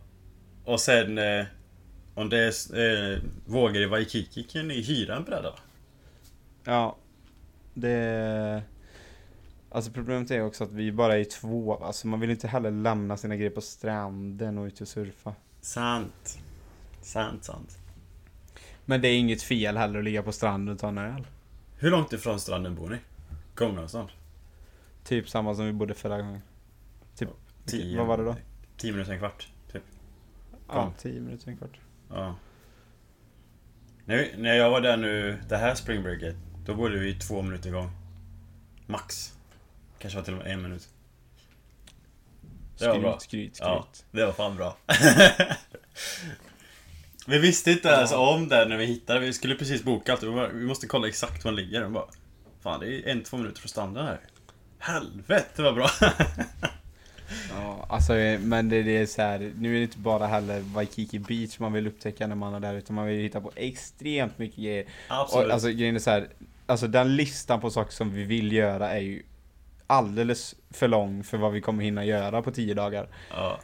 Och 0.66 0.80
sen 0.82 1.18
eh, 1.18 1.46
Om 2.16 2.30
det 2.30 2.38
är 2.38 3.14
eh, 3.14 3.20
vågor 3.46 3.78
i 3.82 3.86
Waikiki 3.86 4.44
kan 4.44 4.68
ni 4.68 4.82
hyra 4.82 5.16
en 5.16 5.24
bräda 5.24 5.52
va? 5.52 5.60
Ja. 6.64 6.98
Det... 7.74 8.64
Alltså 9.70 9.92
problemet 9.92 10.32
är 10.32 10.42
också 10.42 10.64
att 10.64 10.72
vi 10.72 10.92
bara 10.92 11.18
är 11.18 11.24
två. 11.24 11.76
Alltså 11.76 12.08
man 12.08 12.20
vill 12.20 12.30
inte 12.30 12.48
heller 12.48 12.72
lämna 12.72 13.18
sina 13.18 13.36
grejer 13.36 13.52
på 13.52 13.62
stranden 13.62 14.58
och 14.58 14.66
ut 14.66 14.82
och 14.82 14.88
surfa. 14.88 15.36
Sant. 15.62 16.40
Sant, 17.02 17.44
sant. 17.44 17.78
Men 18.86 19.02
det 19.02 19.08
är 19.08 19.18
inget 19.20 19.42
fel 19.42 19.78
heller 19.78 20.00
att 20.00 20.06
ligga 20.06 20.24
på 20.24 20.32
stranden 20.32 20.74
och 20.74 20.80
ta 20.80 20.88
en 20.88 20.98
öl. 20.98 21.28
Hur 21.78 21.92
långt 21.92 22.14
ifrån 22.14 22.40
stranden 22.40 22.76
bor 22.76 22.90
ni? 22.90 22.98
Gångavstånd? 23.56 24.10
Typ 25.04 25.30
samma 25.30 25.56
som 25.56 25.66
vi 25.66 25.74
bodde 25.74 25.94
förra 25.94 26.22
gången. 26.22 26.42
Typ, 27.16 27.30
Tio, 27.66 27.98
vad 27.98 28.08
var 28.08 28.18
det 28.18 28.24
då? 28.24 28.36
10 28.78 28.92
minuter, 28.92 29.12
en 29.12 29.20
kvart. 29.20 29.48
Typ. 29.72 29.84
Ja, 30.68 30.94
tio 30.98 31.22
minuter, 31.22 31.50
en 31.50 31.58
kvart. 31.58 31.80
Ja. 32.10 32.36
När, 34.06 34.36
när 34.38 34.54
jag 34.54 34.72
var 34.72 34.82
där 34.82 34.98
nu, 34.98 35.40
det 35.50 35.58
här 35.58 35.76
springbreaket, 35.76 36.36
då 36.66 36.76
bodde 36.76 37.00
vi 37.00 37.14
två 37.14 37.42
minuter 37.42 37.70
igång. 37.70 37.90
Max. 38.86 39.37
Kanske 40.00 40.20
var 40.20 40.26
till 40.26 40.34
och 40.34 40.40
med 40.40 40.54
en 40.54 40.62
minut. 40.62 40.90
Det 42.80 42.88
var 42.88 43.00
bra. 43.00 43.20
Skryt, 43.20 43.56
skryt, 43.56 43.56
skryt. 43.56 43.68
Ja, 43.68 43.88
det 44.12 44.26
var 44.26 44.34
fan 44.34 44.56
bra. 44.56 44.78
vi 47.28 47.40
visste 47.40 47.72
inte 47.72 47.88
ens 47.88 48.12
om 48.12 48.48
det 48.48 48.66
när 48.66 48.78
vi 48.78 48.86
hittade. 48.86 49.20
Vi 49.20 49.34
skulle 49.34 49.56
precis 49.56 49.84
boka 49.84 50.12
allt. 50.12 50.24
Vi 50.54 50.66
måste 50.66 50.88
kolla 50.88 51.08
exakt 51.08 51.44
var 51.44 51.52
den 51.52 51.66
ligger. 51.66 51.86
Och 51.86 51.92
bara, 51.92 52.06
fan 52.62 52.80
det 52.80 52.88
är 52.88 53.12
en, 53.12 53.24
två 53.24 53.38
minuter 53.38 53.60
från 53.60 53.70
stranden 53.70 54.06
här. 54.06 54.20
Helvete 54.80 55.62
vad 55.62 55.76
bra. 55.76 55.90
Ja, 57.50 57.86
alltså 57.90 58.14
men 58.40 58.70
det, 58.70 58.84
det 58.84 58.98
är 58.98 59.06
så 59.06 59.22
här, 59.22 59.52
nu 59.58 59.70
är 59.74 59.78
det 59.78 59.84
inte 59.84 59.98
bara 59.98 60.28
heller 60.28 60.60
Waikiki 60.60 61.20
Beach 61.20 61.60
man 61.60 61.74
vill 61.74 61.88
upptäcka 61.88 62.28
när 62.28 62.36
man 62.36 62.54
är 62.54 62.60
där 62.60 62.74
utan 62.74 62.96
man 62.96 63.06
vill 63.08 63.22
hitta 63.22 63.42
på 63.42 63.52
extremt 63.56 64.38
mycket 64.38 64.58
grejer. 64.58 64.86
Absolut. 65.08 65.46
Och, 65.46 65.54
alltså 65.54 65.70
grejen 65.70 65.96
är 65.96 66.00
så 66.00 66.10
här, 66.10 66.28
alltså 66.66 66.88
den 66.88 67.16
listan 67.16 67.62
på 67.62 67.70
saker 67.70 67.92
som 67.92 68.14
vi 68.14 68.24
vill 68.24 68.52
göra 68.52 68.92
är 68.92 69.00
ju 69.00 69.24
alldeles 69.88 70.56
för 70.70 70.88
lång 70.88 71.24
för 71.24 71.38
vad 71.38 71.52
vi 71.52 71.62
kommer 71.62 71.84
hinna 71.84 72.06
göra 72.06 72.42
på 72.42 72.52
tio 72.52 72.74
dagar. 72.74 73.08
ja. 73.32 73.60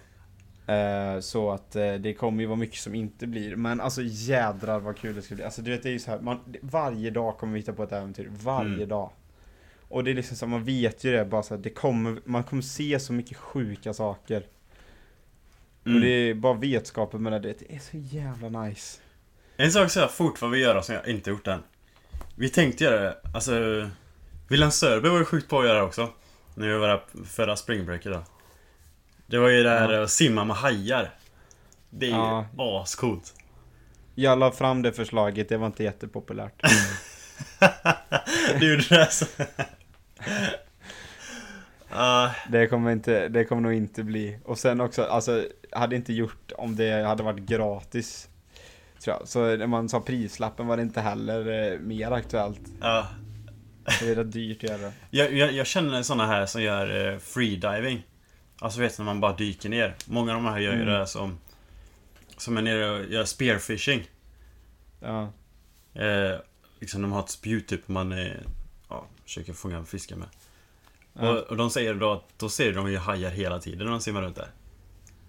Eh, 0.67 1.19
så 1.19 1.51
att 1.51 1.75
eh, 1.75 1.93
det 1.93 2.13
kommer 2.13 2.41
ju 2.41 2.45
vara 2.47 2.57
mycket 2.59 2.79
som 2.79 2.95
inte 2.95 3.27
blir. 3.27 3.55
Men 3.55 3.81
alltså 3.81 4.01
jädrar 4.03 4.79
vad 4.79 4.97
kul 4.97 5.15
det 5.15 5.21
ska 5.21 5.35
bli. 5.35 5.43
Alltså 5.43 5.61
du 5.61 5.71
vet 5.71 5.83
det 5.83 5.89
är 5.89 5.93
ju 5.93 5.99
så 5.99 6.11
här, 6.11 6.19
man, 6.19 6.39
varje 6.61 7.09
dag 7.11 7.37
kommer 7.37 7.53
vi 7.53 7.59
hitta 7.59 7.73
på 7.73 7.83
ett 7.83 7.91
äventyr. 7.91 8.29
Varje 8.43 8.73
Mm. 8.75 8.89
dag. 8.89 9.09
Och 9.89 10.03
det 10.03 10.11
är 10.11 10.15
liksom 10.15 10.37
så, 10.37 10.47
man 10.47 10.63
vet 10.63 11.03
ju 11.03 11.11
det 11.11 11.25
bara 11.25 11.43
så 11.43 11.55
här, 11.55 11.61
det 11.61 11.69
kommer, 11.69 12.21
man 12.25 12.43
kommer 12.43 12.61
se 12.61 12.99
så 12.99 13.13
mycket 13.13 13.37
sjuka 13.37 13.93
saker. 13.93 14.43
Mm. 15.85 15.95
Och 15.95 16.01
det 16.01 16.07
är 16.07 16.33
bara 16.33 16.53
vetskapen 16.53 17.23
med 17.23 17.31
det, 17.31 17.39
det 17.39 17.75
är 17.75 17.79
så 17.79 17.97
jävla 17.97 18.61
nice. 18.63 18.99
En 19.57 19.71
sak 19.71 19.91
så 19.91 19.99
jag 19.99 20.11
fort 20.11 20.41
vad 20.41 20.51
vi 20.51 20.59
gör 20.59 20.81
som 20.81 20.95
jag 20.95 21.07
inte 21.07 21.29
gjort 21.29 21.47
än. 21.47 21.63
Vi 22.35 22.49
tänkte 22.49 22.83
göra 22.83 22.99
det, 22.99 23.17
alltså... 23.33 23.53
Wilhelm 24.47 24.71
Sörberg 24.71 25.11
var 25.11 25.19
ju 25.19 25.25
sjukt 25.25 25.49
på 25.49 25.59
att 25.59 25.65
göra 25.65 25.83
också. 25.83 26.09
När 26.55 26.67
vi 26.67 26.77
var 26.77 26.87
där 26.87 27.01
förra 27.25 27.55
springbreaket 27.55 28.11
då. 28.11 28.23
Det 29.25 29.37
var 29.37 29.49
ju 29.49 29.63
det 29.63 29.69
här 29.69 29.89
att 29.93 30.09
simma 30.11 30.43
med 30.43 30.55
hajar. 30.55 31.09
Det 31.89 32.05
är 32.05 32.09
ju 32.09 32.15
Ja. 32.15 32.81
ascoolt. 32.83 33.33
Jag 34.15 34.39
la 34.39 34.51
fram 34.51 34.81
det 34.81 34.91
förslaget, 34.93 35.49
det 35.49 35.57
var 35.57 35.67
inte 35.67 35.83
jättepopulärt. 35.83 36.61
du 38.59 38.71
gjorde 38.71 38.85
det 38.89 39.07
så. 39.11 39.25
Ah, 41.89 42.29
Det 42.49 42.67
kommer, 42.67 42.91
inte, 42.91 43.27
det 43.27 43.45
kommer 43.45 43.61
nog 43.61 43.73
inte 43.73 44.03
bli. 44.03 44.39
Och 44.45 44.57
sen 44.59 44.81
också, 44.81 45.03
alltså, 45.03 45.45
hade 45.71 45.95
inte 45.95 46.13
gjort 46.13 46.51
om 46.57 46.75
det 46.75 47.03
hade 47.05 47.23
varit 47.23 47.39
gratis. 47.39 48.29
Tror 49.03 49.15
jag. 49.19 49.27
Så 49.27 49.55
när 49.55 49.67
man 49.67 49.89
sa 49.89 49.99
prislappen 49.99 50.67
var 50.67 50.77
det 50.77 50.83
inte 50.83 51.01
heller 51.01 51.71
eh, 51.73 51.79
mer 51.79 52.11
aktuellt. 52.11 52.61
ja. 52.81 53.07
Det 53.85 54.09
är 54.09 54.15
rätt 54.15 54.31
dyrt 54.31 54.63
att 54.63 54.69
göra. 54.69 54.91
jag, 55.09 55.33
jag, 55.33 55.51
jag 55.53 55.67
känner 55.67 56.03
såna 56.03 56.25
här 56.25 56.45
som 56.45 56.61
gör 56.63 57.13
eh, 57.13 57.19
freediving. 57.19 58.03
Alltså 58.59 58.79
vet 58.79 58.97
när 58.97 59.05
man 59.05 59.19
bara 59.19 59.35
dyker 59.35 59.69
ner. 59.69 59.95
Många 60.05 60.35
av 60.35 60.43
de 60.43 60.49
här 60.51 60.59
gör 60.59 60.71
ju 60.71 60.81
Mm. 60.81 60.87
det 60.93 60.97
här 60.97 61.05
som... 61.05 61.37
Som 62.37 62.57
är 62.57 62.61
nere 62.61 62.89
och 62.91 63.05
gör 63.05 63.25
spearfishing. 63.25 64.09
Ja. 64.99 65.31
Eh, 65.93 66.39
liksom 66.79 67.01
de 67.01 67.11
har 67.11 67.19
ett 67.19 67.29
spjut 67.29 67.67
typ 67.67 67.87
man 67.87 68.11
eh, 68.11 68.31
ja, 68.89 69.05
försöker 69.23 69.53
fånga 69.53 69.83
fiskar 69.83 70.15
med. 70.15 70.27
Och, 71.13 71.25
ja. 71.25 71.41
och 71.49 71.57
de 71.57 71.69
säger 71.69 71.93
då 71.93 72.11
att 72.11 72.39
då 72.39 72.49
ser 72.49 72.73
de 72.73 72.91
ju 72.91 72.97
hajar 72.97 73.31
hela 73.31 73.59
tiden 73.59 73.85
när 73.85 73.91
de 73.91 74.01
simmar 74.01 74.21
runt 74.21 74.35
där. 74.35 74.51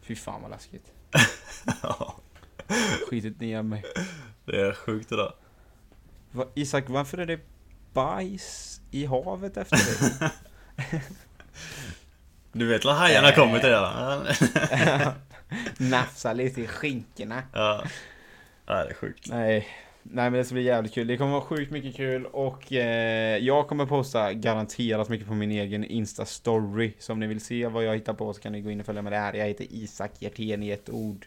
Fy 0.02 0.16
fan 0.16 0.42
vad 0.42 0.50
läskigt. 0.50 0.92
Ja, 1.82 2.14
Skitit 3.10 3.40
ner 3.40 3.62
mig. 3.62 3.84
det 4.44 4.60
är 4.60 4.72
sjukt 4.72 5.08
där. 5.08 5.32
Va, 6.30 6.46
Isak, 6.54 6.84
varför 6.88 7.18
är 7.18 7.26
det 7.26 7.40
bajs 7.94 8.80
i 8.90 9.06
havet 9.06 9.56
efter 9.56 9.76
dig? 9.76 10.30
Du 12.52 12.66
vet 12.66 12.86
att 12.86 12.98
hajarna 12.98 13.28
Äh. 13.28 13.34
kommer 13.34 13.58
till 13.58 13.68
det. 13.68 15.14
Nafsa 15.90 16.32
lite 16.32 16.60
i 16.60 16.66
skinkorna. 16.66 17.42
ja. 17.52 17.84
ja, 18.66 18.74
det 18.84 18.90
är 18.90 18.94
sjukt. 18.94 19.26
Nej, 19.28 19.68
nej 20.02 20.30
men 20.30 20.32
det 20.32 20.44
ska 20.44 20.54
bli 20.54 20.62
jävligt 20.62 20.94
kul. 20.94 21.06
Det 21.06 21.16
kommer 21.16 21.32
vara 21.32 21.40
sjukt 21.42 21.70
mycket 21.72 21.96
kul 21.96 22.26
och 22.26 22.72
eh, 22.72 23.36
jag 23.38 23.68
kommer 23.68 23.86
posta 23.86 24.32
garanterat 24.32 25.08
mycket 25.08 25.26
på 25.28 25.34
min 25.34 25.50
egen 25.50 25.84
Insta-story. 25.84 26.92
Så 26.98 27.12
om 27.12 27.20
ni 27.20 27.26
vill 27.26 27.40
se 27.44 27.66
vad 27.66 27.84
jag 27.84 27.94
hittar 27.94 28.14
på 28.14 28.32
så 28.32 28.40
kan 28.40 28.52
ni 28.52 28.60
gå 28.60 28.70
in 28.70 28.80
och 28.80 28.86
följa 28.86 29.02
med 29.02 29.12
där. 29.12 29.32
Jag 29.34 29.46
heter 29.46 29.66
Isak 29.70 30.10
Hjertén 30.18 30.62
i 30.62 30.70
ett 30.70 30.90
ord. 30.90 31.26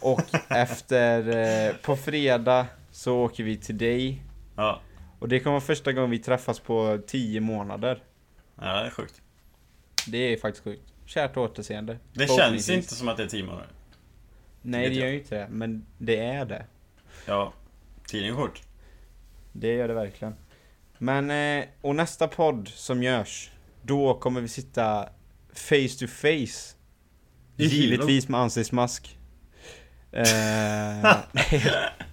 Och 0.00 0.22
efter, 0.48 1.28
eh, 1.68 1.74
på 1.82 1.96
fredag 1.96 2.66
så 2.90 3.16
åker 3.18 3.44
vi 3.44 3.56
till 3.56 3.78
dig. 3.78 4.22
Ja. 4.56 4.80
Och 5.20 5.28
det 5.28 5.40
kommer 5.40 5.52
vara 5.52 5.60
första 5.60 5.92
gången 5.92 6.10
vi 6.10 6.18
träffas 6.18 6.60
på 6.60 7.00
10 7.06 7.40
månader. 7.40 8.02
ja, 8.56 8.80
det 8.80 8.86
är 8.86 8.90
sjukt. 8.90 9.22
Det 10.06 10.18
är 10.18 10.36
faktiskt 10.36 10.64
sjukt. 10.64 10.82
Kärt 11.06 11.36
återseende. 11.36 11.98
Det 12.12 12.26
känns 12.26 12.68
inte 12.70 12.94
som 12.94 13.08
att 13.08 13.16
det 13.16 13.22
är 13.22 13.28
tio 13.28 13.44
månader. 13.44 13.68
Nej, 14.62 14.88
det 14.88 14.94
jag. 14.94 15.04
gör 15.04 15.12
ju 15.12 15.18
inte 15.18 15.34
det. 15.34 15.48
Men 15.50 15.86
det 15.98 16.16
är 16.16 16.44
det. 16.44 16.66
Ja, 17.26 17.52
tiden 18.06 18.34
går 18.34 18.46
fort. 18.46 18.62
Det 19.52 19.74
gör 19.74 19.88
det 19.88 19.94
verkligen. 19.94 20.34
Men, 20.98 21.30
eh, 21.30 21.64
och 21.80 21.96
nästa 21.96 22.28
podd 22.28 22.68
som 22.68 23.02
görs, 23.02 23.50
då 23.82 24.14
kommer 24.14 24.40
vi 24.40 24.48
sitta 24.48 25.08
face 25.52 25.98
to 25.98 26.06
face. 26.06 26.76
Givetvis 27.56 28.28
med 28.28 28.40
ansiktsmask. 28.40 29.18
Eh, 30.12 30.24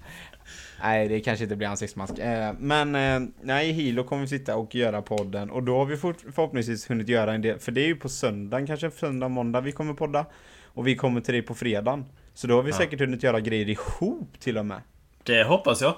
nej, 0.81 1.07
det 1.07 1.19
kanske 1.19 1.43
inte 1.43 1.55
blir 1.55 1.67
ansiktsmask. 1.67 2.19
Eh, 2.19 2.53
men 2.59 2.95
eh, 2.95 3.29
nej, 3.41 3.71
Hilo 3.71 4.03
kommer 4.03 4.21
vi 4.21 4.27
sitta 4.27 4.55
och 4.55 4.75
göra 4.75 5.01
podden. 5.01 5.49
Och 5.49 5.63
då 5.63 5.77
har 5.77 5.85
vi 5.85 5.97
fort, 5.97 6.17
förhoppningsvis 6.35 6.89
hunnit 6.89 7.07
göra 7.09 7.33
en 7.33 7.41
del, 7.41 7.59
för 7.59 7.71
det 7.71 7.81
är 7.81 7.87
ju 7.87 7.95
på 7.95 8.09
söndagen, 8.09 8.67
kanske 8.67 8.91
söndag, 8.91 9.27
måndag 9.29 9.61
vi 9.61 9.71
kommer 9.71 9.93
podda. 9.93 10.25
Och 10.63 10.87
vi 10.87 10.95
kommer 10.95 11.21
till 11.21 11.33
dig 11.33 11.41
på 11.41 11.55
fredagen. 11.55 12.05
Så 12.33 12.47
då 12.47 12.55
har 12.55 12.63
vi 12.63 12.71
Ja. 12.71 12.77
säkert 12.77 12.99
hunnit 12.99 13.23
göra 13.23 13.39
grejer 13.39 13.69
ihop 13.69 14.39
till 14.39 14.57
och 14.57 14.65
med. 14.65 14.81
Det 15.23 15.43
hoppas 15.43 15.81
jag. 15.81 15.95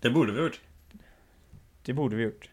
Det 0.00 0.10
borde 0.10 0.32
vi 0.32 0.40
gjort. 0.42 0.60
Det 1.82 1.92
borde 1.92 2.16
vi 2.16 2.22
gjort. 2.24 2.48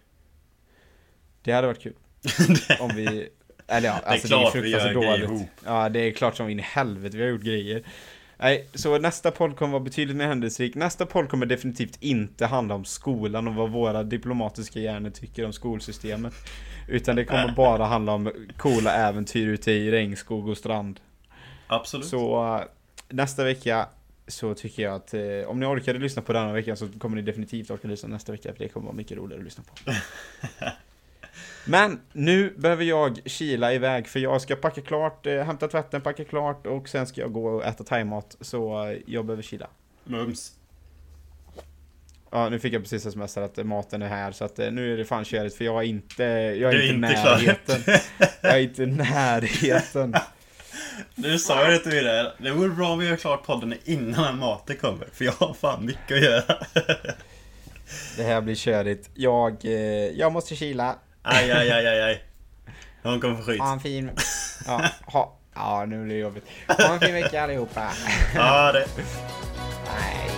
Det 1.41 1.52
hade 1.52 1.68
varit 1.68 1.82
kul. 1.82 1.94
Om 2.80 2.89
vi... 2.96 3.30
Eller 3.68 3.88
ja, 3.89 3.94
är 3.96 4.12
alltså 4.12 4.28
klart 4.28 4.54
det 4.54 4.60
är 4.60 4.62
vi 4.62 4.72
fruktansvärt 4.72 4.94
gör 4.96 5.02
grejer 5.02 5.18
dåligt. 5.28 5.30
ihop. 5.41 5.50
Ja, 5.66 5.89
det 5.89 6.00
är 6.00 6.12
klart 6.12 6.36
som 6.38 6.50
in 6.50 6.60
i 6.60 6.62
helvete 6.62 7.18
vi 7.18 7.24
har 7.24 7.30
gjort 7.30 7.41
grejer. 7.41 7.84
Nej, 8.38 8.67
så 8.73 8.97
nästa 8.97 9.31
podd 9.31 9.55
kommer 9.55 9.71
vara 9.71 9.84
betydligt 9.84 10.17
mer 10.17 10.27
händelserik. 10.27 10.75
Nästa 10.75 11.05
podd 11.05 11.29
kommer 11.29 11.45
definitivt 11.45 11.97
inte 11.99 12.45
handla 12.45 12.75
om 12.75 12.86
skolan 12.86 13.47
och 13.47 13.55
vad 13.55 13.69
våra 13.69 14.03
diplomatiska 14.03 14.79
hjärnor 14.79 15.09
tycker 15.09 15.45
om 15.45 15.53
skolsystemet. 15.53 16.34
Utan 16.88 17.15
det 17.15 17.25
kommer 17.25 17.53
bara 17.55 17.86
handla 17.86 18.11
om 18.11 18.31
coola 18.57 18.93
äventyr 18.93 19.47
ute 19.47 19.71
i 19.71 19.91
regnskog 19.91 20.47
och 20.49 20.57
strand. 20.57 20.99
Absolut. 21.67 22.07
Så 22.07 22.55
äh, 22.55 22.61
nästa 23.09 23.43
vecka 23.43 23.88
så 24.27 24.53
tycker 24.53 24.84
jag 24.84 24.95
att 24.95 25.13
eh, 25.13 25.21
om 25.47 25.59
ni 25.59 25.65
orkade 25.65 25.99
lyssna 25.99 26.21
på 26.21 26.34
denna 26.34 26.53
veckan 26.53 26.77
så 26.77 26.88
kommer 26.88 27.15
ni 27.15 27.21
definitivt 27.21 27.71
orka 27.71 27.88
lyssna 27.88 28.09
nästa 28.09 28.31
vecka 28.31 28.53
för 28.53 28.59
det 28.59 28.69
kommer 28.69 28.86
vara 28.86 28.95
mycket 28.95 29.17
roligare 29.17 29.39
att 29.39 29.45
lyssna 29.45 29.63
på. 29.63 29.91
Men 31.66 32.01
nu 32.14 32.53
behöver 32.57 32.84
jag 32.84 33.20
kila 33.26 33.74
iväg 33.74 34.07
för 34.07 34.20
jag 34.20 34.41
ska 34.41 34.55
packa 34.55 34.82
klart, 34.82 35.26
eh, 35.26 35.43
hämta 35.43 35.68
tvätten, 35.68 36.01
packa 36.01 36.24
klart 36.24 36.68
och 36.68 36.89
sen 36.89 37.07
ska 37.07 37.22
jag 37.22 37.34
gå 37.34 37.47
och 37.47 37.66
äta 37.66 37.84
thaimat 37.84 38.38
så 38.41 38.93
jag 39.05 39.26
behöver 39.26 39.43
kila. 39.43 39.68
Mums. 40.03 40.51
Ja, 42.32 42.49
nu 42.49 42.59
fick 42.59 42.74
jag 42.74 42.82
precis 42.82 43.05
sms 43.05 43.38
att 43.38 43.66
maten 43.66 44.01
är 44.01 44.07
här 44.07 44.32
så 44.32 44.45
att 44.45 44.59
eh, 44.59 44.72
nu 44.72 44.93
är 44.93 44.97
det 44.97 45.05
fan 45.05 45.26
körigt 45.26 45.55
för 45.55 45.66
jag 45.66 45.84
är 45.84 45.88
inte, 45.88 46.24
jag 46.24 46.74
är 46.74 46.80
är 46.80 46.93
inte, 46.93 46.95
inte 46.95 47.22
klar. 47.22 47.36
närheten. 47.36 47.99
jag 48.41 48.51
är 48.53 48.59
inte 48.59 48.84
i 48.84 48.86
närheten. 48.86 50.14
Du 51.16 51.39
sa 51.39 51.66
ju 51.66 51.72
det 51.72 51.80
till 51.80 51.91
mig 51.91 52.03
där. 52.03 52.34
Det 52.38 52.51
vore 52.51 52.70
bra 52.70 52.89
om 52.89 52.99
vi 52.99 53.07
gör 53.07 53.16
klart 53.16 53.45
podden 53.45 53.74
innan 53.84 54.39
maten 54.39 54.76
kommer. 54.76 55.07
För 55.14 55.26
jag 55.26 55.32
har 55.32 55.53
fan 55.53 55.86
mycket 55.86 56.18
att 56.18 56.24
göra. 56.24 56.57
Det 58.18 58.24
här 58.24 58.41
blir 58.41 58.55
körigt. 58.55 59.09
Jag, 59.14 59.66
eh, 59.66 59.72
jag 60.07 60.32
måste 60.32 60.55
kila. 60.55 60.95
Aj, 61.24 61.51
aj, 61.51 61.71
aj, 61.71 61.86
aj, 61.88 61.99
aj. 62.03 62.15
Hon 63.03 63.19
kommer 63.21 63.38
få 63.38 63.43
skit. 63.43 63.61
Ha 63.61 63.74
en 63.74 63.80
fin... 63.80 64.11
Ja, 64.67 64.91
ha... 65.13 65.24
Ja, 65.55 65.86
nu 65.86 66.03
blir 66.03 66.15
det 66.15 66.21
jobbigt. 66.21 66.47
Ha 66.67 66.93
en 66.93 66.99
fin 66.99 67.13
vecka 67.13 67.43
allihopa. 67.43 67.91
Ja, 68.36 68.71
det. 68.71 68.86
Nej. 69.86 70.32